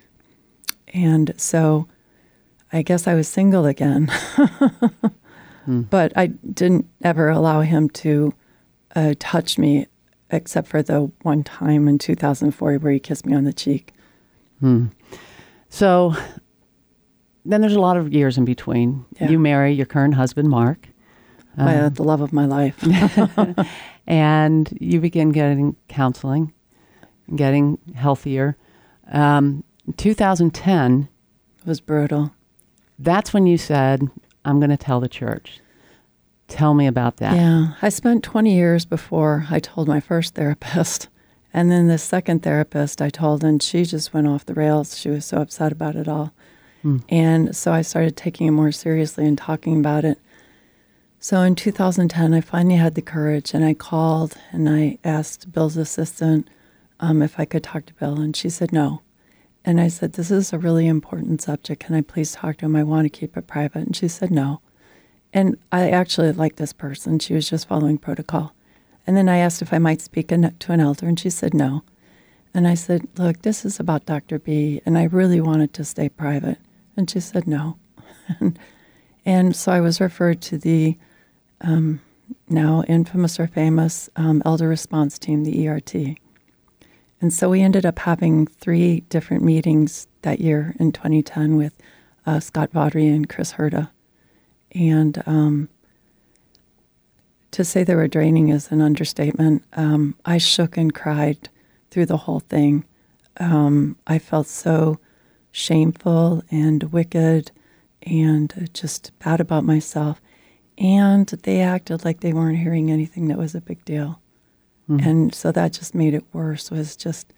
And 0.95 1.35
so 1.37 1.89
I 2.73 2.83
guess 2.83 3.07
I 3.07 3.15
was 3.15 3.29
single 3.29 3.67
again. 3.67 4.11
But 5.91 6.17
I 6.17 6.29
didn't 6.29 6.87
ever 7.03 7.29
allow 7.29 7.61
him 7.61 7.91
to 7.91 8.33
uh, 8.97 9.15
touch 9.19 9.59
me 9.59 9.87
except 10.31 10.69
for 10.69 10.83
the 10.83 11.11
one 11.23 11.43
time 11.43 11.89
in 11.89 11.99
2004 11.99 12.77
where 12.77 12.93
he 12.93 12.99
kissed 13.01 13.25
me 13.27 13.35
on 13.35 13.45
the 13.45 13.53
cheek. 13.53 13.93
So 15.71 16.15
then 17.45 17.61
there's 17.61 17.75
a 17.77 17.81
lot 17.81 17.97
of 17.97 18.13
years 18.13 18.37
in 18.39 18.45
between. 18.45 19.05
Yeah. 19.21 19.31
You 19.31 19.39
marry 19.39 19.73
your 19.73 19.87
current 19.87 20.15
husband, 20.15 20.49
Mark, 20.49 20.89
My, 21.57 21.77
Uh-huh. 21.77 21.89
the 21.91 22.03
love 22.05 22.21
of 22.21 22.33
my 22.33 22.47
life. 22.47 22.77
and 24.07 24.77
you 24.81 25.01
begin 25.01 25.31
getting 25.31 25.77
counseling, 25.89 26.53
getting 27.35 27.79
healthier. 27.95 28.57
Um, 29.13 29.65
2010, 29.97 31.09
it 31.61 31.67
was 31.67 31.81
brutal. 31.81 32.33
that's 32.99 33.33
when 33.33 33.47
you 33.47 33.57
said, 33.59 34.03
I'm 34.45 34.59
going 34.61 34.71
to 34.71 34.77
tell 34.77 35.01
the 35.01 35.09
church. 35.09 35.61
Tell 36.49 36.75
me 36.75 36.87
about 36.87 37.19
that. 37.19 37.37
Yeah. 37.37 37.75
I 37.81 37.91
spent 37.91 38.25
20 38.25 38.55
years 38.55 38.85
before 38.85 39.47
I 39.51 39.61
told 39.61 39.87
my 39.87 40.01
first 40.01 40.35
therapist. 40.35 41.09
And 41.51 41.73
then 41.73 41.89
the 41.89 41.97
second 41.97 42.43
therapist 42.43 43.01
I 43.01 43.09
told, 43.09 43.43
and 43.43 43.61
she 43.63 43.85
just 43.87 44.13
went 44.13 44.29
off 44.29 44.45
the 44.45 44.53
rails. 44.53 44.99
She 44.99 45.09
was 45.09 45.25
so 45.25 45.39
upset 45.39 45.73
about 45.73 45.97
it 45.97 46.07
all. 46.07 46.35
And 47.09 47.57
so 47.57 47.73
I 47.73 47.83
started 47.83 48.17
taking 48.17 48.47
it 48.47 48.53
more 48.53 48.71
seriously 48.71 49.27
and 49.27 49.37
talking 49.37 49.79
about 49.79 50.05
it. 50.05 50.19
So 51.19 51.41
in 51.41 51.55
2010, 51.55 52.33
I 52.35 52.41
finally 52.41 52.77
had 52.77 52.95
the 52.95 53.03
courage 53.03 53.55
and 53.55 53.65
I 53.65 53.75
called 53.75 54.37
and 54.53 54.69
I 54.69 54.99
asked 55.03 55.51
Bill's 55.51 55.77
assistant 55.77 56.49
um, 57.01 57.23
if 57.23 57.41
I 57.41 57.45
could 57.45 57.65
talk 57.65 57.87
to 57.87 57.95
Bill. 57.95 58.21
And 58.21 58.37
she 58.37 58.51
said 58.51 58.73
no. 58.73 59.03
And 59.65 59.81
I 59.81 59.89
said, 59.89 60.13
This 60.13 60.31
is 60.31 60.53
a 60.53 60.59
really 60.59 60.87
important 60.87 61.43
subject. 61.43 61.83
Can 61.85 61.95
I 61.95 62.03
please 62.03 62.33
talk 62.33 62.59
to 62.59 62.67
him? 62.67 62.77
I 62.77 62.85
want 62.85 63.07
to 63.07 63.19
keep 63.19 63.37
it 63.37 63.47
private. 63.47 63.87
And 63.87 63.97
she 63.97 64.07
said 64.07 64.31
no. 64.31 64.61
And 65.33 65.59
I 65.71 65.91
actually 65.91 66.33
liked 66.33 66.57
this 66.57 66.73
person. 66.73 67.19
She 67.19 67.35
was 67.35 67.49
just 67.49 67.69
following 67.69 67.99
protocol. 67.99 68.55
And 69.07 69.17
then 69.17 69.29
I 69.29 69.39
asked 69.39 69.63
if 69.63 69.73
I 69.73 69.79
might 69.79 70.01
speak 70.01 70.29
to 70.29 70.73
an 70.73 70.81
elder, 70.81 71.07
and 71.07 71.19
she 71.19 71.31
said 71.31 71.55
no. 71.55 71.83
And 72.55 72.67
I 72.67 72.75
said, 72.75 73.07
Look, 73.17 73.43
this 73.43 73.65
is 73.65 73.79
about 73.79 74.07
Dr. 74.07 74.39
B, 74.39 74.81
and 74.85 74.99
I 74.99 75.05
really 75.05 75.41
wanted 75.41 75.73
to 75.75 75.85
stay 75.85 76.09
private. 76.09 76.59
And 76.97 77.09
she 77.09 77.21
said 77.21 77.47
no. 77.47 77.79
and, 78.41 78.59
and 79.25 79.57
so 79.57 79.73
I 79.73 79.81
was 79.81 80.01
referred 80.01 80.41
to 80.43 80.59
the 80.59 80.97
um, 81.61 82.01
now 82.49 82.83
infamous 82.89 83.39
or 83.39 83.47
famous 83.47 84.11
um, 84.17 84.43
elder 84.45 84.69
response 84.69 85.19
team, 85.19 85.45
the 85.45 85.69
ERT. 85.69 85.95
And 87.21 87.33
so 87.33 87.49
we 87.51 87.63
ended 87.63 87.85
up 87.85 88.01
having 88.01 88.47
three 88.47 89.01
different 89.09 89.43
meetings 89.43 90.07
that 90.23 90.41
year 90.41 90.75
in 90.79 90.93
2010 90.93 91.57
with 91.57 91.75
uh, 92.27 92.41
Scott 92.41 92.73
Vaudrey 92.73 93.09
and 93.09 93.29
Chris 93.29 93.55
Herda. 93.55 93.91
And 94.73 95.23
um, 95.27 95.69
to 97.51 97.65
say 97.65 97.85
they 97.85 97.95
were 97.95 98.09
draining 98.09 98.49
is 98.49 98.71
an 98.71 98.81
understatement. 98.81 99.65
Um, 99.73 100.15
I 100.25 100.39
shook 100.39 100.77
and 100.77 100.95
cried 100.95 101.49
through 101.91 102.07
the 102.07 102.17
whole 102.19 102.41
thing. 102.41 102.85
Um, 103.39 103.97
I 104.07 104.19
felt 104.19 104.47
so 104.47 104.99
shameful 105.51 106.43
and 106.51 106.85
wicked 106.85 107.51
and 108.03 108.71
just 108.73 109.13
bad 109.19 109.41
about 109.41 109.65
myself. 109.65 110.21
And 110.77 111.27
they 111.27 111.61
acted 111.61 112.05
like 112.05 112.21
they 112.21 112.33
weren't 112.33 112.59
hearing 112.59 112.91
anything 112.91 113.29
that 113.29 113.39
was 113.39 113.55
a 113.55 113.61
big 113.61 113.85
deal. 113.85 114.21
And 114.89 115.35
so 115.35 115.53
that 115.53 115.75
just 115.75 115.95
made 115.95 116.15
it 116.15 116.25
worse, 116.33 116.71
was 116.71 116.97
just 116.97 117.35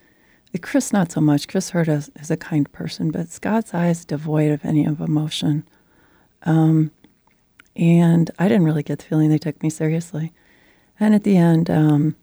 Chris, 0.61 0.93
not 0.93 1.11
so 1.11 1.21
much. 1.21 1.49
Chris 1.49 1.71
Hurd 1.71 1.89
is, 1.89 2.11
is 2.21 2.31
a 2.31 2.37
kind 2.37 2.71
person, 2.71 3.11
but 3.11 3.29
Scott's 3.29 3.75
eyes 3.75 4.05
devoid 4.05 4.51
of 4.53 4.65
any 4.65 4.85
of 4.85 5.01
emotion. 5.01 5.67
Um, 6.43 6.91
and 7.81 8.31
I 8.39 8.47
didn't 8.47 8.67
really 8.67 8.83
get 8.83 8.99
the 8.99 9.07
feeling 9.07 9.31
they 9.31 9.39
took 9.39 9.61
me 9.63 9.71
seriously. 9.71 10.35
And 11.01 11.15
at 11.15 11.25
the 11.25 11.39
end, 11.39 11.71
um, 11.71 12.15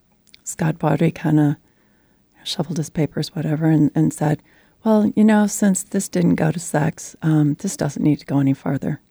Scott 0.43 0.78
Vaudrey 0.78 1.13
kind 1.13 1.39
of 1.39 1.56
shuffled 2.43 2.78
his 2.78 2.91
papers, 2.91 3.36
whatever, 3.36 3.65
and, 3.65 3.89
and 3.96 4.13
said, 4.13 4.43
Well, 4.86 5.12
you 5.15 5.24
know, 5.24 5.48
since 5.48 5.82
this 5.82 6.08
didn't 6.08 6.36
go 6.36 6.52
to 6.52 6.60
sex, 6.60 7.15
um, 7.24 7.56
this 7.56 7.76
doesn't 7.76 8.04
need 8.04 8.20
to 8.20 8.26
go 8.26 8.39
any 8.39 8.54
farther. 8.54 9.02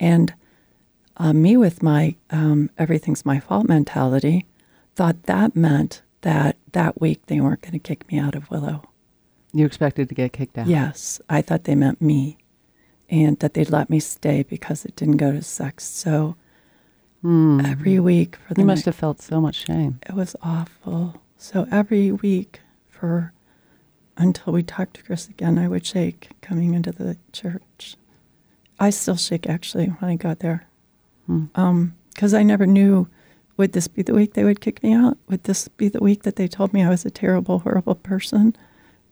And 0.00 0.34
uh, 1.16 1.32
me, 1.32 1.56
with 1.56 1.84
my 1.84 2.16
um, 2.30 2.68
everything's 2.76 3.24
my 3.24 3.38
fault 3.38 3.68
mentality, 3.68 4.46
thought 4.96 5.22
that 5.24 5.54
meant 5.54 6.02
that 6.22 6.56
that 6.72 7.00
week 7.00 7.26
they 7.26 7.40
weren't 7.40 7.62
going 7.62 7.72
to 7.72 7.78
kick 7.78 8.10
me 8.10 8.18
out 8.18 8.34
of 8.34 8.50
Willow. 8.50 8.82
You 9.52 9.64
expected 9.64 10.08
to 10.08 10.16
get 10.16 10.32
kicked 10.32 10.58
out. 10.58 10.66
Yes, 10.66 11.20
I 11.28 11.40
thought 11.42 11.62
they 11.62 11.76
meant 11.76 12.02
me, 12.02 12.38
and 13.08 13.38
that 13.40 13.54
they'd 13.54 13.70
let 13.70 13.90
me 13.90 14.00
stay 14.00 14.42
because 14.42 14.84
it 14.84 14.96
didn't 14.96 15.18
go 15.18 15.32
to 15.32 15.42
sex. 15.42 15.84
So 15.84 16.36
hmm. 17.22 17.60
every 17.64 17.98
week 17.98 18.36
for 18.36 18.54
the 18.54 18.62
You 18.62 18.66
must 18.66 18.86
ne- 18.86 18.90
have 18.90 18.96
felt 18.96 19.20
so 19.20 19.40
much 19.40 19.66
shame. 19.66 20.00
it 20.08 20.14
was 20.14 20.36
awful. 20.42 21.22
So 21.36 21.66
every 21.70 22.10
week 22.10 22.60
for 22.88 23.32
until 24.16 24.52
we 24.52 24.62
talked 24.62 24.94
to 24.94 25.02
Chris 25.02 25.28
again, 25.28 25.58
I 25.58 25.68
would 25.68 25.84
shake 25.84 26.30
coming 26.40 26.74
into 26.74 26.92
the 26.92 27.16
church. 27.32 27.96
I 28.78 28.90
still 28.90 29.16
shake 29.16 29.48
actually 29.48 29.86
when 29.86 30.10
I 30.10 30.16
got 30.16 30.40
there, 30.40 30.66
hmm. 31.26 31.46
um, 31.54 31.94
because 32.12 32.34
I 32.34 32.42
never 32.42 32.66
knew 32.66 33.08
would 33.56 33.72
this 33.72 33.88
be 33.88 34.02
the 34.02 34.14
week 34.14 34.34
they 34.34 34.44
would 34.44 34.60
kick 34.60 34.82
me 34.82 34.92
out? 34.92 35.16
Would 35.28 35.44
this 35.44 35.68
be 35.68 35.88
the 35.88 36.02
week 36.02 36.24
that 36.24 36.36
they 36.36 36.48
told 36.48 36.72
me 36.72 36.82
I 36.82 36.88
was 36.88 37.04
a 37.04 37.10
terrible, 37.10 37.60
horrible 37.60 37.94
person 37.94 38.56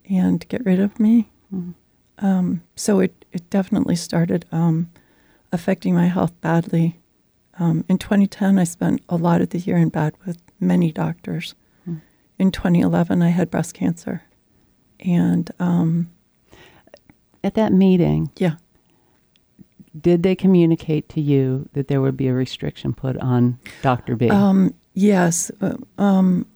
and 0.09 0.47
get 0.49 0.65
rid 0.65 0.79
of 0.79 0.99
me? 0.99 1.29
Hmm. 1.49 1.71
Um, 2.19 2.63
so 2.75 2.99
it, 2.99 3.22
it 3.33 3.49
definitely 3.49 3.95
started 3.95 4.45
um, 4.51 4.89
affecting 5.51 5.93
my 5.95 6.05
health 6.07 6.39
badly. 6.41 6.99
Um, 7.59 7.83
in 7.89 7.97
2010, 7.97 8.57
I 8.57 8.63
spent 8.63 9.01
a 9.09 9.15
lot 9.17 9.41
of 9.41 9.49
the 9.49 9.59
year 9.59 9.77
in 9.77 9.89
bed 9.89 10.13
with 10.25 10.37
many 10.59 10.91
doctors. 10.91 11.55
In 12.39 12.51
2011, 12.51 13.21
I 13.21 13.29
had 13.29 13.51
breast 13.51 13.73
cancer. 13.75 14.23
And 14.99 15.51
um, 15.59 16.09
At 17.43 17.53
that 17.55 17.71
meeting, 17.71 18.31
yeah, 18.37 18.55
did 19.99 20.23
they 20.23 20.35
communicate 20.35 21.09
to 21.09 21.21
you 21.21 21.69
that 21.73 21.87
there 21.89 22.01
would 22.01 22.17
be 22.17 22.27
a 22.27 22.33
restriction 22.33 22.93
put 22.93 23.17
on 23.17 23.59
Dr. 23.83 24.15
B? 24.15 24.29
Um, 24.29 24.73
yes. 24.93 25.51
uh, 25.61 25.75
Um, 25.99 26.47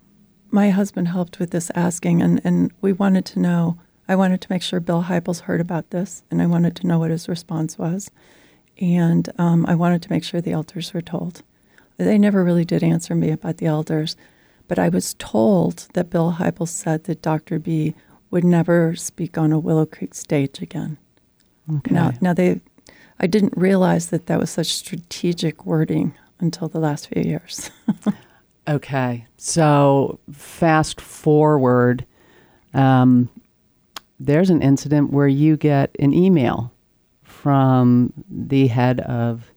my 0.49 0.71
husband 0.71 1.09
helped 1.09 1.39
with 1.39 1.51
this 1.51 1.69
asking, 1.75 2.21
and, 2.23 2.41
and 2.43 2.71
we 2.81 2.91
wanted 2.93 3.25
to 3.25 3.39
know. 3.39 3.77
I 4.07 4.15
wanted 4.15 4.41
to 4.41 4.47
make 4.49 4.61
sure 4.61 4.79
Bill 4.79 5.03
Hybels 5.03 5.41
heard 5.41 5.61
about 5.61 5.89
this, 5.89 6.23
and 6.31 6.41
I 6.41 6.45
wanted 6.45 6.75
to 6.77 6.87
know 6.87 6.99
what 6.99 7.11
his 7.11 7.27
response 7.27 7.77
was. 7.77 8.09
And 8.79 9.29
um, 9.37 9.65
I 9.67 9.75
wanted 9.75 10.01
to 10.03 10.11
make 10.11 10.23
sure 10.23 10.39
the 10.39 10.51
elders 10.51 10.93
were 10.93 11.01
told. 11.01 11.43
They 11.97 12.17
never 12.17 12.43
really 12.43 12.65
did 12.65 12.83
answer 12.83 13.15
me 13.15 13.31
about 13.31 13.57
the 13.57 13.65
elders, 13.65 14.15
but 14.67 14.77
I 14.77 14.89
was 14.89 15.15
told 15.15 15.87
that 15.93 16.09
Bill 16.09 16.35
Hybels 16.39 16.69
said 16.69 17.05
that 17.05 17.21
Dr. 17.21 17.59
B 17.59 17.95
would 18.29 18.43
never 18.43 18.95
speak 18.95 19.37
on 19.37 19.51
a 19.51 19.59
Willow 19.59 19.85
Creek 19.85 20.13
stage 20.13 20.61
again. 20.61 20.97
okay. 21.77 21.93
Now, 21.93 22.13
now 22.21 22.33
they, 22.33 22.61
I 23.19 23.25
didn't 23.27 23.57
realize 23.57 24.07
that 24.07 24.27
that 24.27 24.39
was 24.39 24.51
such 24.51 24.73
strategic 24.73 25.65
wording 25.65 26.13
until 26.39 26.67
the 26.67 26.79
last 26.79 27.07
few 27.07 27.23
years. 27.23 27.71
Okay. 28.67 29.25
So 29.37 30.19
fast 30.31 30.99
forward, 30.99 32.05
um, 32.73 33.29
there's 34.19 34.49
an 34.49 34.61
incident 34.61 35.11
where 35.11 35.27
you 35.27 35.57
get 35.57 35.95
an 35.99 36.13
email 36.13 36.71
from 37.23 38.13
the 38.29 38.67
head 38.67 38.99
of 39.01 39.51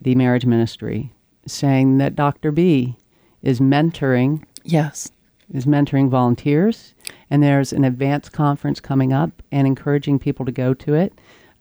the 0.00 0.14
marriage 0.14 0.46
ministry 0.46 1.12
saying 1.46 1.98
that 1.98 2.14
Dr. 2.14 2.52
B 2.52 2.96
is 3.42 3.60
mentoring 3.60 4.44
yes. 4.64 5.10
is 5.52 5.66
mentoring 5.66 6.08
volunteers, 6.08 6.94
and 7.30 7.42
there's 7.42 7.72
an 7.72 7.84
advanced 7.84 8.32
conference 8.32 8.80
coming 8.80 9.12
up 9.12 9.42
and 9.52 9.66
encouraging 9.66 10.18
people 10.18 10.44
to 10.46 10.52
go 10.52 10.74
to 10.74 10.94
it. 10.94 11.12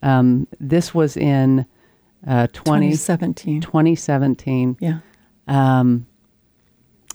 Um, 0.01 0.47
this 0.59 0.93
was 0.93 1.17
in 1.17 1.65
uh, 2.25 2.47
20, 2.53 2.91
2017. 2.91 3.61
2017. 3.61 4.77
Yeah. 4.79 4.99
Um, 5.47 6.07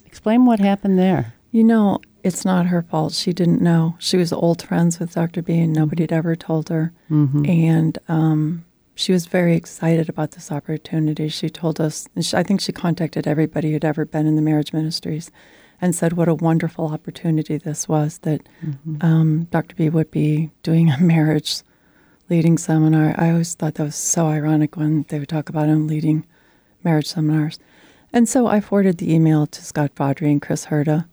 Explain 0.05 0.45
what 0.45 0.59
happened 0.59 0.97
there. 0.99 1.33
You 1.51 1.63
know, 1.63 1.99
it's 2.23 2.45
not 2.45 2.67
her 2.67 2.81
fault. 2.81 3.13
She 3.13 3.33
didn't 3.33 3.61
know. 3.61 3.95
She 3.99 4.17
was 4.17 4.31
old 4.31 4.61
friends 4.61 4.99
with 4.99 5.13
Dr. 5.13 5.41
B, 5.41 5.59
and 5.59 5.73
nobody 5.73 6.03
had 6.03 6.11
ever 6.13 6.35
told 6.35 6.69
her. 6.69 6.93
Mm-hmm. 7.11 7.45
And 7.45 7.97
um, 8.07 8.65
she 8.95 9.11
was 9.11 9.25
very 9.25 9.55
excited 9.55 10.07
about 10.09 10.31
this 10.31 10.51
opportunity. 10.51 11.27
She 11.29 11.49
told 11.49 11.81
us, 11.81 12.07
she, 12.21 12.35
I 12.37 12.43
think 12.43 12.61
she 12.61 12.71
contacted 12.71 13.27
everybody 13.27 13.71
who'd 13.71 13.85
ever 13.85 14.05
been 14.05 14.25
in 14.25 14.35
the 14.35 14.41
marriage 14.41 14.71
ministries 14.73 15.31
and 15.81 15.93
said 15.93 16.13
what 16.13 16.29
a 16.29 16.35
wonderful 16.35 16.87
opportunity 16.87 17.57
this 17.57 17.87
was 17.89 18.19
that 18.19 18.41
Mm-hmm. 18.65 18.95
um, 19.05 19.43
Dr. 19.51 19.75
B 19.75 19.89
would 19.89 20.09
be 20.11 20.51
doing 20.63 20.89
a 20.89 20.97
marriage 20.99 21.61
leading 22.29 22.57
seminar. 22.57 23.13
I 23.17 23.31
always 23.31 23.53
thought 23.53 23.75
that 23.75 23.83
was 23.83 23.95
so 23.95 24.27
ironic 24.27 24.77
when 24.77 25.05
they 25.09 25.19
would 25.19 25.27
talk 25.29 25.49
about 25.49 25.67
him 25.67 25.87
leading 25.87 26.25
marriage 26.83 27.07
seminars. 27.07 27.59
And 28.13 28.29
so 28.29 28.47
I 28.47 28.61
forwarded 28.61 28.99
the 28.99 29.13
email 29.13 29.45
to 29.47 29.63
Scott 29.63 29.93
Vaudrey 29.95 30.31
and 30.31 30.41
Chris 30.41 30.67
Herda 30.67 31.05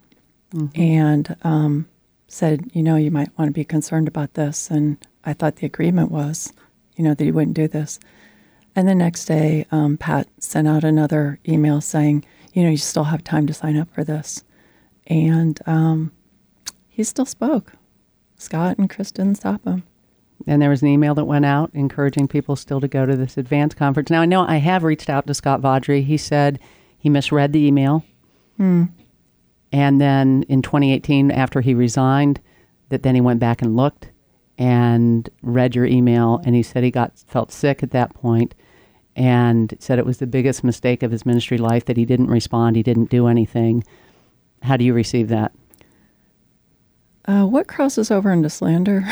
and 0.74 1.36
um, 1.42 1.88
said, 2.28 2.70
you 2.72 2.82
know, 2.82 2.96
you 2.96 3.11
might 3.11 3.36
want 3.38 3.48
to 3.48 3.53
be 3.53 3.64
concerned 3.64 4.09
about 4.09 4.34
this. 4.34 4.70
And 4.70 4.96
I 5.24 5.32
thought 5.32 5.57
the 5.57 5.66
agreement 5.66 6.11
was, 6.11 6.53
you 6.96 7.05
know, 7.05 7.14
that 7.14 7.24
he 7.24 7.32
wouldn't 7.32 7.57
do 7.57 7.68
this. 7.68 7.98
And 8.74 8.88
the 8.88 8.94
next 8.94 9.24
day, 9.24 9.66
um, 9.70 9.96
Pat 9.96 10.28
sent 10.38 10.68
out 10.68 10.84
another 10.84 11.38
email 11.48 11.80
saying, 11.80 12.24
you 12.53 12.62
know, 12.62 12.70
you 12.70 12.76
still 12.76 13.05
have 13.05 13.24
time 13.24 13.46
to 13.46 13.55
sign 13.55 13.76
up 13.76 13.92
for 13.92 14.05
this. 14.05 14.44
And 15.07 15.59
um, 15.66 16.12
he 16.88 17.03
still 17.05 17.26
spoke. 17.26 17.72
Scott 18.36 18.78
and 18.78 18.88
Chris 18.88 19.11
didn't 19.11 19.36
stop 19.36 19.64
him. 19.64 19.82
And 20.46 20.62
there 20.62 20.70
was 20.70 20.82
an 20.82 20.88
email 20.88 21.14
that 21.16 21.26
went 21.26 21.44
out 21.44 21.70
encouraging 21.74 22.28
people 22.28 22.57
still 22.57 22.80
to 22.80 22.88
go 22.88 23.05
to 23.05 23.16
this 23.16 23.36
advanced 23.36 23.76
conference. 23.76 24.09
Now, 24.09 24.22
I 24.22 24.26
know 24.26 24.42
I 24.46 24.57
have 24.57 24.84
reached 24.84 25.11
out 25.11 25.26
to 25.26 25.34
Scott 25.34 25.61
Vaudrey. 25.61 26.03
He 26.03 26.16
said 26.16 26.59
he 26.98 27.11
misread 27.11 27.53
the 27.53 27.66
email. 27.66 28.05
And 29.72 30.00
then 30.00 30.44
in 30.48 30.62
2018, 30.62 31.30
after 31.30 31.60
he 31.60 31.74
resigned, 31.74 32.40
that 32.88 33.02
then 33.02 33.14
he 33.14 33.20
went 33.20 33.40
back 33.40 33.62
and 33.62 33.76
looked 33.76 34.10
and 34.58 35.28
read 35.42 35.74
your 35.74 35.86
email. 35.86 36.40
And 36.44 36.54
he 36.54 36.62
said 36.62 36.84
he 36.84 36.90
got 36.90 37.18
felt 37.26 37.52
sick 37.52 37.82
at 37.82 37.92
that 37.92 38.14
point 38.14 38.54
and 39.16 39.74
said 39.78 39.98
it 39.98 40.06
was 40.06 40.18
the 40.18 40.26
biggest 40.26 40.62
mistake 40.64 41.02
of 41.02 41.10
his 41.10 41.24
ministry 41.24 41.58
life 41.58 41.84
that 41.86 41.96
he 41.96 42.04
didn't 42.04 42.28
respond, 42.28 42.76
he 42.76 42.82
didn't 42.82 43.10
do 43.10 43.26
anything. 43.26 43.84
How 44.62 44.76
do 44.76 44.84
you 44.84 44.92
receive 44.92 45.28
that? 45.28 45.52
Uh, 47.24 47.44
what 47.44 47.68
crosses 47.68 48.10
over 48.10 48.32
into 48.32 48.50
slander? 48.50 49.04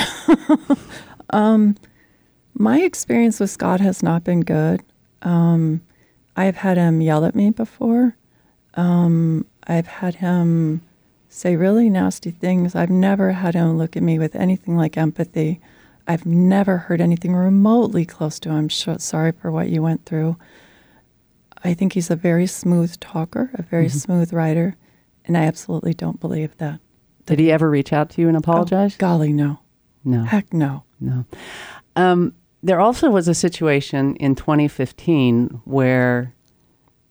um, 1.30 1.76
my 2.54 2.80
experience 2.80 3.38
with 3.38 3.50
Scott 3.50 3.80
has 3.80 4.02
not 4.02 4.24
been 4.24 4.40
good. 4.40 4.82
Um, 5.22 5.82
I've 6.36 6.56
had 6.56 6.76
him 6.76 7.00
yell 7.00 7.24
at 7.24 7.34
me 7.34 7.50
before. 7.50 8.16
Um, 8.74 9.46
I've 9.68 9.86
had 9.86 10.16
him 10.16 10.82
say 11.28 11.56
really 11.56 11.90
nasty 11.90 12.30
things. 12.30 12.74
I've 12.74 12.90
never 12.90 13.32
had 13.32 13.54
him 13.54 13.76
look 13.76 13.96
at 13.96 14.02
me 14.02 14.18
with 14.18 14.34
anything 14.34 14.76
like 14.76 14.96
empathy. 14.96 15.60
I've 16.06 16.24
never 16.24 16.78
heard 16.78 17.00
anything 17.02 17.34
remotely 17.34 18.06
close 18.06 18.40
to 18.40 18.50
him. 18.50 18.68
Sh- 18.68 18.88
sorry 18.98 19.32
for 19.32 19.52
what 19.52 19.68
you 19.68 19.82
went 19.82 20.06
through. 20.06 20.38
I 21.62 21.74
think 21.74 21.92
he's 21.92 22.10
a 22.10 22.16
very 22.16 22.46
smooth 22.46 22.98
talker, 22.98 23.50
a 23.54 23.62
very 23.62 23.88
smooth 23.88 24.32
writer, 24.32 24.76
and 25.26 25.36
I 25.36 25.42
absolutely 25.42 25.92
don't 25.92 26.20
believe 26.20 26.56
that. 26.58 26.80
Did 27.26 27.38
he 27.38 27.52
ever 27.52 27.68
reach 27.68 27.92
out 27.92 28.10
to 28.10 28.22
you 28.22 28.28
and 28.28 28.36
apologize? 28.36 28.96
Golly, 28.96 29.32
no. 29.32 29.58
no. 30.02 30.24
Heck 30.24 30.52
no. 30.54 30.84
No. 30.98 31.26
Um, 31.94 32.34
there 32.62 32.80
also 32.80 33.10
was 33.10 33.28
a 33.28 33.34
situation 33.34 34.16
in 34.16 34.34
2015 34.34 35.60
where 35.64 36.34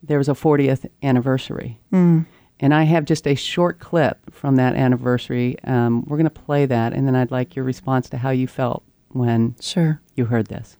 there 0.01 0.17
was 0.17 0.27
a 0.27 0.33
40th 0.33 0.89
anniversary. 1.03 1.79
Mm. 1.93 2.25
And 2.59 2.73
I 2.73 2.83
have 2.83 3.05
just 3.05 3.27
a 3.27 3.35
short 3.35 3.79
clip 3.79 4.17
from 4.33 4.55
that 4.55 4.75
anniversary. 4.75 5.57
Um, 5.63 6.03
we're 6.05 6.17
going 6.17 6.29
to 6.29 6.29
play 6.29 6.65
that, 6.65 6.93
and 6.93 7.07
then 7.07 7.15
I'd 7.15 7.31
like 7.31 7.55
your 7.55 7.65
response 7.65 8.09
to 8.09 8.17
how 8.17 8.31
you 8.31 8.47
felt 8.47 8.83
when 9.09 9.55
Sure. 9.61 10.01
you 10.15 10.25
heard 10.25 10.47
this. 10.47 10.77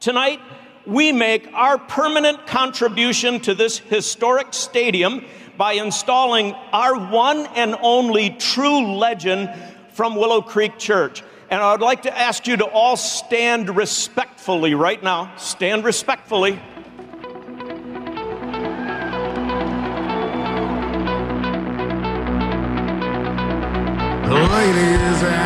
Tonight, 0.00 0.40
we 0.86 1.12
make 1.12 1.48
our 1.52 1.78
permanent 1.78 2.46
contribution 2.46 3.40
to 3.40 3.54
this 3.54 3.78
historic 3.78 4.48
stadium 4.54 5.24
by 5.56 5.74
installing 5.74 6.52
our 6.72 7.10
one 7.10 7.46
and 7.54 7.76
only 7.80 8.30
true 8.30 8.94
legend 8.96 9.50
from 9.92 10.16
Willow 10.16 10.42
Creek 10.42 10.78
Church. 10.78 11.22
And 11.48 11.60
I 11.60 11.72
would 11.72 11.80
like 11.80 12.02
to 12.02 12.16
ask 12.16 12.46
you 12.46 12.56
to 12.56 12.64
all 12.66 12.96
stand 12.96 13.74
respectfully 13.74 14.74
right 14.74 15.02
now. 15.02 15.32
Stand 15.36 15.84
respectfully. 15.84 16.60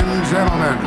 And 0.03 0.25
gentlemen, 0.33 0.79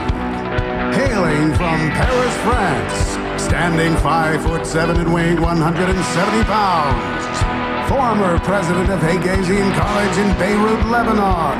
hailing 0.92 1.54
from 1.54 1.78
Paris, 1.92 2.36
France, 2.42 3.42
standing 3.44 3.96
five 3.98 4.42
foot 4.42 4.66
seven 4.66 4.98
and 4.98 5.14
weighing 5.14 5.40
170 5.40 6.44
pounds, 6.46 7.88
former 7.88 8.40
president 8.40 8.90
of 8.90 9.00
Haigazian 9.02 9.72
College 9.78 10.18
in 10.18 10.38
Beirut, 10.40 10.84
Lebanon, 10.88 11.56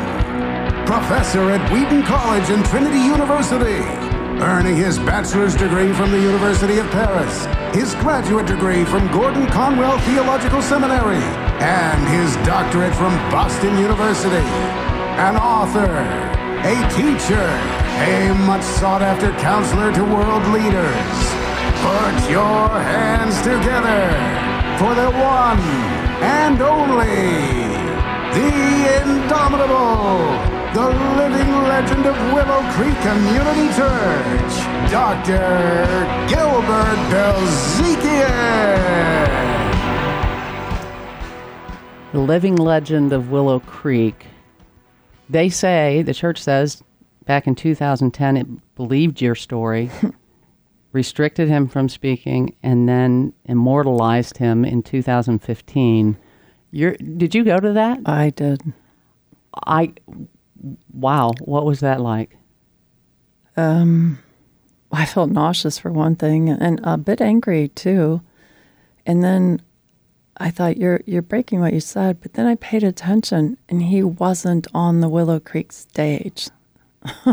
professor 0.88 1.52
at 1.52 1.72
Wheaton 1.72 2.02
College 2.04 2.50
and 2.50 2.66
Trinity 2.66 2.98
University, 2.98 3.86
earning 4.42 4.76
his 4.76 4.98
bachelor's 4.98 5.56
degree 5.56 5.94
from 5.94 6.10
the 6.10 6.20
University 6.20 6.80
of 6.80 6.90
Paris, 6.90 7.46
his 7.76 7.94
graduate 8.02 8.48
degree 8.48 8.84
from 8.84 9.06
Gordon 9.12 9.46
Conwell 9.46 10.00
Theological 10.00 10.62
Seminary, 10.64 11.24
and 11.62 12.02
his 12.10 12.36
doctorate 12.48 12.96
from 12.96 13.14
Boston 13.30 13.78
University. 13.78 14.48
An 15.22 15.38
author, 15.38 16.23
a 16.64 16.76
teacher, 16.96 17.50
a 18.08 18.34
much 18.48 18.64
sought 18.64 19.02
after 19.02 19.32
counselor 19.40 19.92
to 19.92 20.02
world 20.02 20.48
leaders. 20.56 21.20
Put 21.84 22.16
your 22.32 22.70
hands 22.80 23.36
together 23.44 24.08
for 24.80 24.96
the 24.96 25.12
one 25.12 25.60
and 26.24 26.62
only, 26.62 27.68
the 28.32 28.48
indomitable, 29.04 30.24
the 30.72 30.88
living 31.20 31.52
legend 31.68 32.06
of 32.06 32.16
Willow 32.32 32.64
Creek 32.72 32.96
Community 33.04 33.68
Church, 33.76 34.54
Dr. 34.90 35.44
Gilbert 36.32 37.00
Bilezikian. 37.12 38.54
The 42.14 42.20
living 42.20 42.56
legend 42.56 43.12
of 43.12 43.32
Willow 43.32 43.60
Creek. 43.60 44.28
They 45.30 45.50
say, 45.50 46.02
the 46.02 46.14
church 46.14 46.42
says, 46.42 46.84
back 47.26 47.48
in 47.48 47.56
2010, 47.56 48.38
it 48.38 48.76
believed 48.76 49.22
your 49.22 49.36
story, 49.36 49.90
restricted 50.92 51.48
him 51.48 51.68
from 51.68 51.90
speaking, 51.90 52.56
and 52.62 52.88
then 52.88 53.34
immortalized 53.46 54.38
him 54.38 54.66
in 54.66 54.84
2015. 54.84 56.18
You're, 56.72 56.94
did 56.94 57.34
you 57.34 57.44
go 57.44 57.60
to 57.60 57.74
that? 57.74 58.00
I 58.06 58.32
did. 58.32 58.62
I, 59.66 59.94
wow, 60.92 61.34
what 61.40 61.66
was 61.66 61.80
that 61.82 62.02
like? 62.02 62.36
Um, 63.56 64.20
I 64.92 65.06
felt 65.06 65.30
nauseous 65.30 65.78
for 65.78 65.92
one 65.92 66.16
thing 66.16 66.50
and 66.50 66.80
a 66.84 66.98
bit 66.98 67.22
angry 67.22 67.70
too. 67.70 68.22
And 69.06 69.24
then 69.24 69.62
I 70.38 70.50
thought 70.50 70.78
you're 70.78 71.02
you're 71.06 71.22
breaking 71.22 71.60
what 71.60 71.74
you 71.74 71.80
said, 71.80 72.22
but 72.22 72.34
then 72.34 72.48
I 72.48 72.56
paid 72.56 72.84
attention 72.84 73.58
and 73.70 73.84
he 73.84 74.04
wasn't 74.04 74.68
on 74.74 75.00
the 75.00 75.10
Willow 75.10 75.40
Creek 75.40 75.72
stage. 75.72 76.50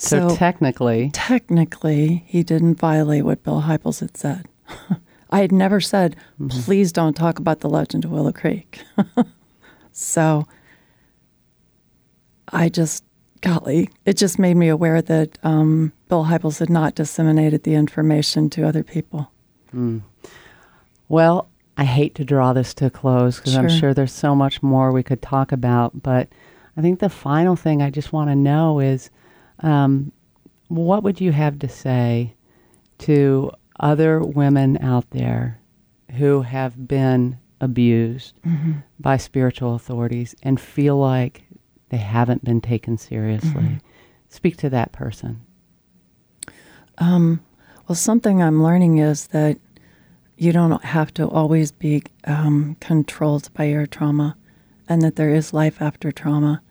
So, 0.00 0.28
so 0.28 0.36
technically, 0.36 1.10
technically 1.12 2.22
he 2.28 2.44
didn't 2.44 2.76
violate 2.76 3.24
what 3.24 3.42
Bill 3.42 3.62
Hybels 3.62 3.98
had 3.98 4.16
said. 4.16 4.46
I 5.30 5.40
had 5.40 5.50
never 5.50 5.80
said, 5.80 6.14
please 6.48 6.92
don't 6.92 7.14
talk 7.14 7.40
about 7.40 7.60
the 7.60 7.68
legend 7.68 8.04
of 8.04 8.12
Willow 8.12 8.32
Creek. 8.32 8.80
so 9.92 10.46
I 12.50 12.68
just, 12.68 13.04
golly, 13.40 13.90
it 14.06 14.16
just 14.16 14.38
made 14.38 14.56
me 14.56 14.68
aware 14.68 15.02
that 15.02 15.36
um, 15.42 15.92
Bill 16.08 16.26
Hybels 16.26 16.60
had 16.60 16.70
not 16.70 16.94
disseminated 16.94 17.64
the 17.64 17.74
information 17.74 18.48
to 18.50 18.66
other 18.66 18.84
people. 18.84 19.32
Well, 21.08 21.48
I 21.78 21.84
hate 21.84 22.16
to 22.16 22.24
draw 22.24 22.52
this 22.52 22.74
to 22.74 22.86
a 22.86 22.90
close 22.90 23.36
because 23.38 23.56
I'm 23.56 23.68
Sure. 23.68 23.78
sure 23.78 23.94
there's 23.94 24.12
so 24.12 24.34
much 24.34 24.62
more 24.64 24.90
we 24.90 25.04
could 25.04 25.22
talk 25.22 25.52
about. 25.52 26.02
But 26.02 26.28
I 26.76 26.82
think 26.82 26.98
the 26.98 27.08
final 27.08 27.54
thing 27.54 27.80
I 27.80 27.90
just 27.90 28.12
want 28.12 28.30
to 28.30 28.36
know 28.36 28.80
is 28.80 29.10
um, 29.60 30.10
what 30.66 31.04
would 31.04 31.20
you 31.20 31.30
have 31.30 31.60
to 31.60 31.68
say 31.68 32.34
to 32.98 33.52
other 33.78 34.20
women 34.20 34.76
out 34.82 35.08
there 35.10 35.60
who 36.16 36.42
have 36.42 36.88
been 36.88 37.38
abused 37.60 38.34
mm-hmm. 38.44 38.72
by 38.98 39.16
spiritual 39.16 39.76
authorities 39.76 40.34
and 40.42 40.60
feel 40.60 40.96
like 40.96 41.44
they 41.90 41.96
haven't 41.96 42.42
been 42.42 42.60
taken 42.60 42.98
seriously? 42.98 43.50
Mm-hmm. 43.50 43.74
Speak 44.28 44.56
to 44.58 44.70
that 44.70 44.90
person. 44.90 45.42
Um, 46.98 47.40
well, 47.86 47.96
something 47.96 48.42
I'm 48.42 48.62
learning 48.62 48.98
is 48.98 49.28
that 49.28 49.58
you 50.38 50.52
don't 50.52 50.82
have 50.84 51.12
to 51.14 51.28
always 51.28 51.72
be 51.72 52.02
um, 52.24 52.76
controlled 52.80 53.52
by 53.54 53.64
your 53.64 53.86
trauma. 53.86 54.36
and 54.88 55.02
that 55.02 55.16
there 55.16 55.34
is 55.34 55.52
life 55.52 55.82
after 55.82 56.10
trauma. 56.10 56.62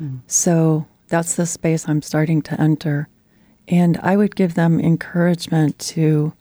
Mm. 0.00 0.20
So 0.26 0.86
that's 1.08 1.36
the 1.36 1.46
space 1.46 1.88
I'm 1.88 2.02
starting 2.02 2.42
to 2.42 2.60
enter. 2.60 3.08
And 3.68 3.98
I 4.02 4.16
would 4.16 4.36
give 4.36 4.54
them 4.54 4.78
encouragement 4.78 5.78
to 5.78 6.34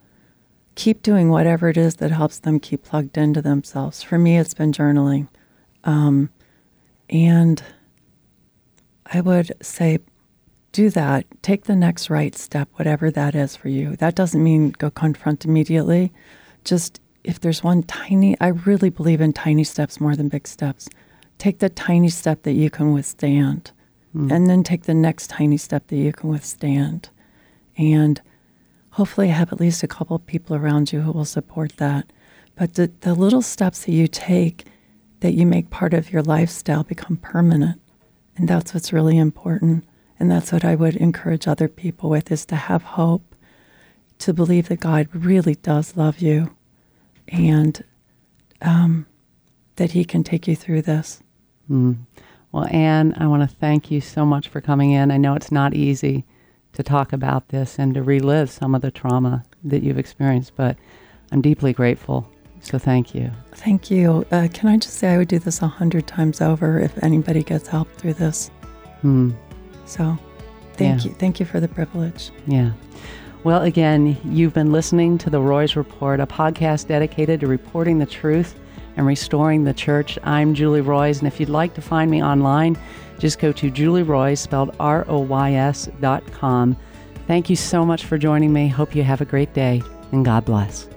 keep 0.75 1.01
doing 1.03 1.29
whatever 1.29 1.69
it 1.69 1.77
is 1.77 1.95
that 1.97 2.11
helps 2.11 2.39
them 2.39 2.59
keep 2.59 2.83
plugged 2.83 3.17
into 3.17 3.41
themselves. 3.41 4.03
For 4.03 4.17
me, 4.17 4.37
it's 4.37 4.53
been 4.53 4.73
journaling. 4.73 5.27
Um, 5.83 6.29
and 7.09 7.63
I 9.05 9.21
would 9.21 9.51
say, 9.61 9.99
do 10.71 10.89
that. 10.89 11.25
Take 11.41 11.65
the 11.65 11.75
next 11.75 12.09
right 12.09 12.33
step, 12.35 12.69
whatever 12.75 13.11
that 13.11 13.35
is 13.35 13.55
for 13.55 13.67
you. 13.67 13.95
That 13.97 14.15
doesn't 14.15 14.43
mean 14.43 14.71
go 14.71 14.89
confront 14.89 15.45
immediately. 15.45 16.11
Just 16.63 16.99
if 17.23 17.39
there's 17.39 17.63
one 17.63 17.83
tiny, 17.83 18.35
I 18.39 18.47
really 18.47 18.89
believe 18.89 19.21
in 19.21 19.33
tiny 19.33 19.63
steps 19.63 19.99
more 19.99 20.15
than 20.15 20.29
big 20.29 20.47
steps. 20.47 20.89
Take 21.37 21.59
the 21.59 21.69
tiny 21.69 22.09
step 22.09 22.43
that 22.43 22.53
you 22.53 22.69
can 22.69 22.93
withstand, 22.93 23.71
mm. 24.15 24.31
and 24.31 24.49
then 24.49 24.63
take 24.63 24.83
the 24.83 24.93
next 24.93 25.29
tiny 25.29 25.57
step 25.57 25.87
that 25.87 25.97
you 25.97 26.13
can 26.13 26.29
withstand. 26.29 27.09
And 27.77 28.21
hopefully 28.91 29.29
have 29.29 29.51
at 29.51 29.59
least 29.59 29.83
a 29.83 29.87
couple 29.87 30.15
of 30.15 30.25
people 30.25 30.55
around 30.55 30.91
you 30.91 31.01
who 31.01 31.11
will 31.11 31.25
support 31.25 31.77
that. 31.77 32.11
But 32.55 32.75
the, 32.75 32.91
the 33.01 33.15
little 33.15 33.41
steps 33.41 33.85
that 33.85 33.93
you 33.93 34.07
take 34.07 34.65
that 35.21 35.33
you 35.33 35.45
make 35.45 35.69
part 35.69 35.93
of 35.93 36.11
your 36.11 36.21
lifestyle 36.21 36.83
become 36.83 37.17
permanent. 37.17 37.79
And 38.35 38.47
that's 38.47 38.73
what's 38.73 38.91
really 38.91 39.17
important. 39.17 39.85
And 40.19 40.29
that's 40.29 40.51
what 40.51 40.65
I 40.65 40.75
would 40.75 40.95
encourage 40.95 41.47
other 41.47 41.67
people 41.67 42.09
with 42.09 42.31
is 42.31 42.45
to 42.47 42.55
have 42.55 42.83
hope, 42.83 43.30
to 44.21 44.33
believe 44.33 44.69
that 44.69 44.79
God 44.79 45.07
really 45.13 45.55
does 45.55 45.97
love 45.97 46.19
you 46.19 46.55
and 47.27 47.83
um, 48.61 49.05
that 49.75 49.91
He 49.91 50.05
can 50.05 50.23
take 50.23 50.47
you 50.47 50.55
through 50.55 50.83
this. 50.83 51.21
Mm. 51.69 52.05
Well, 52.51 52.67
Ann, 52.69 53.15
I 53.17 53.27
want 53.27 53.49
to 53.49 53.55
thank 53.55 53.91
you 53.91 54.01
so 54.01 54.25
much 54.25 54.49
for 54.49 54.59
coming 54.59 54.91
in. 54.91 55.11
I 55.11 55.17
know 55.17 55.35
it's 55.35 55.51
not 55.51 55.73
easy 55.73 56.25
to 56.73 56.83
talk 56.83 57.13
about 57.13 57.49
this 57.49 57.79
and 57.79 57.93
to 57.93 58.03
relive 58.03 58.49
some 58.49 58.75
of 58.75 58.81
the 58.81 58.91
trauma 58.91 59.43
that 59.63 59.83
you've 59.83 59.97
experienced, 59.97 60.55
but 60.55 60.77
I'm 61.31 61.41
deeply 61.41 61.73
grateful. 61.73 62.29
So 62.61 62.77
thank 62.77 63.15
you. 63.15 63.31
Thank 63.53 63.89
you. 63.89 64.25
Uh, 64.31 64.47
can 64.53 64.69
I 64.69 64.77
just 64.77 64.95
say 64.95 65.13
I 65.13 65.17
would 65.17 65.27
do 65.27 65.39
this 65.39 65.61
a 65.61 65.67
hundred 65.67 66.07
times 66.07 66.41
over 66.41 66.79
if 66.79 67.01
anybody 67.03 67.43
gets 67.43 67.67
help 67.67 67.91
through 67.93 68.13
this? 68.13 68.51
Hmm. 69.01 69.31
So 69.85 70.17
thank 70.73 71.03
yeah. 71.03 71.09
you. 71.09 71.15
Thank 71.15 71.39
you 71.39 71.45
for 71.45 71.59
the 71.59 71.67
privilege. 71.67 72.31
Yeah. 72.45 72.71
Well, 73.43 73.63
again, 73.63 74.15
you've 74.23 74.53
been 74.53 74.71
listening 74.71 75.17
to 75.17 75.31
The 75.31 75.41
Roys 75.41 75.75
Report, 75.75 76.19
a 76.19 76.27
podcast 76.27 76.87
dedicated 76.87 77.39
to 77.39 77.47
reporting 77.47 77.97
the 77.97 78.05
truth 78.05 78.53
and 78.97 79.07
restoring 79.07 79.63
the 79.63 79.73
church. 79.73 80.19
I'm 80.21 80.53
Julie 80.53 80.81
Roys, 80.81 81.17
and 81.17 81.27
if 81.27 81.39
you'd 81.39 81.49
like 81.49 81.73
to 81.73 81.81
find 81.81 82.11
me 82.11 82.21
online, 82.21 82.77
just 83.17 83.39
go 83.39 83.51
to 83.51 83.71
Julie 83.71 84.03
Roys, 84.03 84.39
spelled 84.39 84.75
R 84.79 85.05
O 85.07 85.17
Y 85.17 85.53
S 85.53 85.89
dot 86.01 86.23
com. 86.31 86.77
Thank 87.25 87.49
you 87.49 87.55
so 87.55 87.83
much 87.83 88.05
for 88.05 88.19
joining 88.19 88.53
me. 88.53 88.67
Hope 88.67 88.93
you 88.93 89.01
have 89.01 89.21
a 89.21 89.25
great 89.25 89.55
day, 89.55 89.81
and 90.11 90.23
God 90.23 90.45
bless. 90.45 90.87